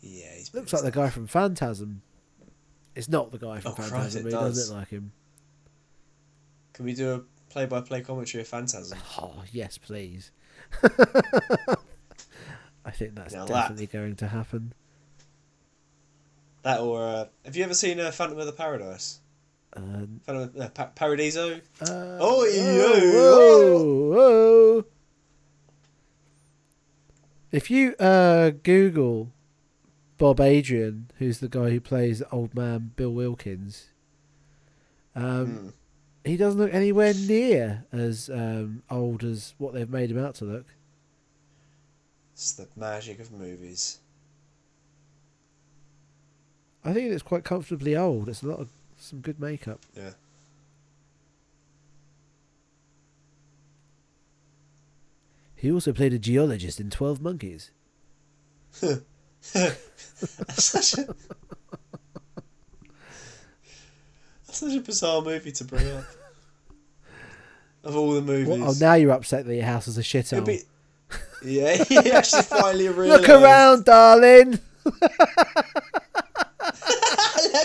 Yeah, 0.00 0.34
he's 0.36 0.52
Looks 0.54 0.72
like 0.72 0.82
the 0.82 0.90
guy 0.90 1.10
from 1.10 1.26
Phantasm. 1.26 2.02
It's 2.94 3.08
not 3.08 3.30
the 3.30 3.38
guy 3.38 3.60
from 3.60 3.72
Oh, 3.72 3.74
Christ, 3.74 3.90
Phantasm, 3.92 4.20
it 4.20 4.24
but 4.24 4.28
he 4.32 4.38
does 4.44 4.56
does. 4.58 4.70
look 4.70 4.78
like 4.78 4.88
him. 4.88 5.12
Can 6.72 6.84
we 6.86 6.94
do 6.94 7.14
a 7.14 7.22
play-by-play 7.50 8.02
commentary 8.02 8.42
of 8.42 8.48
Phantasm? 8.48 8.98
Oh, 9.18 9.42
yes, 9.52 9.78
please. 9.78 10.30
I 12.84 12.90
think 12.90 13.14
that's 13.14 13.34
Now 13.34 13.44
that- 13.46 13.54
definitely 13.54 13.86
going 13.86 14.16
to 14.16 14.28
happen. 14.28 14.72
That 16.62 16.80
or 16.80 17.02
uh, 17.06 17.24
have 17.44 17.54
you 17.56 17.62
ever 17.64 17.74
seen 17.74 18.00
uh, 18.00 18.10
Phantom 18.10 18.38
of 18.38 18.46
the 18.46 18.52
Paradise? 18.52 19.20
Uh, 19.76 20.06
Phantom, 20.26 20.50
uh, 20.60 20.68
pa- 20.68 20.90
Paradiso. 20.94 21.56
uh, 21.80 22.18
Oh, 22.20 22.44
whoa, 22.44 24.10
whoa. 24.16 24.84
If 27.52 27.70
you 27.70 27.94
uh, 27.96 28.50
Google 28.62 29.32
Bob 30.18 30.40
Adrian, 30.40 31.10
who's 31.18 31.38
the 31.38 31.48
guy 31.48 31.70
who 31.70 31.80
plays 31.80 32.22
old 32.32 32.54
man 32.54 32.90
Bill 32.96 33.12
Wilkins, 33.12 33.90
um, 35.14 35.46
Hmm. 35.46 35.68
He 36.28 36.36
doesn't 36.36 36.60
look 36.60 36.74
anywhere 36.74 37.14
near 37.14 37.84
as 37.90 38.28
um, 38.28 38.82
old 38.90 39.24
as 39.24 39.54
what 39.58 39.72
they've 39.72 39.88
made 39.88 40.10
him 40.10 40.22
out 40.22 40.34
to 40.36 40.44
look. 40.44 40.66
It's 42.34 42.52
the 42.52 42.68
magic 42.76 43.18
of 43.18 43.32
movies. 43.32 43.98
I 46.84 46.92
think 46.92 47.10
it's 47.10 47.22
quite 47.22 47.44
comfortably 47.44 47.96
old. 47.96 48.28
It's 48.28 48.42
a 48.42 48.46
lot 48.46 48.60
of 48.60 48.68
some 48.98 49.20
good 49.20 49.40
makeup. 49.40 49.80
Yeah. 49.96 50.10
He 55.56 55.72
also 55.72 55.92
played 55.92 56.12
a 56.12 56.18
geologist 56.18 56.78
in 56.78 56.90
Twelve 56.90 57.20
Monkeys. 57.20 57.70
That's 58.80 59.04
such 60.56 60.98
a 60.98 61.06
That's 64.46 64.58
such 64.58 64.74
a 64.74 64.80
bizarre 64.80 65.22
movie 65.22 65.52
to 65.52 65.64
bring 65.64 65.90
up. 65.90 66.04
Of 67.84 67.96
all 67.96 68.12
the 68.12 68.22
movies. 68.22 68.48
What? 68.48 68.60
Oh, 68.68 68.74
now 68.80 68.94
you're 68.94 69.12
upset 69.12 69.46
that 69.46 69.54
your 69.54 69.64
house 69.64 69.86
is 69.88 69.96
a 69.98 70.02
shithole. 70.02 70.44
Be- 70.44 70.62
Yeah, 71.44 71.82
he 71.88 72.10
actually 72.10 72.42
finally 72.42 72.88
realised. 72.88 73.22
Look 73.22 73.28
around, 73.30 73.84
darling. 73.84 74.58
Look 74.84 75.00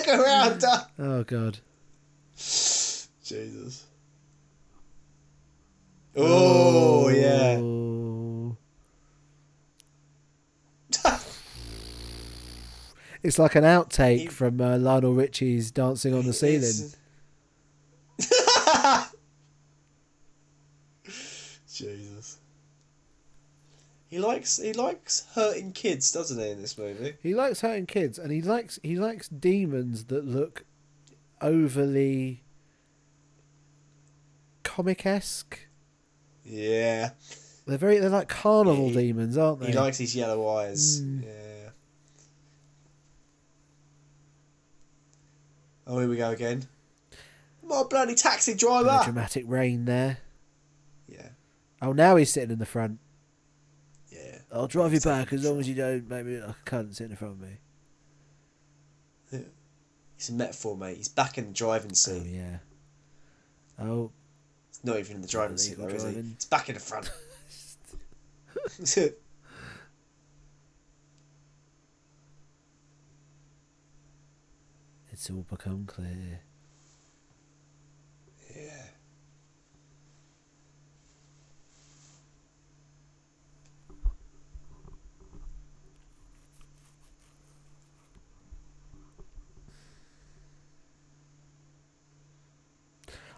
around. 0.07 0.59
Dad. 0.61 0.85
Oh 0.99 1.23
God. 1.23 1.57
Jesus. 2.35 3.85
Oh, 6.15 7.09
yeah. 7.09 7.57
Oh. 7.59 8.55
It's 13.23 13.39
like 13.39 13.55
an 13.55 13.63
outtake 13.63 14.19
He- 14.19 14.27
from 14.27 14.59
uh, 14.59 14.77
Lionel 14.77 15.13
Richie's 15.13 15.71
"Dancing 15.71 16.13
on 16.13 16.25
the 16.25 16.33
Ceiling." 16.33 16.57
It's- 16.63 16.97
Jesus. 21.83 22.37
He 24.09 24.19
likes 24.19 24.57
he 24.57 24.73
likes 24.73 25.25
hurting 25.33 25.71
kids, 25.71 26.11
doesn't 26.11 26.37
he, 26.39 26.49
in 26.51 26.61
this 26.61 26.77
movie? 26.77 27.15
He 27.23 27.33
likes 27.33 27.61
hurting 27.61 27.87
kids, 27.87 28.19
and 28.19 28.31
he 28.31 28.41
likes 28.41 28.79
he 28.83 28.95
likes 28.95 29.27
demons 29.27 30.05
that 30.05 30.25
look 30.25 30.65
overly 31.41 32.43
comic 34.63 35.05
esque. 35.05 35.59
Yeah. 36.45 37.11
They're 37.65 37.77
very 37.77 37.97
they're 37.99 38.09
like 38.09 38.27
carnival 38.27 38.89
He- 38.89 38.93
demons, 38.93 39.37
aren't 39.37 39.61
they? 39.61 39.67
He 39.67 39.73
likes 39.73 39.97
his 39.97 40.15
yellow 40.15 40.47
eyes. 40.47 41.01
Mm. 41.01 41.23
Yeah. 41.23 41.69
Oh, 45.87 45.99
here 45.99 46.07
we 46.07 46.15
go 46.17 46.31
again. 46.31 46.67
My 47.63 47.83
bloody 47.89 48.15
taxi 48.15 48.53
Bit 48.53 48.59
driver! 48.61 48.89
of 48.89 49.03
dramatic 49.05 49.45
rain 49.47 49.85
there. 49.85 50.17
Oh, 51.83 51.91
now 51.91 52.15
he's 52.15 52.31
sitting 52.31 52.51
in 52.51 52.59
the 52.59 52.65
front. 52.65 52.97
yeah. 54.09 54.37
I'll 54.53 54.67
drive 54.67 54.93
you 54.93 55.01
back 55.01 55.33
as 55.33 55.43
long 55.43 55.59
as 55.59 55.67
you 55.67 55.75
don't 55.75 56.09
make 56.09 56.25
me 56.25 56.37
look 56.37 56.47
like 56.47 56.55
a 56.65 56.69
cunt 56.69 56.95
sitting 56.95 57.11
in 57.11 57.17
front 57.17 57.33
of 57.33 57.41
me. 57.41 57.57
Yeah. 59.31 59.39
It's 60.15 60.29
a 60.29 60.33
metaphor, 60.33 60.77
mate. 60.77 60.95
He's 60.95 61.09
back 61.09 61.37
in 61.37 61.47
the 61.47 61.53
driving 61.53 61.93
seat. 61.93 62.21
Oh 62.23 62.29
yeah. 62.29 62.57
Oh, 63.81 64.11
It's 64.69 64.81
not 64.85 64.97
even 64.97 65.17
in 65.17 65.21
the 65.21 65.27
driving 65.27 65.57
seat, 65.57 65.77
though, 65.77 65.87
is 65.87 66.03
he? 66.03 66.11
It's 66.11 66.45
back 66.45 66.69
in 66.69 66.75
the 66.75 66.79
front. 66.81 67.11
it's 68.79 68.97
all 75.29 75.45
become 75.49 75.85
clear. 75.85 76.39
yeah. 78.55 78.85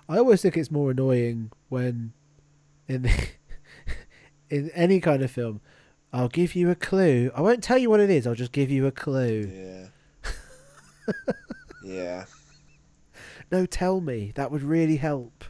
I 0.07 0.17
always 0.17 0.41
think 0.41 0.57
it's 0.57 0.71
more 0.71 0.91
annoying 0.91 1.51
when, 1.69 2.13
in 2.87 3.03
the, 3.03 3.27
in 4.49 4.69
any 4.71 4.99
kind 4.99 5.23
of 5.23 5.31
film, 5.31 5.61
I'll 6.13 6.29
give 6.29 6.55
you 6.55 6.69
a 6.69 6.75
clue. 6.75 7.31
I 7.35 7.41
won't 7.41 7.63
tell 7.63 7.77
you 7.77 7.89
what 7.89 7.99
it 7.99 8.09
is. 8.09 8.25
I'll 8.27 8.35
just 8.35 8.51
give 8.51 8.69
you 8.69 8.85
a 8.85 8.91
clue. 8.91 9.89
Yeah. 10.25 11.13
yeah. 11.83 12.25
No, 13.51 13.65
tell 13.65 13.99
me. 13.99 14.31
That 14.35 14.51
would 14.51 14.63
really 14.63 14.97
help. 14.97 15.43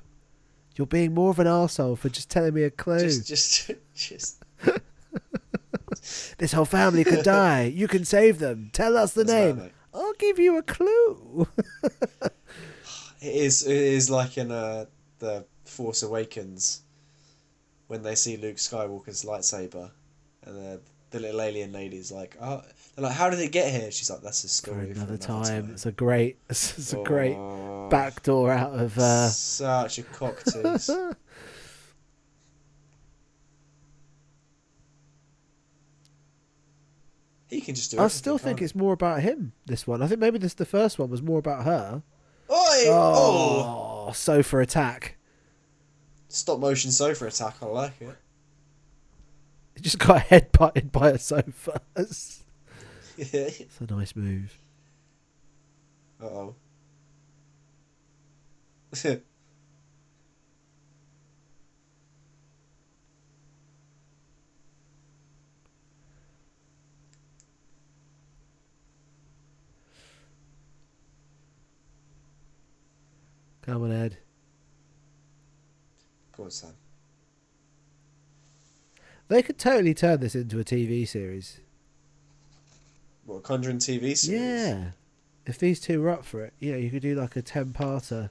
You're 0.75 0.87
being 0.87 1.13
more 1.13 1.29
of 1.29 1.39
an 1.39 1.47
arsehole 1.47 1.97
for 1.97 2.09
just 2.09 2.29
telling 2.29 2.53
me 2.53 2.63
a 2.63 2.71
clue. 2.71 2.99
Just, 2.99 3.27
just, 3.27 3.71
just. 3.93 4.43
This 6.37 6.51
whole 6.51 6.65
family 6.65 7.03
could 7.03 7.23
die. 7.23 7.63
You 7.63 7.87
can 7.87 8.03
save 8.05 8.39
them. 8.39 8.69
Tell 8.73 8.97
us 8.97 9.13
the 9.13 9.23
That's 9.23 9.57
name. 9.57 9.71
I'll 9.93 10.13
give 10.13 10.39
you 10.39 10.57
a 10.57 10.61
clue. 10.61 11.47
It 13.25 13.35
is. 13.35 13.65
It 13.65 13.75
is 13.75 14.09
like 14.09 14.37
in 14.37 14.51
uh, 14.51 14.85
the 15.17 15.45
Force 15.65 16.03
Awakens, 16.03 16.81
when 17.87 18.03
they 18.03 18.13
see 18.13 18.37
Luke 18.37 18.57
Skywalker's 18.57 19.23
lightsaber, 19.25 19.89
and 20.43 20.55
the 20.55 20.81
the 21.09 21.19
little 21.19 21.41
alien 21.41 21.71
lady's 21.71 22.11
like, 22.11 22.37
"Oh, 22.39 22.61
they're 22.95 23.03
like, 23.03 23.15
how 23.15 23.31
did 23.31 23.39
it 23.39 23.51
get 23.51 23.71
here?" 23.71 23.89
She's 23.89 24.11
like, 24.11 24.21
"That's 24.21 24.43
a 24.43 24.47
For 24.47 24.53
story 24.53 24.91
another, 24.91 25.17
for 25.17 25.31
another 25.31 25.43
time. 25.45 25.71
It's 25.71 25.87
a 25.87 25.91
great, 25.91 26.37
it's 26.49 26.93
a 26.93 27.01
great 27.03 27.35
Oh, 27.35 27.87
backdoor 27.89 28.51
out 28.51 28.73
of. 28.79 28.95
Uh, 28.99 29.29
Such 29.29 29.97
a 29.97 30.03
cock 30.03 30.43
tease. 30.43 30.89
he 37.49 37.61
can 37.61 37.73
just 37.75 37.89
do. 37.91 37.99
I 37.99 38.07
still 38.07 38.37
think 38.37 38.61
it's 38.61 38.75
more 38.75 38.93
about 38.93 39.21
him. 39.21 39.53
This 39.65 39.87
one. 39.87 40.03
I 40.03 40.07
think 40.07 40.19
maybe 40.19 40.37
this 40.37 40.53
the 40.53 40.65
first 40.65 40.99
one 40.99 41.09
was 41.09 41.23
more 41.23 41.39
about 41.39 41.63
her. 41.65 42.03
Oh! 42.87 44.05
Oh, 44.07 44.11
so 44.11 44.43
for 44.43 44.61
attack. 44.61 45.17
Stop 46.27 46.59
motion 46.59 46.91
sofa 46.91 47.27
attack. 47.27 47.55
I 47.61 47.65
like 47.65 48.01
it. 48.01 48.15
He 49.75 49.81
just 49.81 49.99
got 49.99 50.21
head 50.23 50.51
butted 50.51 50.91
by 50.91 51.09
a 51.11 51.17
sofa. 51.17 51.81
It's 51.95 52.43
a 53.17 53.85
nice 53.93 54.15
move. 54.15 54.57
Uh 56.21 56.27
oh. 56.27 56.55
Come 73.65 73.83
on, 73.83 73.91
Ed. 73.91 74.17
Go 76.37 76.43
on, 76.43 76.51
Sam. 76.51 76.71
They 79.27 79.41
could 79.41 79.57
totally 79.57 79.93
turn 79.93 80.19
this 80.19 80.35
into 80.35 80.59
a 80.59 80.63
TV 80.63 81.07
series. 81.07 81.59
What 83.25 83.41
Conjuring 83.41 83.79
TV 83.79 84.15
series? 84.15 84.29
Yeah. 84.29 84.91
If 85.47 85.57
these 85.57 85.79
two 85.79 86.01
were 86.01 86.09
up 86.09 86.25
for 86.25 86.43
it, 86.43 86.53
you 86.59 86.71
know, 86.71 86.77
you 86.77 86.91
could 86.91 87.01
do 87.01 87.15
like 87.15 87.35
a 87.35 87.41
ten-parter. 87.41 88.29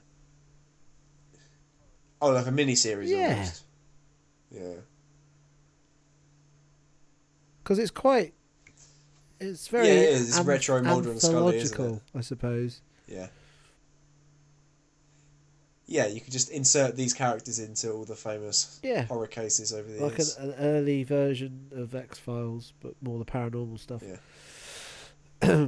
Oh, 2.21 2.29
like 2.29 2.47
a 2.47 2.51
mini 2.51 2.75
series. 2.75 3.11
Yeah. 3.11 3.33
Almost. 3.33 3.63
Yeah. 4.51 4.73
because 7.65 7.79
it's 7.79 7.91
quite. 7.91 8.33
It's 9.39 9.67
very 9.67 9.87
Yeah, 9.87 9.93
it 9.93 10.09
is. 10.09 10.37
It's 10.37 10.47
retro, 10.47 10.81
modern, 10.81 11.11
and 11.11 11.21
Scully? 11.21 11.99
I 12.13 12.21
suppose. 12.21 12.81
Yeah. 13.07 13.27
Yeah, 15.87 16.07
you 16.07 16.19
could 16.19 16.33
just 16.33 16.49
insert 16.49 16.95
these 16.95 17.13
characters 17.13 17.59
into 17.59 17.91
all 17.91 18.05
the 18.05 18.15
famous 18.15 18.79
Yeah, 18.81 19.03
horror 19.03 19.27
cases 19.27 19.71
over 19.71 19.87
the 19.87 19.99
years. 19.99 20.37
like 20.37 20.43
an, 20.43 20.51
an 20.53 20.55
early 20.59 21.03
version 21.03 21.67
of 21.71 21.93
X 21.93 22.17
Files, 22.17 22.73
but 22.81 22.95
more 23.01 23.19
the 23.19 23.25
paranormal 23.25 23.79
stuff. 23.79 24.01
Yeah. 24.03 25.67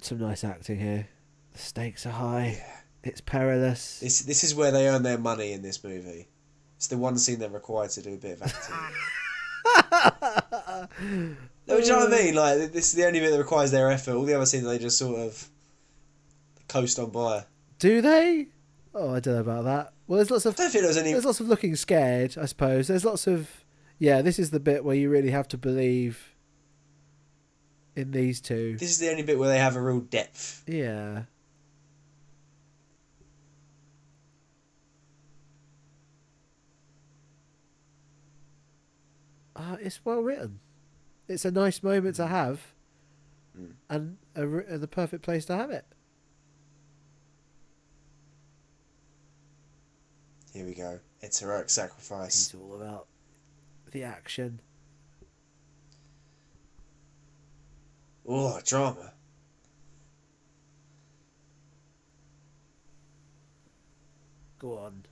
Some 0.00 0.18
nice 0.18 0.44
acting 0.44 0.78
here. 0.78 1.08
The 1.52 1.58
stakes 1.58 2.06
are 2.06 2.10
high. 2.12 2.56
Yeah. 2.58 2.76
It's 3.02 3.20
perilous. 3.20 4.00
This 4.00 4.20
this 4.20 4.44
is 4.44 4.54
where 4.54 4.70
they 4.70 4.88
earn 4.88 5.02
their 5.02 5.18
money 5.18 5.52
in 5.52 5.62
this 5.62 5.82
movie. 5.82 6.28
It's 6.76 6.86
the 6.88 6.98
one 6.98 7.16
scene 7.18 7.38
they're 7.38 7.48
required 7.48 7.90
to 7.90 8.02
do 8.02 8.14
a 8.14 8.16
bit 8.16 8.40
of 8.40 8.52
acting. 9.92 11.36
Do 11.76 11.82
you 11.82 11.88
know 11.88 11.98
what 11.98 12.12
I 12.12 12.22
mean? 12.22 12.34
Like 12.34 12.72
this 12.72 12.86
is 12.88 12.94
the 12.94 13.06
only 13.06 13.20
bit 13.20 13.30
that 13.30 13.38
requires 13.38 13.70
their 13.70 13.90
effort. 13.90 14.14
All 14.14 14.24
the 14.24 14.34
other 14.34 14.46
scenes 14.46 14.64
they 14.64 14.78
just 14.78 14.98
sort 14.98 15.18
of 15.20 15.48
coast 16.68 16.98
on 16.98 17.10
by. 17.10 17.44
Do 17.78 18.00
they? 18.00 18.48
Oh, 18.94 19.14
I 19.14 19.20
don't 19.20 19.34
know 19.34 19.40
about 19.40 19.64
that. 19.64 19.92
Well, 20.06 20.16
there's 20.16 20.30
lots 20.30 20.46
of 20.46 20.54
I 20.54 20.64
don't 20.64 20.70
think 20.72 20.82
there 20.82 20.88
was 20.88 20.96
any. 20.96 21.12
there's 21.12 21.24
lots 21.24 21.40
of 21.40 21.48
looking 21.48 21.76
scared. 21.76 22.36
I 22.36 22.46
suppose 22.46 22.88
there's 22.88 23.04
lots 23.04 23.26
of 23.26 23.64
yeah. 23.98 24.22
This 24.22 24.38
is 24.38 24.50
the 24.50 24.60
bit 24.60 24.84
where 24.84 24.96
you 24.96 25.08
really 25.10 25.30
have 25.30 25.48
to 25.48 25.58
believe 25.58 26.34
in 27.94 28.10
these 28.10 28.40
two. 28.40 28.76
This 28.76 28.90
is 28.90 28.98
the 28.98 29.10
only 29.10 29.22
bit 29.22 29.38
where 29.38 29.48
they 29.48 29.58
have 29.58 29.76
a 29.76 29.80
real 29.82 30.00
depth. 30.00 30.64
Yeah. 30.66 31.22
Uh, 39.54 39.76
it's 39.80 40.00
well 40.04 40.20
written. 40.20 40.58
It's 41.30 41.44
a 41.44 41.52
nice 41.52 41.80
moment 41.80 42.16
to 42.16 42.26
have, 42.26 42.74
Mm. 43.56 43.74
and 43.88 44.18
a, 44.34 44.74
uh, 44.74 44.78
the 44.78 44.88
perfect 44.88 45.22
place 45.22 45.44
to 45.44 45.56
have 45.56 45.70
it. 45.70 45.86
Here 50.52 50.66
we 50.66 50.74
go. 50.74 50.98
It's 51.20 51.38
heroic 51.38 51.70
sacrifice. 51.70 52.46
It's 52.46 52.54
all 52.56 52.74
about 52.74 53.06
the 53.92 54.02
action. 54.02 54.60
Oh, 58.26 58.60
drama. 58.64 59.12
Go 64.58 64.78
on. 64.78 65.04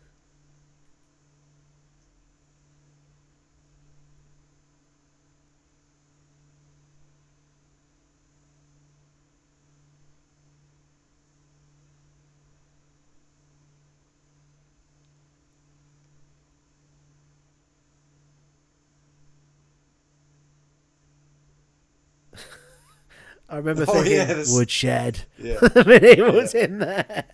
I 23.49 23.57
remember 23.57 23.85
Oh, 23.89 23.93
thinking 23.95 24.13
yeah, 24.13 24.25
this- 24.25 24.53
woodshed. 24.53 25.21
Yeah. 25.39 25.59
minute 25.75 26.05
it 26.19 26.33
was 26.35 26.55
in 26.55 26.79
there. 26.79 27.25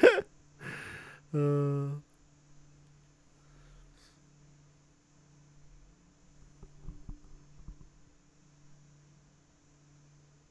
Uh, 1.34 1.88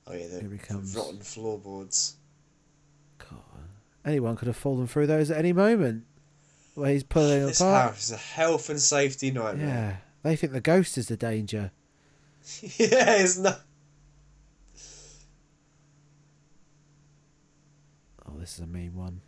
Oh 0.08 0.14
yeah, 0.14 0.28
the, 0.28 0.42
Here 0.42 0.50
he 0.52 0.58
comes. 0.58 0.96
rotten 0.96 1.20
floorboards. 1.20 2.16
God. 3.20 3.40
Anyone 4.06 4.36
could 4.36 4.48
have 4.48 4.58
fallen 4.58 4.88
through 4.88 5.08
those 5.08 5.32
at 5.32 5.38
any 5.38 5.54
moment. 5.54 6.06
Where 6.76 6.92
he's 6.92 7.04
pulling 7.04 7.46
This 7.46 7.60
apart. 7.60 7.92
house 7.92 8.04
is 8.06 8.12
a 8.12 8.18
health 8.18 8.70
and 8.70 8.80
safety 8.82 9.30
nightmare. 9.32 9.68
Yeah. 9.68 9.96
They 10.24 10.36
think 10.36 10.54
the 10.54 10.62
ghost 10.62 10.98
is 10.98 11.08
the 11.08 11.18
danger. 11.18 11.72
Yeah, 12.62 13.18
it's 13.22 13.38
not. 13.38 13.62
This 18.42 18.56
is 18.56 18.62
a 18.62 18.68
mean 18.68 18.96
one. 18.96 19.22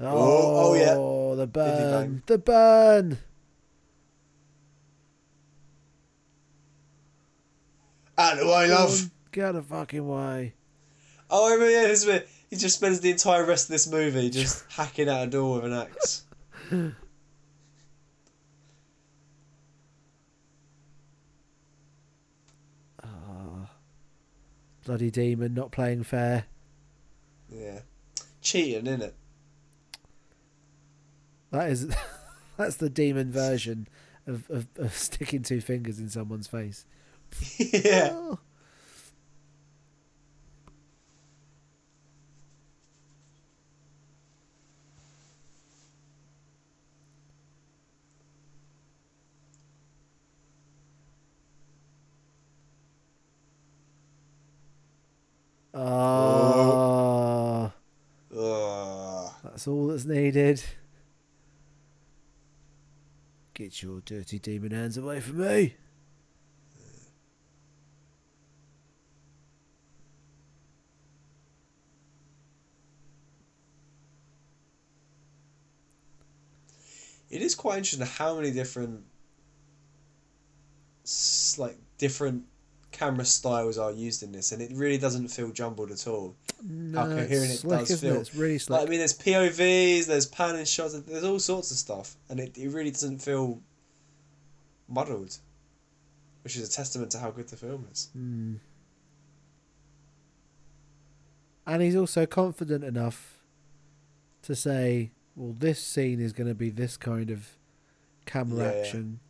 Oh, 0.00 0.70
oh, 0.70 0.74
yeah. 0.74 0.94
Oh, 0.96 1.36
the 1.36 1.46
burn. 1.46 2.22
The 2.24 2.38
burn. 2.38 3.18
Out 8.16 8.32
of 8.32 8.38
the 8.38 8.46
way, 8.46 8.68
love. 8.68 9.10
Get 9.30 9.44
out 9.44 9.56
of 9.56 9.68
the 9.68 9.74
fucking 9.74 10.08
way. 10.08 10.54
Oh, 11.28 11.48
I 11.48 11.52
remember, 11.52 11.70
yeah, 11.70 11.86
this 11.86 12.06
bit. 12.06 12.26
He 12.48 12.56
just 12.56 12.76
spends 12.76 13.00
the 13.00 13.10
entire 13.10 13.44
rest 13.44 13.66
of 13.66 13.72
this 13.72 13.86
movie 13.90 14.30
just 14.30 14.64
hacking 14.72 15.08
out 15.08 15.24
a 15.24 15.30
door 15.30 15.56
with 15.56 15.70
an 15.70 15.74
axe. 15.74 16.24
Bloody 24.84 25.10
demon 25.10 25.54
not 25.54 25.72
playing 25.72 26.04
fair. 26.04 26.44
Yeah. 27.50 27.80
Cheating, 28.40 28.86
it 28.86 29.14
That 31.50 31.70
is, 31.70 31.94
that's 32.56 32.76
the 32.76 32.90
demon 32.90 33.30
version 33.32 33.88
of, 34.26 34.48
of, 34.50 34.66
of 34.76 34.94
sticking 34.94 35.42
two 35.42 35.60
fingers 35.60 35.98
in 35.98 36.08
someone's 36.08 36.46
face. 36.46 36.86
yeah. 37.58 38.10
Oh. 38.12 38.38
Ah, 55.82 57.72
Ugh. 58.36 59.32
that's 59.42 59.66
all 59.66 59.86
that's 59.86 60.04
needed. 60.04 60.62
Get 63.54 63.82
your 63.82 64.00
dirty 64.02 64.38
demon 64.38 64.72
hands 64.72 64.98
away 64.98 65.20
from 65.20 65.38
me. 65.38 65.76
It 77.30 77.40
is 77.40 77.54
quite 77.54 77.78
interesting 77.78 78.06
how 78.06 78.36
many 78.36 78.50
different, 78.50 79.04
like 81.56 81.78
different 81.96 82.44
camera 83.00 83.24
styles 83.24 83.78
are 83.78 83.92
used 83.92 84.22
in 84.22 84.30
this, 84.30 84.52
and 84.52 84.60
it 84.60 84.70
really 84.74 84.98
doesn't 84.98 85.28
feel 85.28 85.50
jumbled 85.50 85.90
at 85.90 86.06
all. 86.06 86.36
No, 86.62 87.02
coherent 87.06 87.30
it's 87.32 87.54
it 87.54 87.58
slick, 87.60 87.86
does 87.86 88.00
feel. 88.02 88.14
it? 88.16 88.20
It's 88.20 88.34
really 88.34 88.58
slick. 88.58 88.78
Like 88.78 88.86
I 88.86 88.90
mean, 88.90 88.98
there's 88.98 89.16
POVs, 89.18 90.04
there's 90.06 90.26
panning 90.26 90.66
shots, 90.66 90.92
there's 91.00 91.24
all 91.24 91.38
sorts 91.38 91.70
of 91.70 91.78
stuff, 91.78 92.16
and 92.28 92.38
it, 92.38 92.56
it 92.58 92.68
really 92.68 92.90
doesn't 92.90 93.20
feel 93.20 93.58
muddled, 94.86 95.34
which 96.44 96.56
is 96.56 96.68
a 96.68 96.70
testament 96.70 97.10
to 97.12 97.18
how 97.18 97.30
good 97.30 97.48
the 97.48 97.56
film 97.56 97.86
is. 97.90 98.10
Mm. 98.14 98.58
And 101.66 101.82
he's 101.82 101.96
also 101.96 102.26
confident 102.26 102.84
enough 102.84 103.38
to 104.42 104.54
say, 104.54 105.12
well, 105.36 105.54
this 105.58 105.82
scene 105.82 106.20
is 106.20 106.34
going 106.34 106.48
to 106.48 106.54
be 106.54 106.68
this 106.68 106.98
kind 106.98 107.30
of 107.30 107.56
camera 108.26 108.64
Yeah, 108.64 108.72
yeah. 108.72 108.78
action. 108.80 109.20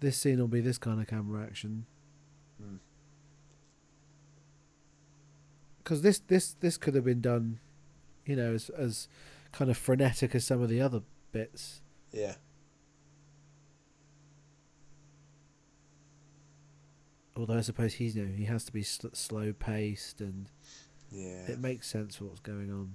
This 0.00 0.16
scene 0.16 0.38
will 0.38 0.48
be 0.48 0.60
this 0.62 0.78
kind 0.78 1.00
of 1.00 1.06
camera 1.06 1.42
action. 1.44 1.84
Because 5.82 6.02
this, 6.02 6.18
this, 6.18 6.54
this 6.60 6.76
could 6.76 6.94
have 6.94 7.04
been 7.04 7.20
done, 7.20 7.58
you 8.24 8.36
know, 8.36 8.54
as, 8.54 8.70
as 8.70 9.08
kind 9.50 9.70
of 9.70 9.76
frenetic 9.76 10.34
as 10.34 10.46
some 10.46 10.62
of 10.62 10.68
the 10.68 10.80
other 10.80 11.02
bits. 11.32 11.80
Yeah, 12.12 12.34
Although 17.36 17.58
I 17.58 17.62
suppose 17.62 17.94
he's, 17.94 18.14
you 18.14 18.26
know, 18.26 18.36
he 18.36 18.44
has 18.44 18.64
to 18.64 18.72
be 18.72 18.82
sl- 18.82 19.08
slow 19.14 19.52
paced 19.52 20.20
and 20.20 20.50
yeah. 21.10 21.46
it 21.48 21.58
makes 21.58 21.88
sense 21.88 22.20
what's 22.20 22.40
going 22.40 22.70
on. 22.70 22.94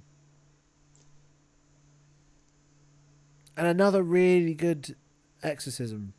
And 3.55 3.65
another 3.65 4.03
really 4.03 4.53
good 4.53 4.95
exorcism. 5.41 6.13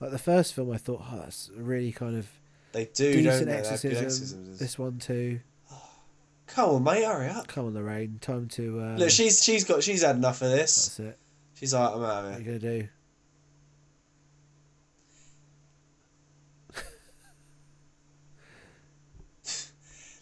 Like 0.00 0.12
the 0.12 0.18
first 0.18 0.54
film, 0.54 0.72
I 0.72 0.78
thought, 0.78 1.02
oh, 1.12 1.18
that's 1.18 1.50
really 1.54 1.92
kind 1.92 2.16
of 2.16 2.28
They 2.74 2.86
do, 2.86 3.22
decent 3.22 3.24
don't 3.24 3.46
they? 3.46 3.52
Exorcism. 3.54 4.04
exorcisms. 4.04 4.58
This 4.58 4.78
one 4.78 4.98
too. 4.98 5.40
Come 6.48 6.70
on, 6.70 6.82
mate, 6.84 7.04
hurry 7.04 7.28
up. 7.28 7.46
Come 7.46 7.66
on, 7.66 7.74
Lorraine, 7.74 8.18
time 8.20 8.48
to. 8.48 8.80
Uh, 8.80 8.96
Look, 8.96 9.10
she's 9.10 9.42
she's 9.42 9.62
got 9.64 9.82
she's 9.84 10.02
had 10.02 10.16
enough 10.16 10.42
of 10.42 10.50
this. 10.50 10.96
that's 10.98 11.00
it. 11.00 11.18
She's 11.54 11.72
like, 11.72 11.88
I'm 11.94 11.98
out 11.98 12.00
What 12.00 12.24
of 12.24 12.26
are 12.26 12.32
it. 12.32 12.38
you 12.40 12.44
gonna 12.44 12.58
do? 12.58 12.88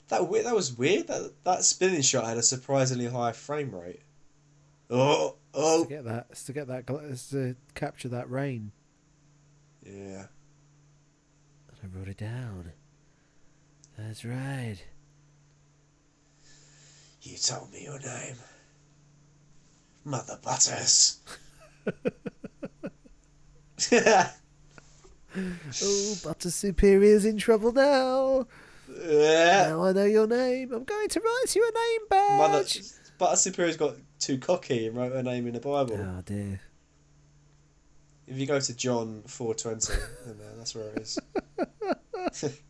That 0.09 0.29
we- 0.29 0.43
that 0.43 0.55
was 0.55 0.77
weird. 0.77 1.07
That 1.07 1.33
that 1.45 1.65
spinning 1.65 2.03
shot 2.03 2.27
had 2.27 2.37
a 2.37 2.43
surprisingly 2.43 3.07
high 3.07 3.33
frame 3.33 3.75
rate. 3.75 4.03
Oh, 4.91 5.37
It's 5.55 5.55
oh. 5.55 5.85
to 5.85 5.89
get 5.89 6.05
that. 6.05 6.27
It's 6.31 6.45
to 6.45 6.53
get 6.53 6.67
that. 6.69 6.85
It's 7.09 7.31
to 7.31 7.57
capture 7.75 8.09
that 8.11 8.31
rain. 8.31 8.73
Yeah. 9.87 10.27
I 11.83 11.87
wrote 11.97 12.09
it 12.09 12.19
down. 12.19 12.73
That's 13.99 14.25
right. 14.25 14.77
You 17.23 17.37
told 17.37 17.73
me 17.73 17.85
your 17.85 17.99
name. 17.99 18.37
Mother 20.05 20.39
Butters. 20.43 21.19
Oh, 25.35 26.19
Butter 26.23 26.51
Superior's 26.51 27.25
in 27.25 27.39
trouble 27.39 27.73
now. 27.73 28.47
Yeah. 29.03 29.69
Now 29.69 29.85
I 29.85 29.93
know 29.93 30.05
your 30.05 30.27
name. 30.27 30.73
I'm 30.73 30.85
going 30.85 31.09
to 31.09 31.21
write 31.21 31.57
you 31.57 31.63
a 31.67 31.73
name 31.73 32.01
badge. 32.11 32.39
Mother 32.39 32.65
Butter 33.19 33.37
Superior's 33.37 33.77
got 33.79 33.95
too 34.19 34.37
cocky 34.39 34.87
and 34.89 34.97
wrote 34.97 35.13
her 35.13 35.23
name 35.23 35.47
in 35.47 35.55
the 35.55 35.61
Bible. 35.61 35.97
Oh 35.99 36.23
dear. 36.27 36.61
If 38.33 38.39
you 38.39 38.47
go 38.47 38.59
to 38.59 38.75
John 38.75 39.23
four 39.27 39.55
twenty, 39.55 39.93
then 40.25 40.37
uh, 40.41 40.57
that's 40.57 40.75
where 40.75 40.89
it 40.89 41.03
is. 41.03 41.19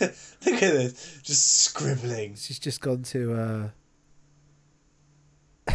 Look 0.00 0.12
at 0.52 0.60
this, 0.60 1.20
just 1.22 1.60
scribbling. 1.64 2.34
She's 2.34 2.58
just 2.58 2.82
gone 2.82 3.02
to 3.04 3.72
uh 5.66 5.74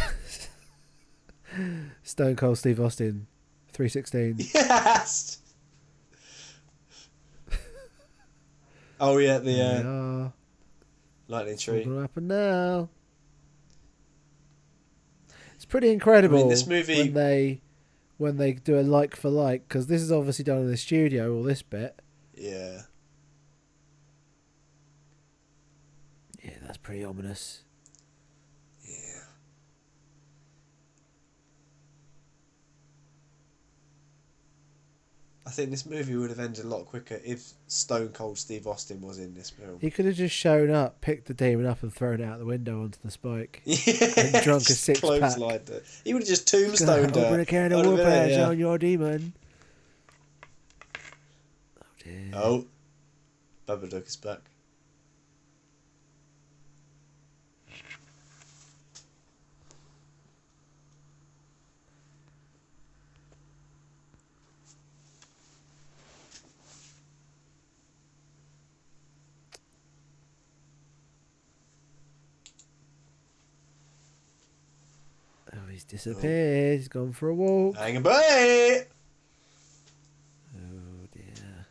Stone 2.04 2.36
Cold 2.36 2.56
Steve 2.58 2.78
Austin, 2.80 3.26
three 3.72 3.88
sixteen. 3.88 4.36
Yes. 4.54 5.38
oh 9.00 9.18
yeah, 9.18 9.38
the 9.38 9.60
uh, 9.60 10.30
lightning 11.26 11.54
What's 11.54 11.64
tree. 11.64 11.82
gonna 11.82 12.02
happen 12.02 12.28
now? 12.28 12.88
Pretty 15.74 15.90
incredible. 15.90 16.48
this 16.48 16.68
movie- 16.68 16.98
when 16.98 17.14
they 17.14 17.60
when 18.16 18.36
they 18.36 18.52
do 18.52 18.78
a 18.78 18.82
like 18.82 19.16
for 19.16 19.28
like 19.28 19.66
because 19.66 19.88
this 19.88 20.00
is 20.02 20.12
obviously 20.12 20.44
done 20.44 20.58
in 20.58 20.70
the 20.70 20.76
studio. 20.76 21.34
All 21.34 21.42
this 21.42 21.62
bit. 21.62 22.00
Yeah. 22.32 22.82
Yeah, 26.44 26.52
that's 26.62 26.76
pretty 26.78 27.02
ominous. 27.02 27.64
Yeah. 28.88 29.24
I 35.46 35.50
think 35.50 35.70
this 35.70 35.84
movie 35.84 36.16
would 36.16 36.30
have 36.30 36.40
ended 36.40 36.64
a 36.64 36.68
lot 36.68 36.86
quicker 36.86 37.20
if 37.22 37.52
Stone 37.66 38.08
Cold 38.08 38.38
Steve 38.38 38.66
Austin 38.66 39.02
was 39.02 39.18
in 39.18 39.34
this 39.34 39.50
film. 39.50 39.78
He 39.78 39.90
could 39.90 40.06
have 40.06 40.14
just 40.14 40.34
shown 40.34 40.70
up, 40.70 41.02
picked 41.02 41.26
the 41.26 41.34
demon 41.34 41.66
up, 41.66 41.82
and 41.82 41.92
thrown 41.92 42.20
it 42.20 42.24
out 42.24 42.38
the 42.38 42.46
window 42.46 42.82
onto 42.82 42.98
the 43.04 43.10
spike. 43.10 43.60
Yeah, 43.66 44.42
drunk 44.42 44.62
a 44.62 44.72
clotheslined 44.72 45.68
it. 45.68 45.84
He 46.04 46.14
would 46.14 46.22
have 46.22 46.28
just 46.28 46.48
tombstoned 46.48 47.14
her. 47.14 47.40
a 47.40 47.44
can 47.44 47.72
of 47.72 47.84
That'd 47.84 47.98
have 47.98 48.06
been 48.06 48.30
it, 48.30 48.38
yeah. 48.38 48.48
on 48.48 48.58
your 48.58 48.78
demon. 48.78 49.34
Oh, 51.76 51.82
oh 51.82 51.86
dear. 52.02 52.30
Oh, 52.34 52.64
Babadook 53.68 54.06
is 54.06 54.16
back. 54.16 54.40
Oh, 75.56 75.70
he's 75.90 76.04
disappeared. 76.04 76.78
He's 76.78 76.88
gone 76.88 77.12
for 77.12 77.28
a 77.28 77.34
walk. 77.34 77.76
Hang 77.76 77.96
a 77.96 78.00
bit. 78.00 78.90
Oh 80.56 81.06
dear. 81.12 81.66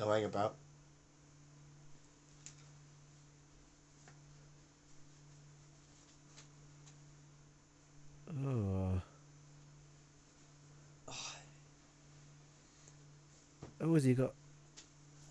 Oh, 0.00 0.10
hang 0.10 0.24
about. 0.24 0.56
Oh. 8.46 9.00
Oh, 13.80 13.94
has 13.94 14.04
he 14.04 14.14
got 14.14 14.32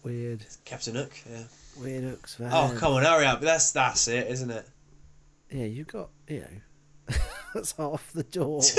weird, 0.03 0.45
Captain 0.63 0.93
Hook. 0.95 1.11
Yeah. 1.29 1.43
weird 1.77 2.03
hooks 2.03 2.35
for 2.35 2.47
Oh, 2.51 2.73
come 2.77 2.93
on, 2.93 3.03
hurry 3.03 3.25
up. 3.25 3.41
That's 3.41 3.71
that's 3.71 4.07
it, 4.07 4.27
isn't 4.27 4.51
it? 4.51 4.67
Yeah, 5.53 5.65
you 5.65 5.83
got, 5.83 6.09
you 6.27 6.39
know, 6.39 7.15
that's 7.53 7.73
half 7.73 8.11
the 8.11 8.23
door. 8.23 8.61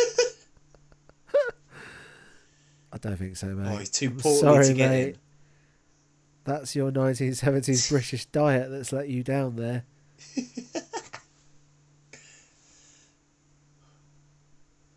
I 2.92 2.98
don't 2.98 3.16
think 3.16 3.36
so, 3.36 3.46
mate. 3.46 3.72
Oh, 3.72 3.76
he's 3.78 3.90
too 3.90 4.08
I'm 4.10 4.18
sorry, 4.20 4.66
to 4.66 4.74
get 4.74 4.90
mate. 4.90 5.08
in. 5.10 5.16
That's 6.42 6.74
your 6.74 6.90
1970s 6.90 7.88
British 7.90 8.26
diet 8.26 8.72
that's 8.72 8.92
let 8.92 9.08
you 9.08 9.22
down 9.22 9.54
there. 9.54 9.84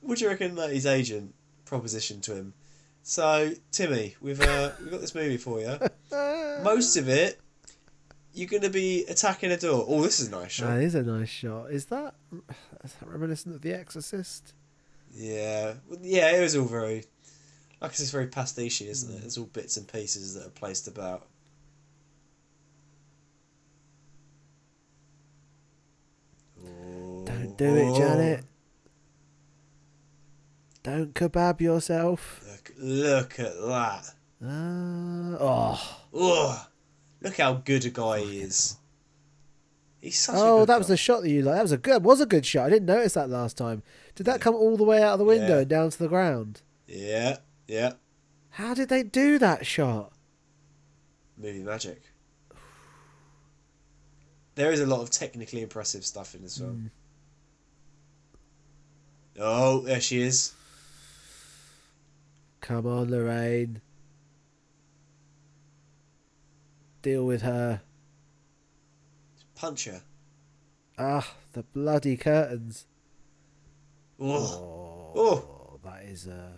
What 0.02 0.18
do 0.18 0.24
you 0.24 0.32
reckon 0.32 0.56
that 0.56 0.72
his 0.72 0.86
agent 0.88 1.36
propositioned 1.66 2.24
to 2.24 2.36
him? 2.36 2.54
So, 3.04 3.52
Timmy, 3.72 4.16
we've 4.22 4.42
uh, 4.42 4.72
we've 4.80 4.90
got 4.92 5.02
this 5.02 5.14
movie 5.14 5.38
for 5.38 5.60
you. 5.60 5.78
Most 6.64 6.98
of 6.98 7.08
it, 7.08 7.40
you're 8.38 8.48
going 8.48 8.62
to 8.62 8.70
be 8.70 9.04
attacking 9.06 9.52
a 9.52 9.58
door. 9.58 9.84
Oh, 9.88 10.04
this 10.04 10.20
is 10.20 10.28
a 10.28 10.32
nice 10.32 10.52
shot. 10.52 10.70
That 10.70 10.82
is 10.84 10.94
a 10.94 11.02
nice 11.02 11.28
shot. 11.30 11.72
Is 11.72 11.86
that, 11.86 12.14
is 12.84 12.94
that 12.94 13.10
reminiscent 13.10 13.56
of 13.56 13.62
The 13.62 13.74
Exorcist? 13.74 14.54
Yeah, 15.12 15.74
yeah, 16.02 16.38
it 16.38 16.42
was 16.42 16.56
all 16.56 16.66
very, 16.66 17.06
like 17.82 17.92
it's 17.92 18.12
very 18.12 18.28
pastiche, 18.28 18.82
isn't 18.82 19.18
it? 19.18 19.24
It's 19.26 19.40
all 19.40 19.46
bits 19.46 19.78
and 19.78 19.88
pieces 19.88 20.36
that 20.36 20.46
are 20.46 20.52
placed 20.52 20.88
about. 20.88 21.26
Don't 27.26 27.58
do 27.58 27.76
it, 27.76 27.88
Oh, 27.90 27.98
Janet. 27.98 28.46
Don't 30.84 31.14
kebab 31.16 31.60
yourself. 31.60 32.44
Look, 32.48 32.74
look 32.78 33.40
at 33.40 33.54
that. 33.66 34.14
Ah, 34.46 35.38
oh, 36.14 36.50
Ugh. 36.54 36.68
Look 37.28 37.38
how 37.38 37.56
good 37.56 37.84
a 37.86 37.90
guy 37.90 38.22
he 38.22 38.40
is. 38.40 38.78
He's 40.00 40.18
such 40.18 40.36
a 40.36 40.40
oh, 40.40 40.64
that 40.66 40.78
was 40.78 40.88
guy. 40.88 40.94
the 40.94 40.98
shot 40.98 41.22
that 41.24 41.30
you 41.30 41.42
like. 41.42 41.56
That 41.56 41.62
was 41.64 41.72
a 41.74 41.78
good, 41.78 42.02
was 42.02 42.22
a 42.22 42.26
good 42.26 42.46
shot. 42.46 42.68
I 42.68 42.70
didn't 42.70 42.86
notice 42.86 43.16
that 43.16 43.30
last 43.30 43.58
time. 43.58 43.84
Did 44.16 44.26
that 44.28 44.40
come 44.40 44.56
all 44.56 44.78
the 44.78 44.86
way 44.86 45.04
out 45.04 45.14
of 45.14 45.20
the 45.20 45.26
window 45.26 45.56
Yeah. 45.56 45.60
and 45.60 45.68
down 45.68 45.90
to 45.90 46.00
the 46.00 46.08
ground? 46.08 46.62
Yeah, 46.88 47.40
yeah. 47.68 47.94
How 48.52 48.74
did 48.74 48.88
they 48.88 49.04
do 49.04 49.38
that 49.40 49.66
shot? 49.66 50.14
Movie 51.38 51.64
magic. 51.64 52.02
There 54.56 54.72
is 54.72 54.80
a 54.80 54.86
lot 54.88 55.02
of 55.02 55.10
technically 55.10 55.62
impressive 55.62 56.06
stuff 56.06 56.34
in 56.34 56.44
this 56.44 56.60
film. 56.60 56.92
Hmm. 59.36 59.42
Oh, 59.42 59.82
there 59.82 60.00
she 60.00 60.22
is. 60.22 60.54
Come 62.62 62.88
on, 62.88 63.12
Lorraine. 63.12 63.82
Deal 67.02 67.26
with 67.26 67.42
her. 67.42 67.82
Punch 69.56 69.86
her. 69.86 70.02
Ah, 70.98 71.34
the 71.54 71.64
bloody 71.64 72.18
curtains. 72.18 72.86
Oh, 74.20 75.12
Oh, 75.16 75.80
that 75.84 76.04
is 76.04 76.28
a 76.28 76.52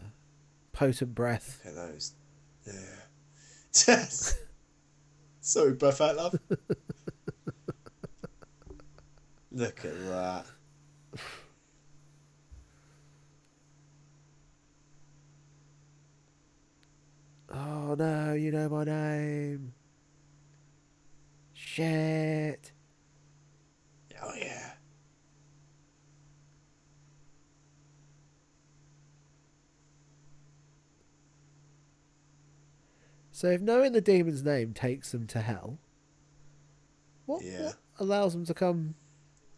potent 0.72 1.14
breath. 1.14 1.62
look 1.66 1.74
at 1.74 1.92
those. 1.92 2.14
Yeah. 2.66 2.74
Breath 5.80 6.02
out, 6.02 6.16
love. 6.16 6.40
look 9.52 9.86
at 9.86 10.00
that. 10.06 10.46
Oh 17.52 17.96
no, 17.98 18.34
you 18.34 18.52
know 18.52 18.70
my 18.70 18.84
name. 18.84 19.74
Shit. 21.72 22.72
Oh 24.24 24.34
yeah. 24.36 24.72
So 33.32 33.48
if 33.48 33.62
knowing 33.62 33.94
the 33.94 34.02
demon's 34.02 34.44
name 34.44 34.74
takes 34.74 35.12
them 35.12 35.28
to 35.28 35.42
hell, 35.42 35.78
what, 37.26 37.44
Yeah. 37.44 37.66
what 37.66 37.76
allows 38.00 38.34
them 38.34 38.46
to 38.46 38.54
come? 38.54 38.96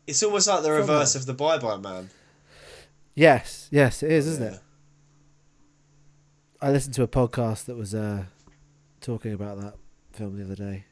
It's 0.08 0.22
almost 0.24 0.48
like 0.48 0.64
the 0.64 0.72
reverse 0.72 1.16
of 1.16 1.26
the 1.26 1.34
Bye 1.34 1.58
Bye 1.58 1.78
Man. 1.78 2.10
Yes, 3.16 3.68
yes, 3.72 4.04
it 4.04 4.12
is, 4.12 4.28
isn't 4.28 4.44
Yeah. 4.44 4.54
it? 4.58 4.62
I 6.62 6.72
listened 6.72 6.94
to 6.96 7.04
a 7.04 7.08
podcast 7.08 7.66
that 7.66 7.76
was 7.76 7.96
uh, 7.96 8.26
talking 9.00 9.34
about 9.34 9.60
that 9.62 9.76
film 10.12 10.38
the 10.38 10.44
other 10.44 10.56
day. 10.56 10.86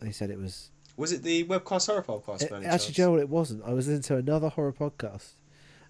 They 0.00 0.12
said 0.12 0.30
it 0.30 0.38
was 0.38 0.70
Was 0.96 1.12
it 1.12 1.22
the 1.22 1.44
Webcast 1.44 1.86
Horror 1.86 2.02
Podcast? 2.02 2.42
It- 2.42 2.52
actually, 2.64 2.94
chance? 2.94 2.98
know 2.98 3.16
it 3.16 3.28
wasn't? 3.28 3.62
I 3.64 3.72
was 3.72 3.88
into 3.88 4.16
another 4.16 4.48
horror 4.48 4.72
podcast. 4.72 5.32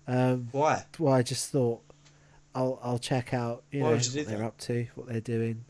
Um, 0.06 0.48
Why? 0.52 0.84
well, 0.98 1.12
I 1.12 1.22
just 1.22 1.50
thought 1.50 1.82
I'll 2.54 2.78
I'll 2.82 2.98
check 2.98 3.34
out 3.34 3.62
you 3.70 3.80
Why 3.80 3.90
know 3.90 3.96
you 3.96 4.00
what 4.00 4.26
they're 4.26 4.38
that? 4.38 4.44
up 4.44 4.59
to, 4.59 4.86
what 4.94 5.06
they're 5.09 5.20
doing. 5.20 5.64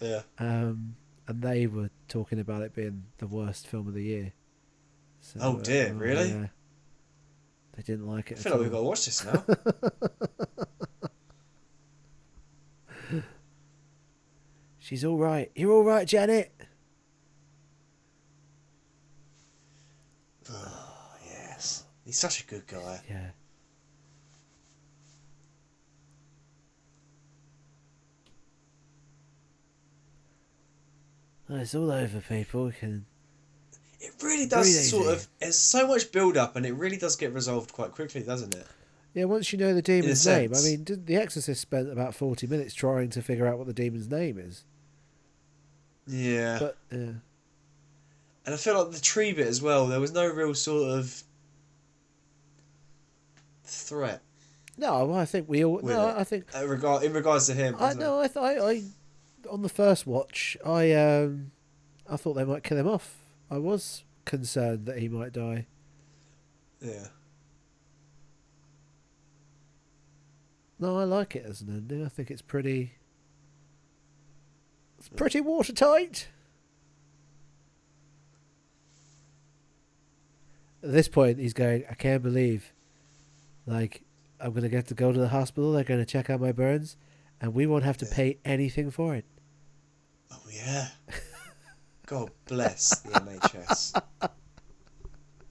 Yeah. 0.00 0.22
Um, 0.38 0.96
and 1.28 1.40
they 1.40 1.66
were 1.66 1.90
talking 2.08 2.38
about 2.40 2.62
it 2.62 2.74
being 2.74 3.04
the 3.18 3.26
worst 3.26 3.66
film 3.68 3.86
of 3.88 3.94
the 3.94 4.02
year. 4.02 4.32
So, 5.20 5.38
Oh, 5.40 5.58
dear, 5.60 5.90
uh, 5.90 5.92
really? 5.94 6.28
yeah. 6.28 6.46
They 7.76 7.82
didn't 7.82 8.06
like 8.06 8.30
it. 8.30 8.38
I 8.38 8.40
feel 8.42 8.52
like 8.52 8.60
we've 8.62 8.70
got 8.72 8.78
to 8.78 8.84
watch 8.84 9.04
this 9.06 9.24
now. 9.24 9.42
She's 14.78 15.04
all 15.04 15.16
right. 15.16 15.50
You're 15.54 15.72
all 15.72 15.84
right, 15.84 16.06
Janet. 16.06 16.52
oh, 20.50 21.16
yes. 21.24 21.84
He's 22.14 22.20
such 22.20 22.42
a 22.42 22.46
good 22.46 22.64
guy. 22.68 23.00
Yeah. 23.10 23.30
Oh, 31.50 31.56
it's 31.56 31.74
all 31.74 31.90
over, 31.90 32.20
people. 32.20 32.70
Can 32.70 33.04
It 34.00 34.12
really 34.22 34.46
does 34.46 34.64
Breathe 34.64 34.84
sort 34.84 35.02
easy. 35.06 35.12
of. 35.12 35.28
There's 35.40 35.58
so 35.58 35.88
much 35.88 36.12
build 36.12 36.36
up, 36.36 36.54
and 36.54 36.64
it 36.64 36.74
really 36.74 36.98
does 36.98 37.16
get 37.16 37.32
resolved 37.34 37.72
quite 37.72 37.90
quickly, 37.90 38.22
doesn't 38.22 38.54
it? 38.54 38.66
Yeah, 39.14 39.24
once 39.24 39.52
you 39.52 39.58
know 39.58 39.74
the 39.74 39.82
demon's 39.82 40.24
name. 40.24 40.52
I 40.54 40.60
mean, 40.62 40.84
The 40.86 41.16
Exorcist 41.16 41.60
spent 41.60 41.90
about 41.90 42.14
40 42.14 42.46
minutes 42.46 42.74
trying 42.74 43.10
to 43.10 43.22
figure 43.22 43.48
out 43.48 43.58
what 43.58 43.66
the 43.66 43.72
demon's 43.72 44.08
name 44.08 44.38
is. 44.38 44.62
Yeah. 46.06 46.60
But, 46.60 46.76
yeah. 46.92 46.98
and 48.46 48.54
I 48.54 48.56
feel 48.56 48.80
like 48.80 48.92
the 48.92 49.00
tree 49.00 49.32
bit 49.32 49.48
as 49.48 49.60
well. 49.60 49.88
There 49.88 49.98
was 49.98 50.12
no 50.12 50.28
real 50.28 50.54
sort 50.54 50.96
of 50.96 51.24
threat 53.64 54.22
No, 54.76 55.12
I 55.14 55.24
think 55.24 55.48
we 55.48 55.64
all. 55.64 55.80
No, 55.82 56.08
it. 56.08 56.16
I 56.16 56.24
think. 56.24 56.44
uh, 56.54 56.66
regard 56.66 57.02
in 57.02 57.12
regards 57.12 57.46
to 57.46 57.54
him. 57.54 57.76
I 57.78 57.94
no, 57.94 58.20
I, 58.20 58.28
th- 58.28 58.36
I, 58.36 58.58
I. 58.58 58.82
On 59.50 59.62
the 59.62 59.68
first 59.68 60.06
watch, 60.06 60.56
I 60.64 60.92
um, 60.92 61.52
I 62.08 62.16
thought 62.16 62.34
they 62.34 62.44
might 62.44 62.62
kill 62.64 62.78
him 62.78 62.88
off. 62.88 63.18
I 63.50 63.58
was 63.58 64.04
concerned 64.24 64.86
that 64.86 64.98
he 64.98 65.08
might 65.08 65.32
die. 65.32 65.66
Yeah. 66.80 67.08
No, 70.78 70.98
I 70.98 71.04
like 71.04 71.36
it 71.36 71.46
as 71.46 71.60
an 71.60 71.68
ending. 71.68 72.04
I 72.04 72.08
think 72.08 72.30
it's 72.30 72.42
pretty. 72.42 72.94
It's 74.98 75.08
pretty 75.08 75.40
watertight. 75.40 76.28
At 80.82 80.92
this 80.92 81.08
point, 81.08 81.38
he's 81.38 81.54
going. 81.54 81.84
I 81.90 81.94
can't 81.94 82.22
believe, 82.22 82.72
like, 83.66 84.02
I'm 84.40 84.52
gonna 84.52 84.68
get 84.68 84.86
to 84.88 84.94
go 84.94 85.12
to 85.12 85.18
the 85.18 85.28
hospital. 85.28 85.72
They're 85.72 85.84
gonna 85.84 86.04
check 86.04 86.28
out 86.30 86.40
my 86.40 86.52
burns, 86.52 86.96
and 87.40 87.54
we 87.54 87.66
won't 87.66 87.84
have 87.84 87.96
to 87.98 88.06
pay 88.06 88.38
anything 88.44 88.90
for 88.90 89.14
it. 89.14 89.24
Oh 90.30 90.42
yeah. 90.52 90.88
God 92.06 92.30
bless 92.46 92.98
the 93.00 93.10
NHS. 93.10 94.02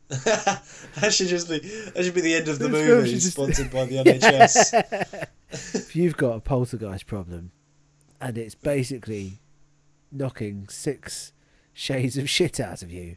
that 0.99 1.14
should 1.14 1.28
just 1.28 1.49
be 1.49 1.59
that 1.59 2.03
should 2.03 2.14
be 2.14 2.22
the 2.22 2.36
end 2.36 2.47
of 2.47 2.59
the 2.59 2.68
This 2.68 2.88
movie. 2.88 3.20
Sponsored 3.20 3.72
by 3.72 3.86
the 3.86 3.95
NHS. 4.03 5.28
if 5.76 5.95
you've 5.95 6.18
got 6.18 6.36
a 6.36 6.39
poltergeist 6.39 7.07
problem, 7.07 7.51
and 8.22 8.38
it's 8.38 8.55
basically 8.55 9.39
knocking 10.11 10.68
six 10.70 11.34
shades 11.74 12.18
of 12.18 12.30
shit 12.30 12.59
out 12.59 12.84
of 12.84 12.91
you, 12.91 13.16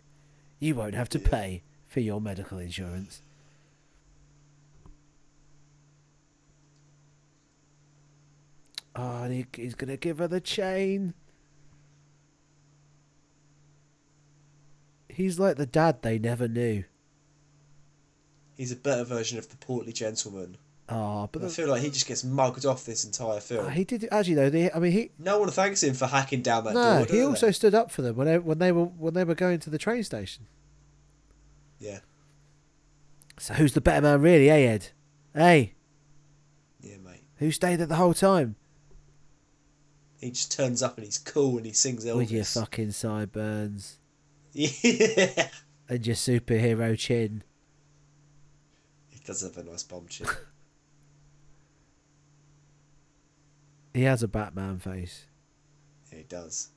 you 0.59 0.75
won't 0.75 0.95
have 0.95 1.11
to 1.11 1.19
Yeah. 1.19 1.29
pay 1.29 1.63
for 1.87 2.01
your 2.01 2.21
medical 2.21 2.59
insurance. 2.59 3.21
Oh, 8.97 9.23
and 9.25 9.33
he, 9.33 9.47
he's 9.55 9.75
going 9.75 9.91
to 9.91 9.97
give 9.99 10.19
her 10.19 10.27
the 10.27 10.41
chain. 10.41 11.13
He's 15.09 15.39
like 15.39 15.57
the 15.57 15.67
dad 15.67 16.03
they 16.03 16.19
never 16.19 16.49
knew. 16.49 16.85
He's 18.57 18.73
a 18.73 18.77
better 18.77 19.05
version 19.05 19.39
of 19.39 19.49
the 19.51 19.57
portly 19.57 19.93
gentleman. 19.93 20.57
Oh, 20.89 21.29
but 21.33 21.43
I 21.43 21.49
feel 21.49 21.69
like 21.69 21.83
he 21.83 21.91
just 21.91 22.07
gets 22.07 22.23
mugged 22.23 22.65
off 22.65 22.85
this 22.87 23.05
entire 23.05 23.41
film. 23.41 23.67
oh, 23.67 23.69
he 23.71 23.85
did 23.85 24.09
actually 24.13 24.35
though. 24.35 24.51
The, 24.51 24.75
I 24.75 24.79
mean, 24.79 24.93
he 24.93 25.11
No 25.19 25.39
one 25.41 25.51
thanks 25.51 25.83
him 25.83 25.95
for 25.95 26.07
hacking 26.07 26.43
down 26.43 26.65
that 26.65 26.75
no, 26.75 27.05
door. 27.05 27.15
he 27.15 27.23
also 27.23 27.47
they? 27.47 27.53
stood 27.53 27.75
up 27.75 27.91
for 27.91 28.03
them 28.03 28.15
when 28.17 28.27
they, 28.27 28.39
when 28.39 28.59
they 28.59 28.73
were 28.73 28.85
when 28.85 29.15
they 29.15 29.25
were 29.25 29.35
going 29.35 29.59
to 29.61 29.71
the 29.71 29.79
train 29.79 30.05
station. 30.05 30.47
Yeah, 31.79 31.99
So 33.39 33.55
who's 33.55 33.75
the 33.75 33.81
better 33.83 34.01
man, 34.01 34.23
really, 34.23 34.49
eh, 34.49 34.55
Ed? 34.57 34.89
Hey, 35.35 35.75
yeah, 36.81 36.97
mate. 37.05 37.25
who 37.37 37.51
stayed 37.51 37.77
there 37.77 37.87
the 37.87 37.97
whole 37.97 38.15
time 38.15 38.57
He 40.21 40.31
just 40.31 40.51
turns 40.53 40.83
up 40.83 40.97
and 40.97 41.05
he's 41.05 41.19
cool 41.19 41.57
and 41.59 41.67
he 41.67 41.73
sings 41.73 42.05
Elvis. 42.05 42.17
with 42.17 42.31
your 42.31 42.45
fucking 42.45 42.93
sideburns 42.93 43.99
Yeah. 44.53 45.49
and 45.89 46.07
your 46.07 46.17
superhero 46.17 46.99
chin? 46.99 47.43
He 49.11 49.19
does 49.27 49.43
have 49.43 49.57
a 49.59 49.63
nice 49.63 49.83
bomb 49.83 50.07
chin. 50.09 50.27
He 53.95 54.03
has 54.03 54.23
a 54.23 54.29
Batman 54.29 54.79
face. 54.79 55.25
Yeah, 56.13 56.19
he 56.19 56.25
does. 56.25 56.69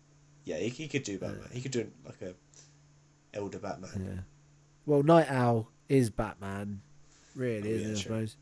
Yeah, 0.46 0.56
he, 0.58 0.70
he 0.70 0.88
could 0.88 1.04
do 1.04 1.20
Batman. 1.20 1.50
He 1.52 1.60
could 1.62 1.72
do 1.74 1.92
like 2.06 2.22
a 2.22 2.34
elder 3.34 3.60
Batman. 3.60 3.92
Yeah. 4.16 4.22
Well, 4.86 5.04
Nite 5.04 5.30
Owl 5.30 5.70
is 5.90 6.10
Batman, 6.10 6.80
really, 7.36 7.72
Oh, 7.72 7.76
isn't 7.76 7.88
yeah, 7.88 7.94
it? 7.94 7.98
I 7.98 8.02
suppose. 8.02 8.36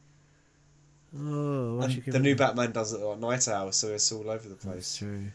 Oh, 1.20 1.80
And 1.82 2.04
the 2.06 2.20
new 2.20 2.36
Batman 2.36 2.72
does 2.72 2.94
it 2.94 3.00
like 3.00 3.20
night 3.20 3.48
hour, 3.48 3.72
so 3.72 3.88
it's 3.90 4.12
all 4.12 4.30
over 4.30 4.48
the 4.48 4.56
That's 4.56 4.66
place. 4.66 4.98
true. 4.98 5.32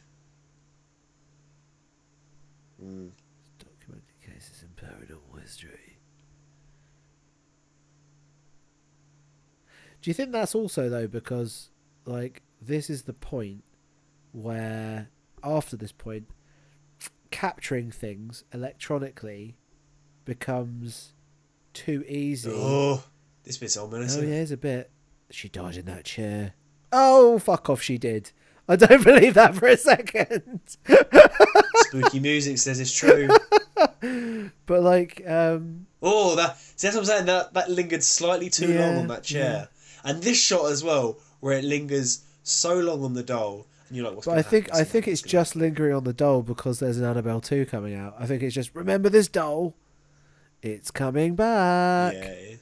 Mm. 2.82 3.10
Documented 3.58 4.20
cases 4.20 4.62
in 4.62 4.68
paranormal 4.86 5.40
history. 5.40 5.98
Do 10.00 10.10
you 10.10 10.14
think 10.14 10.32
that's 10.32 10.54
also 10.54 10.88
though 10.88 11.06
because 11.06 11.70
like 12.04 12.42
this 12.60 12.90
is 12.90 13.02
the 13.02 13.12
point 13.12 13.62
where 14.32 15.08
after 15.44 15.76
this 15.76 15.92
point 15.92 16.26
capturing 17.30 17.90
things 17.90 18.44
electronically 18.52 19.56
becomes 20.24 21.14
too 21.72 22.04
easy. 22.08 22.50
Oh, 22.52 23.02
this 23.44 23.58
bit's 23.58 23.76
ominous. 23.76 24.16
Oh 24.16 24.22
yeah, 24.22 24.34
it's 24.34 24.50
a 24.50 24.56
bit. 24.56 24.90
She 25.32 25.48
died 25.48 25.76
in 25.76 25.86
that 25.86 26.04
chair. 26.04 26.54
Oh 26.92 27.38
fuck 27.38 27.70
off! 27.70 27.82
She 27.82 27.98
did. 27.98 28.32
I 28.68 28.76
don't 28.76 29.02
believe 29.10 29.34
that 29.34 29.54
for 29.54 29.66
a 29.66 29.76
second. 29.76 30.60
Spooky 31.74 32.20
music 32.20 32.58
says 32.58 32.80
it's 32.80 32.92
true. 32.94 33.28
But 34.66 34.82
like, 34.82 35.22
um, 35.28 35.86
Oh, 36.00 36.34
that 36.36 36.58
see, 36.58 36.86
that's 36.88 36.96
what 36.96 37.02
I'm 37.02 37.06
saying. 37.06 37.26
That 37.26 37.54
that 37.54 37.70
lingered 37.70 38.02
slightly 38.02 38.50
too 38.50 38.76
long 38.78 38.96
on 38.98 39.06
that 39.08 39.22
chair, 39.22 39.68
and 40.04 40.22
this 40.22 40.40
shot 40.40 40.70
as 40.70 40.82
well, 40.82 41.18
where 41.40 41.56
it 41.58 41.64
lingers 41.64 42.22
so 42.42 42.78
long 42.78 43.04
on 43.04 43.14
the 43.14 43.22
doll, 43.22 43.66
and 43.88 43.96
you're 43.96 44.06
like, 44.06 44.16
"What's?" 44.16 44.26
but 44.26 44.38
I 44.38 44.42
think 44.42 44.66
happen? 44.66 44.80
I 44.80 44.84
think 44.84 45.06
it's 45.08 45.22
just 45.22 45.54
lingering 45.54 45.94
on 45.94 46.04
the 46.04 46.12
doll 46.12 46.42
because 46.42 46.80
there's 46.80 46.98
an 46.98 47.04
Annabelle 47.04 47.40
two 47.40 47.64
coming 47.66 47.94
out. 47.94 48.14
I 48.18 48.26
think 48.26 48.42
it's 48.42 48.54
just 48.54 48.74
remember 48.74 49.08
this 49.08 49.28
doll. 49.28 49.74
It's 50.62 50.90
coming 50.90 51.34
back. 51.36 52.14
Yeah. 52.14 52.56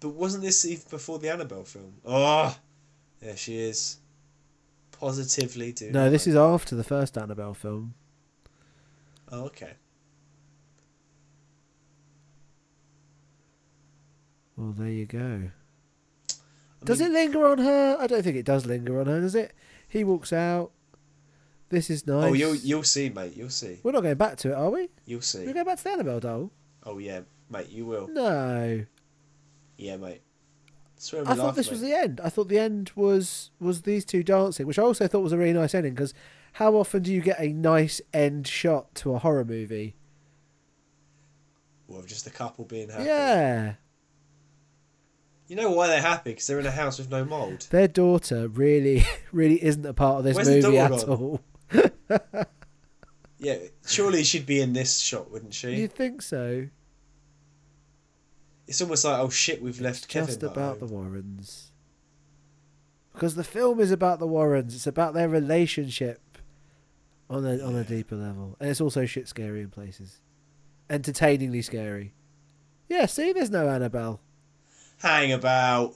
But 0.00 0.10
wasn't 0.10 0.44
this 0.44 0.64
even 0.64 0.84
before 0.90 1.18
the 1.18 1.30
Annabelle 1.30 1.64
film? 1.64 1.94
Oh, 2.04 2.56
there 3.20 3.36
she 3.36 3.56
is. 3.56 3.98
Positively, 4.92 5.72
do. 5.72 5.90
No, 5.90 6.10
this 6.10 6.26
is 6.26 6.36
after 6.36 6.74
the 6.74 6.84
first 6.84 7.18
Annabelle 7.18 7.54
film. 7.54 7.94
Oh, 9.30 9.44
okay. 9.44 9.72
Well, 14.56 14.72
there 14.72 14.88
you 14.88 15.06
go. 15.06 15.50
I 16.30 16.84
Does 16.84 17.00
mean, 17.00 17.10
it 17.10 17.12
linger 17.12 17.46
on 17.46 17.58
her? 17.58 17.96
I 17.98 18.06
don't 18.06 18.22
think 18.22 18.36
it 18.36 18.46
does 18.46 18.64
linger 18.64 19.00
on 19.00 19.06
her, 19.06 19.20
does 19.20 19.34
it? 19.34 19.52
He 19.88 20.04
walks 20.04 20.32
out. 20.32 20.70
This 21.68 21.90
is 21.90 22.04
oh, 22.08 22.20
nice. 22.20 22.30
Oh, 22.30 22.32
you'll 22.32 22.54
you'll 22.54 22.82
see, 22.84 23.08
mate. 23.08 23.36
You'll 23.36 23.50
see. 23.50 23.80
We're 23.82 23.92
not 23.92 24.02
going 24.02 24.16
back 24.16 24.36
to 24.38 24.52
it, 24.52 24.54
are 24.54 24.70
we? 24.70 24.88
You'll 25.04 25.20
see. 25.20 25.44
We're 25.44 25.52
going 25.52 25.66
back 25.66 25.78
to 25.78 25.84
the 25.84 25.90
Annabelle 25.90 26.20
doll. 26.20 26.50
Oh 26.84 26.98
yeah, 26.98 27.20
mate. 27.50 27.68
You 27.70 27.86
will. 27.86 28.06
No. 28.08 28.84
Yeah, 29.76 29.96
mate. 29.96 30.22
I 31.26 31.34
thought 31.34 31.56
this 31.56 31.70
was 31.70 31.82
the 31.82 31.92
end. 31.92 32.20
I 32.24 32.30
thought 32.30 32.48
the 32.48 32.58
end 32.58 32.90
was 32.96 33.50
was 33.60 33.82
these 33.82 34.04
two 34.04 34.22
dancing, 34.22 34.66
which 34.66 34.78
I 34.78 34.82
also 34.82 35.06
thought 35.06 35.20
was 35.20 35.32
a 35.32 35.38
really 35.38 35.52
nice 35.52 35.74
ending 35.74 35.92
because 35.94 36.14
how 36.54 36.74
often 36.74 37.02
do 37.02 37.12
you 37.12 37.20
get 37.20 37.38
a 37.38 37.52
nice 37.52 38.00
end 38.14 38.46
shot 38.48 38.94
to 38.96 39.14
a 39.14 39.18
horror 39.18 39.44
movie? 39.44 39.94
Well, 41.86 42.02
just 42.02 42.26
a 42.26 42.30
couple 42.30 42.64
being 42.64 42.88
happy. 42.88 43.04
Yeah, 43.04 43.74
You 45.48 45.56
know 45.56 45.70
why 45.70 45.86
they're 45.88 46.00
happy? 46.00 46.30
Because 46.30 46.46
they're 46.46 46.58
in 46.58 46.66
a 46.66 46.70
house 46.70 46.98
with 46.98 47.10
no 47.10 47.24
mold. 47.26 47.66
their 47.70 47.88
daughter 47.88 48.48
really, 48.48 49.04
really 49.32 49.62
isn't 49.62 49.84
a 49.84 49.92
part 49.92 50.18
of 50.18 50.24
this 50.24 50.34
Where's 50.36 50.64
movie 50.64 50.78
at 50.78 51.04
all. 51.04 51.40
Yeah, 53.38 53.58
surely 53.86 54.24
she'd 54.24 54.46
be 54.46 54.60
in 54.60 54.72
this 54.72 54.98
shot, 54.98 55.30
wouldn't 55.30 55.52
she? 55.52 55.74
You 55.76 55.88
think 55.88 56.22
so? 56.22 56.68
It's 58.68 58.80
almost 58.82 59.04
like, 59.04 59.18
oh 59.20 59.28
shit, 59.30 59.62
we've 59.62 59.80
left 59.80 60.08
Kevin. 60.08 60.26
Just 60.26 60.42
about 60.42 60.80
the. 60.80 60.86
Warrens. 60.86 61.70
Because 63.12 63.34
the 63.34 63.44
film 63.44 63.80
is 63.80 63.90
about 63.90 64.18
the 64.18 64.26
Warrens. 64.26 64.74
It's 64.74 64.86
about 64.86 65.14
their 65.14 65.28
relationship. 65.28 66.20
on 67.30 67.44
a 67.46 67.58
on 67.64 67.74
a 67.74 67.84
deeper 67.84 68.16
level, 68.16 68.56
and 68.60 68.68
it's 68.70 68.80
also 68.80 69.06
shit 69.06 69.26
scary 69.28 69.60
in 69.62 69.70
places, 69.70 70.20
entertainingly 70.90 71.62
scary. 71.62 72.12
Yeah, 72.88 73.06
see, 73.06 73.32
there's 73.32 73.50
no 73.50 73.68
Annabelle. 73.68 74.20
Hang 75.02 75.32
about. 75.32 75.94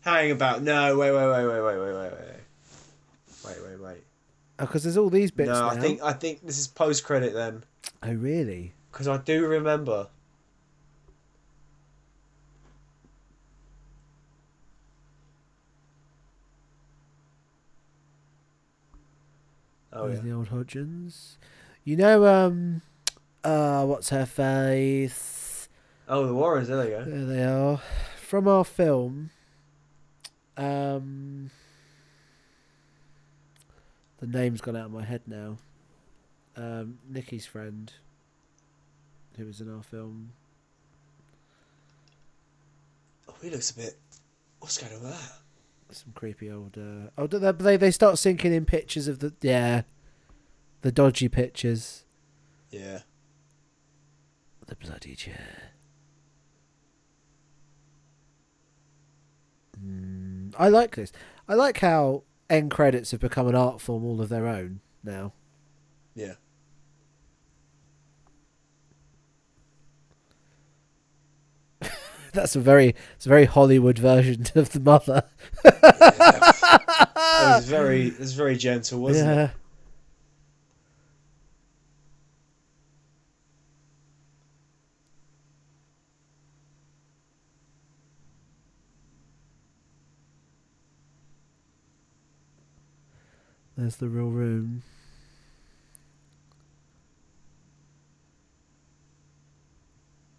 Hang 0.00 0.30
about. 0.30 0.62
No, 0.62 0.96
wait, 0.96 1.10
wait, 1.10 1.26
wait, 1.26 1.46
wait, 1.46 1.60
wait, 1.62 1.78
wait, 1.78 1.94
wait, 1.94 2.12
wait. 2.12 2.40
Wait, 3.46 3.56
wait, 3.68 3.80
wait. 3.80 4.04
Oh, 4.58 4.66
because 4.66 4.84
there's 4.84 4.96
all 4.96 5.10
these 5.10 5.30
bits 5.30 5.48
no, 5.48 5.60
now. 5.60 5.68
I 5.68 5.76
think 5.78 6.02
I 6.02 6.12
think 6.12 6.42
this 6.46 6.58
is 6.58 6.66
post 6.66 7.04
credit 7.04 7.34
then, 7.34 7.64
Oh, 8.02 8.12
really? 8.14 8.72
because 8.90 9.08
I 9.08 9.16
do 9.18 9.46
remember. 9.46 10.08
Oh 19.94 20.08
There's 20.08 20.18
yeah. 20.18 20.24
the 20.24 20.32
old 20.32 20.50
Hodgsons. 20.50 21.36
You 21.84 21.96
know, 21.96 22.26
um, 22.26 22.82
uh, 23.44 23.84
what's 23.84 24.08
her 24.08 24.26
face? 24.26 25.68
Oh, 26.08 26.26
the 26.26 26.34
Warrens. 26.34 26.68
There 26.68 26.76
they 26.78 26.90
go. 26.90 27.04
There 27.04 27.24
they 27.24 27.44
are. 27.44 27.80
From 28.16 28.48
our 28.48 28.64
film, 28.64 29.30
um, 30.56 31.50
the 34.18 34.26
name's 34.26 34.60
gone 34.60 34.76
out 34.76 34.86
of 34.86 34.92
my 34.92 35.04
head 35.04 35.22
now. 35.26 35.58
Um, 36.56 36.98
Nikki's 37.08 37.46
friend, 37.46 37.92
who 39.36 39.44
was 39.44 39.60
in 39.60 39.72
our 39.72 39.82
film. 39.82 40.32
Oh, 43.28 43.34
he 43.42 43.50
looks 43.50 43.70
a 43.70 43.76
bit. 43.76 43.98
What's 44.58 44.78
going 44.78 44.94
on 44.94 45.02
with 45.02 45.12
that? 45.12 45.32
Some 45.90 46.12
creepy 46.14 46.50
old. 46.50 46.76
Uh, 46.76 47.10
oh, 47.16 47.26
they, 47.26 47.52
they 47.52 47.76
they 47.76 47.90
start 47.90 48.18
sinking 48.18 48.52
in 48.52 48.64
pictures 48.64 49.06
of 49.06 49.20
the 49.20 49.32
yeah, 49.40 49.82
the 50.82 50.90
dodgy 50.90 51.28
pictures. 51.28 52.04
Yeah. 52.70 53.00
The 54.66 54.76
bloody 54.76 55.14
chair. 55.14 55.72
Mm, 59.78 60.54
I 60.58 60.68
like 60.68 60.96
this. 60.96 61.12
I 61.48 61.54
like 61.54 61.78
how 61.80 62.24
end 62.48 62.70
credits 62.70 63.10
have 63.10 63.20
become 63.20 63.46
an 63.46 63.54
art 63.54 63.80
form 63.80 64.04
all 64.04 64.20
of 64.20 64.28
their 64.28 64.46
own 64.46 64.80
now. 65.02 65.32
Yeah. 66.14 66.34
That's 72.34 72.56
a 72.56 72.60
very 72.60 72.96
it's 73.14 73.26
a 73.26 73.28
very 73.28 73.44
Hollywood 73.44 73.96
version 73.96 74.44
of 74.56 74.70
the 74.70 74.80
mother. 74.80 75.22
It 75.64 75.72
was 77.56 77.64
very. 77.66 78.08
It 78.08 78.18
was 78.18 78.32
very 78.34 78.56
gentle, 78.56 79.00
wasn't 79.00 79.28
yeah. 79.28 79.44
it? 79.44 79.50
There's 93.76 93.96
the 93.96 94.08
real 94.08 94.28
room. 94.28 94.82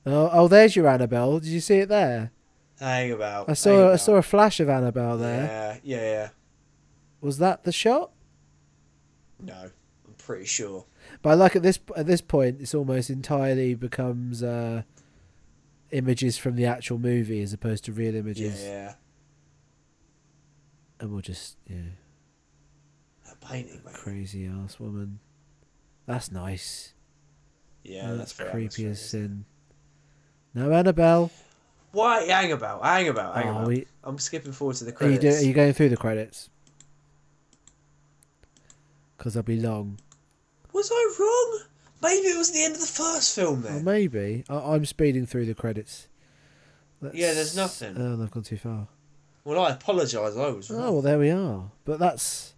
Oh, 0.05 0.29
oh, 0.31 0.47
there's 0.47 0.75
your 0.75 0.87
Annabelle. 0.87 1.39
Did 1.39 1.49
you 1.49 1.59
see 1.59 1.79
it 1.79 1.89
there? 1.89 2.31
Hang 2.79 3.11
about. 3.11 3.49
I 3.49 3.53
saw 3.53 3.93
I 3.93 3.95
saw 3.95 4.15
a 4.15 4.21
flash 4.21 4.59
of 4.59 4.69
Annabelle 4.69 5.17
there. 5.17 5.79
Yeah, 5.83 5.97
yeah, 5.97 6.11
yeah. 6.11 6.29
Was 7.21 7.37
that 7.39 7.63
the 7.63 7.71
shot? 7.71 8.11
No, 9.39 9.71
I'm 10.07 10.13
pretty 10.17 10.45
sure. 10.45 10.85
But 11.21 11.31
I 11.31 11.33
like 11.33 11.55
at 11.55 11.63
this 11.63 11.79
at 11.95 12.05
this 12.05 12.21
point, 12.21 12.57
it's 12.59 12.75
almost 12.75 13.09
entirely 13.09 13.73
becomes 13.75 14.43
uh, 14.43 14.83
images 15.91 16.37
from 16.37 16.55
the 16.55 16.65
actual 16.65 16.99
movie 16.99 17.41
as 17.41 17.53
opposed 17.53 17.85
to 17.85 17.91
real 17.91 18.15
images, 18.15 18.61
Yeah, 18.61 18.95
and 20.99 21.11
we'll 21.11 21.21
just 21.21 21.57
yeah, 21.67 21.77
that 23.25 23.39
painting, 23.41 23.81
crazy 23.93 24.45
ass 24.47 24.79
woman. 24.79 25.19
That's 26.05 26.31
nice. 26.31 26.93
Yeah, 27.83 28.13
that's, 28.13 28.33
that's 28.33 28.51
creepy 28.51 28.85
as 28.87 28.99
sin. 29.03 29.45
No 30.55 30.71
Annabelle. 30.71 31.31
Why? 31.91 32.23
Hang 32.23 32.51
about. 32.51 32.83
Hang 32.83 33.09
about. 33.09 33.35
Hang 33.35 33.47
Oh, 33.47 33.51
about. 33.51 33.67
we- 33.67 33.87
I'm 34.03 34.17
skipping 34.17 34.53
forward 34.53 34.77
to 34.77 34.85
the 34.85 34.91
Are 34.91 35.09
you, 35.09 35.17
credits. 35.17 35.39
do, 35.39 35.43
are 35.43 35.47
you 35.47 35.53
going 35.53 35.73
through 35.73 35.89
the 35.89 35.97
credits? 35.97 36.49
Because 39.17 39.33
they'll 39.33 39.43
be 39.43 39.59
long. 39.59 39.99
Was 40.73 40.89
I 40.91 41.15
wrong? 41.19 41.59
Maybe 42.01 42.27
it 42.27 42.37
was 42.37 42.51
the 42.51 42.63
end 42.63 42.75
of 42.75 42.81
the 42.81 42.87
first 42.87 43.35
film 43.35 43.61
then. 43.61 43.83
maybe 43.83 44.43
I, 44.49 44.73
I'm 44.73 44.85
speeding 44.85 45.25
through 45.25 45.45
the 45.45 45.55
credits. 45.55 46.07
Yeah, 47.13 47.33
there's 47.33 47.55
nothing. 47.55 47.95
Oh, 47.97 48.15
they've 48.15 48.31
gone 48.31 48.43
too 48.43 48.57
far. 48.57 48.87
Well, 49.43 49.63
I 49.63 49.71
apologise. 49.71 50.15
I 50.15 50.49
was 50.49 50.71
oh, 50.71 50.75
wrong. 50.75 50.83
Oh, 50.83 50.91
well, 50.93 51.01
there 51.01 51.19
we 51.19 51.29
are. 51.29 51.71
But 51.83 51.99
that's 51.99 52.54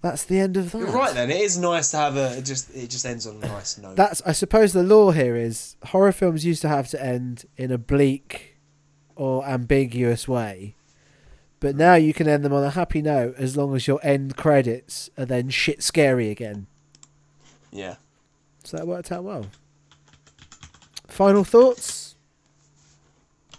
that's 0.00 0.24
the 0.24 0.38
end 0.38 0.56
of 0.56 0.70
that. 0.72 0.78
You're 0.78 0.88
right 0.92 1.14
then. 1.14 1.30
It 1.30 1.40
is 1.40 1.58
nice 1.58 1.90
to 1.90 1.96
have 1.96 2.16
a. 2.16 2.38
It 2.38 2.44
just 2.44 2.74
it 2.74 2.88
just 2.90 3.04
ends 3.04 3.26
on 3.26 3.36
a 3.42 3.46
nice 3.46 3.78
note. 3.78 3.96
That's 3.96 4.22
I 4.24 4.32
suppose 4.32 4.72
the 4.72 4.82
law 4.82 5.10
here 5.10 5.36
is 5.36 5.76
horror 5.86 6.12
films 6.12 6.44
used 6.44 6.62
to 6.62 6.68
have 6.68 6.88
to 6.90 7.02
end 7.04 7.44
in 7.56 7.70
a 7.72 7.78
bleak 7.78 8.56
or 9.16 9.44
ambiguous 9.46 10.28
way. 10.28 10.74
But 11.60 11.74
now 11.74 11.94
you 11.94 12.14
can 12.14 12.28
end 12.28 12.44
them 12.44 12.52
on 12.52 12.62
a 12.62 12.70
happy 12.70 13.02
note 13.02 13.34
as 13.36 13.56
long 13.56 13.74
as 13.74 13.88
your 13.88 13.98
end 14.04 14.36
credits 14.36 15.10
are 15.18 15.26
then 15.26 15.50
shit 15.50 15.82
scary 15.82 16.30
again. 16.30 16.68
yeah. 17.72 17.96
So 18.64 18.76
that 18.76 18.86
worked 18.86 19.10
out 19.10 19.24
well. 19.24 19.46
Final 21.08 21.42
thoughts? 21.42 22.16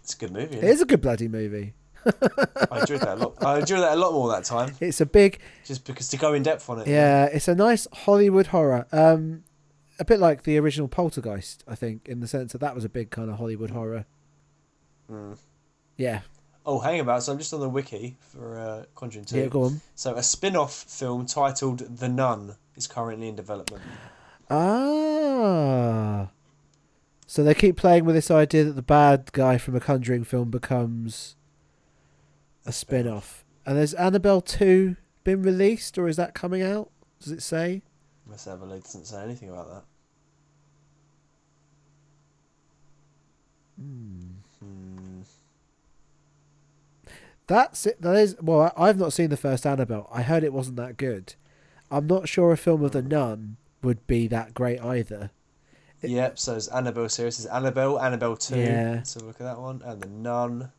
It's 0.03 0.13
a 0.13 0.17
good 0.17 0.31
movie. 0.31 0.57
It 0.57 0.63
is 0.63 0.81
a 0.81 0.85
good 0.85 1.01
bloody 1.01 1.27
movie. 1.27 1.73
I 2.05 2.79
enjoyed 2.81 3.01
that 3.01 3.17
a 3.17 3.21
lot. 3.21 3.43
I 3.43 3.59
enjoyed 3.59 3.81
that 3.81 3.93
a 3.93 3.99
lot 3.99 4.13
more 4.13 4.29
that 4.29 4.43
time, 4.45 4.73
It's 4.79 5.01
a 5.01 5.05
big 5.05 5.39
just 5.65 5.85
because 5.85 6.07
to 6.09 6.17
go 6.17 6.33
in 6.33 6.43
depth 6.43 6.69
on 6.69 6.79
it. 6.81 6.87
yeah, 6.87 7.25
it's 7.25 7.47
a 7.47 7.55
nice 7.55 7.87
Hollywood 7.93 8.47
horror. 8.47 8.85
Um 8.91 9.43
a 9.99 10.05
bit 10.05 10.19
like 10.19 10.43
the 10.43 10.57
original 10.57 10.87
Poltergeist, 10.87 11.63
I 11.67 11.75
think, 11.75 12.07
in 12.07 12.21
the 12.21 12.27
sense 12.27 12.53
that 12.53 12.61
that 12.61 12.73
was 12.73 12.85
a 12.85 12.89
big 12.89 13.09
kind 13.09 13.29
of 13.29 13.37
Hollywood 13.37 13.71
horror. 13.71 14.05
Mm. 15.11 15.37
Yeah. 15.97 16.21
Oh, 16.65 16.79
hang 16.79 16.99
about. 17.01 17.23
So 17.23 17.33
I'm 17.33 17.37
just 17.37 17.53
on 17.53 17.59
the 17.59 17.67
wiki 17.67 18.15
for 18.19 18.57
uh, 18.59 18.83
Conjuring 18.95 19.25
Two. 19.25 19.39
Yeah, 19.39 19.47
go 19.47 19.63
on. 19.63 19.81
So 19.95 20.15
a 20.15 20.23
spin-off 20.23 20.73
film 20.73 21.25
titled 21.25 21.79
The 21.79 22.07
Nun 22.07 22.55
is 22.75 22.87
currently 22.87 23.27
in 23.27 23.35
development. 23.35 23.83
Ah. 24.49 26.29
So 27.27 27.43
they 27.43 27.53
keep 27.53 27.75
playing 27.77 28.05
with 28.05 28.15
this 28.15 28.31
idea 28.31 28.63
that 28.65 28.73
the 28.73 28.81
bad 28.81 29.31
guy 29.33 29.57
from 29.57 29.75
a 29.75 29.79
Conjuring 29.79 30.23
film 30.23 30.49
becomes 30.49 31.35
a 32.65 32.71
spin 32.71 33.07
off. 33.07 33.45
And 33.65 33.77
has 33.77 33.93
Annabelle 33.93 34.41
2 34.41 34.95
been 35.23 35.41
released 35.43 35.97
or 35.97 36.07
is 36.07 36.15
that 36.17 36.33
coming 36.33 36.61
out? 36.61 36.89
Does 37.21 37.31
it 37.31 37.41
say? 37.41 37.81
Let's 38.27 38.45
have 38.45 38.61
a 38.61 38.65
look. 38.65 38.77
It 38.79 38.83
doesn't 38.83 39.05
say 39.05 39.21
anything 39.23 39.49
about 39.49 39.69
that. 39.69 39.83
Hmm. 43.79 45.21
That's 47.47 47.85
it. 47.87 48.01
That 48.01 48.15
is. 48.15 48.35
Well, 48.41 48.71
I- 48.77 48.89
I've 48.89 48.99
not 48.99 49.13
seen 49.13 49.29
the 49.31 49.37
first 49.37 49.65
Annabelle. 49.65 50.07
I 50.11 50.21
heard 50.21 50.43
it 50.43 50.53
wasn't 50.53 50.77
that 50.77 50.97
good. 50.97 51.33
I'm 51.89 52.05
not 52.05 52.29
sure 52.29 52.51
a 52.51 52.57
film 52.57 52.83
of 52.83 52.91
The 52.91 53.01
Nun 53.01 53.57
would 53.81 54.05
be 54.05 54.27
that 54.27 54.53
great 54.53 54.79
either. 54.81 55.31
It- 56.01 56.11
Yep. 56.11 56.37
So 56.37 56.51
there's 56.51 56.67
Annabelle 56.67 57.09
series. 57.09 57.37
There's 57.37 57.51
Annabelle, 57.51 57.99
Annabelle 57.99 58.37
Two. 58.37 58.59
Yeah. 58.59 59.01
So 59.03 59.21
look 59.21 59.41
at 59.41 59.45
that 59.45 59.59
one, 59.59 59.81
and 59.83 59.99
The 60.01 60.07
Nun. 60.09 60.71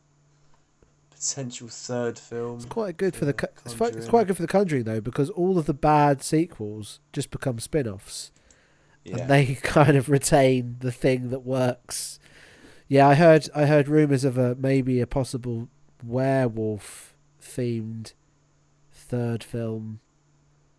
Potential 1.21 1.67
third 1.67 2.17
film. 2.17 2.55
It's 2.55 2.65
quite 2.65 2.97
good 2.97 3.15
for 3.15 3.25
the. 3.25 3.33
Co- 3.33 3.47
It's, 3.65 3.75
quite, 3.75 3.95
it's 3.95 4.07
quite 4.07 4.25
good 4.27 4.35
for 4.35 4.41
the 4.41 4.47
Conjuring 4.47 4.85
though, 4.85 5.01
because 5.01 5.29
all 5.29 5.59
of 5.59 5.67
the 5.67 5.73
bad 5.73 6.23
sequels 6.23 6.99
just 7.13 7.29
become 7.29 7.59
spin 7.59 7.87
offs. 7.87 8.31
Yeah. 9.05 9.17
and 9.19 9.29
they 9.29 9.55
kind 9.61 9.95
of 9.97 10.09
retain 10.09 10.77
the 10.79 10.91
thing 10.91 11.29
that 11.29 11.39
works. 11.41 12.19
Yeah, 12.87 13.07
I 13.07 13.13
heard 13.15 13.47
I 13.55 13.65
heard 13.67 13.87
rumors 13.87 14.23
of 14.23 14.37
a 14.37 14.55
maybe 14.55 14.99
a 14.99 15.07
possible 15.07 15.69
werewolf 16.03 17.15
themed 17.41 18.13
third 18.91 19.43
film. 19.43 19.99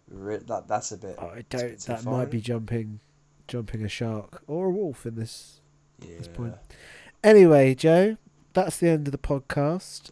That 0.09 0.65
that's 0.69 0.91
a 0.93 0.99
bit. 0.99 1.17
Oh, 1.19 1.29
I 1.29 1.45
don't. 1.49 1.69
bit 1.71 1.81
That 1.83 2.05
might 2.05 2.31
be 2.31 2.41
jumping, 2.41 2.99
jumping 3.49 3.85
a 3.85 3.89
shark 3.89 4.43
or 4.47 4.67
a 4.67 4.71
wolf 4.71 5.07
in 5.07 5.15
this. 5.15 5.61
Yeah. 6.01 6.19
this 6.19 6.29
point. 6.29 6.55
Anyway, 7.23 7.75
Joe, 7.77 8.17
that's 8.55 8.77
the 8.79 8.89
end 8.89 9.07
of 9.07 9.13
the 9.13 9.19
podcast. 9.19 10.11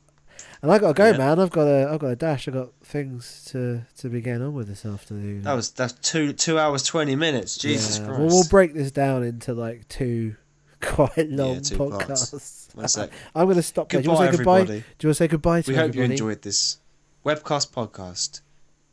And 0.63 0.71
I 0.71 0.79
gotta 0.79 0.95
go, 0.95 1.11
Yeah. 1.11 1.17
man. 1.19 1.39
I've 1.41 1.51
got 1.51 1.67
a 1.67 1.89
I've 1.91 2.01
got 2.01 2.09
a 2.09 2.17
dash. 2.17 2.47
I've 2.49 2.55
got 2.55 2.73
things 2.83 3.45
to 3.51 3.83
to 3.99 4.09
be 4.09 4.21
getting 4.21 4.43
on 4.43 4.55
with 4.55 4.69
this 4.69 4.85
afternoon. 4.85 5.43
That 5.43 5.55
was 5.55 5.71
that's 5.71 5.93
two 5.95 6.33
two 6.33 6.59
hours 6.59 6.83
twenty 6.83 7.17
minutes. 7.17 7.57
Jesus 7.57 7.99
Yeah, 7.99 8.07
Christ. 8.07 8.21
Well, 8.21 8.29
we'll 8.29 8.49
break 8.49 8.75
this 8.75 8.91
down 8.91 9.23
into 9.23 9.55
like 9.55 9.89
two 9.89 10.37
quite 10.81 11.29
long 11.31 11.61
two 11.63 11.77
podcasts. 11.77 12.69
I'm 13.35 13.49
to 13.55 13.63
stop 13.63 13.89
there. 13.89 14.01
Do 14.01 14.05
you 14.09 14.15
want 14.15 14.31
to 14.31 14.33
say 14.33 14.37
goodbye? 14.39 14.61
everybody. 14.61 14.81
Do 14.99 15.07
you 15.07 15.09
want 15.09 15.15
to 15.17 15.25
say 15.25 15.29
goodbye 15.29 15.63
to 15.63 15.71
We 15.71 15.77
hope 15.77 15.95
you 15.95 16.03
enjoyed 16.03 16.43
this 16.43 16.79
webcast 17.25 17.73
podcast, 17.73 18.41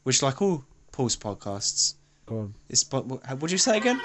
which, 0.03 0.21
like 0.23 0.41
all 0.41 0.63
Paul's 0.91 1.15
podcasts, 1.15 1.93
Go 2.25 2.39
on. 2.39 2.53
It's 2.69 2.83
what? 2.91 3.05
Would 3.39 3.51
you 3.51 3.57
say 3.57 3.77
again? 3.77 4.01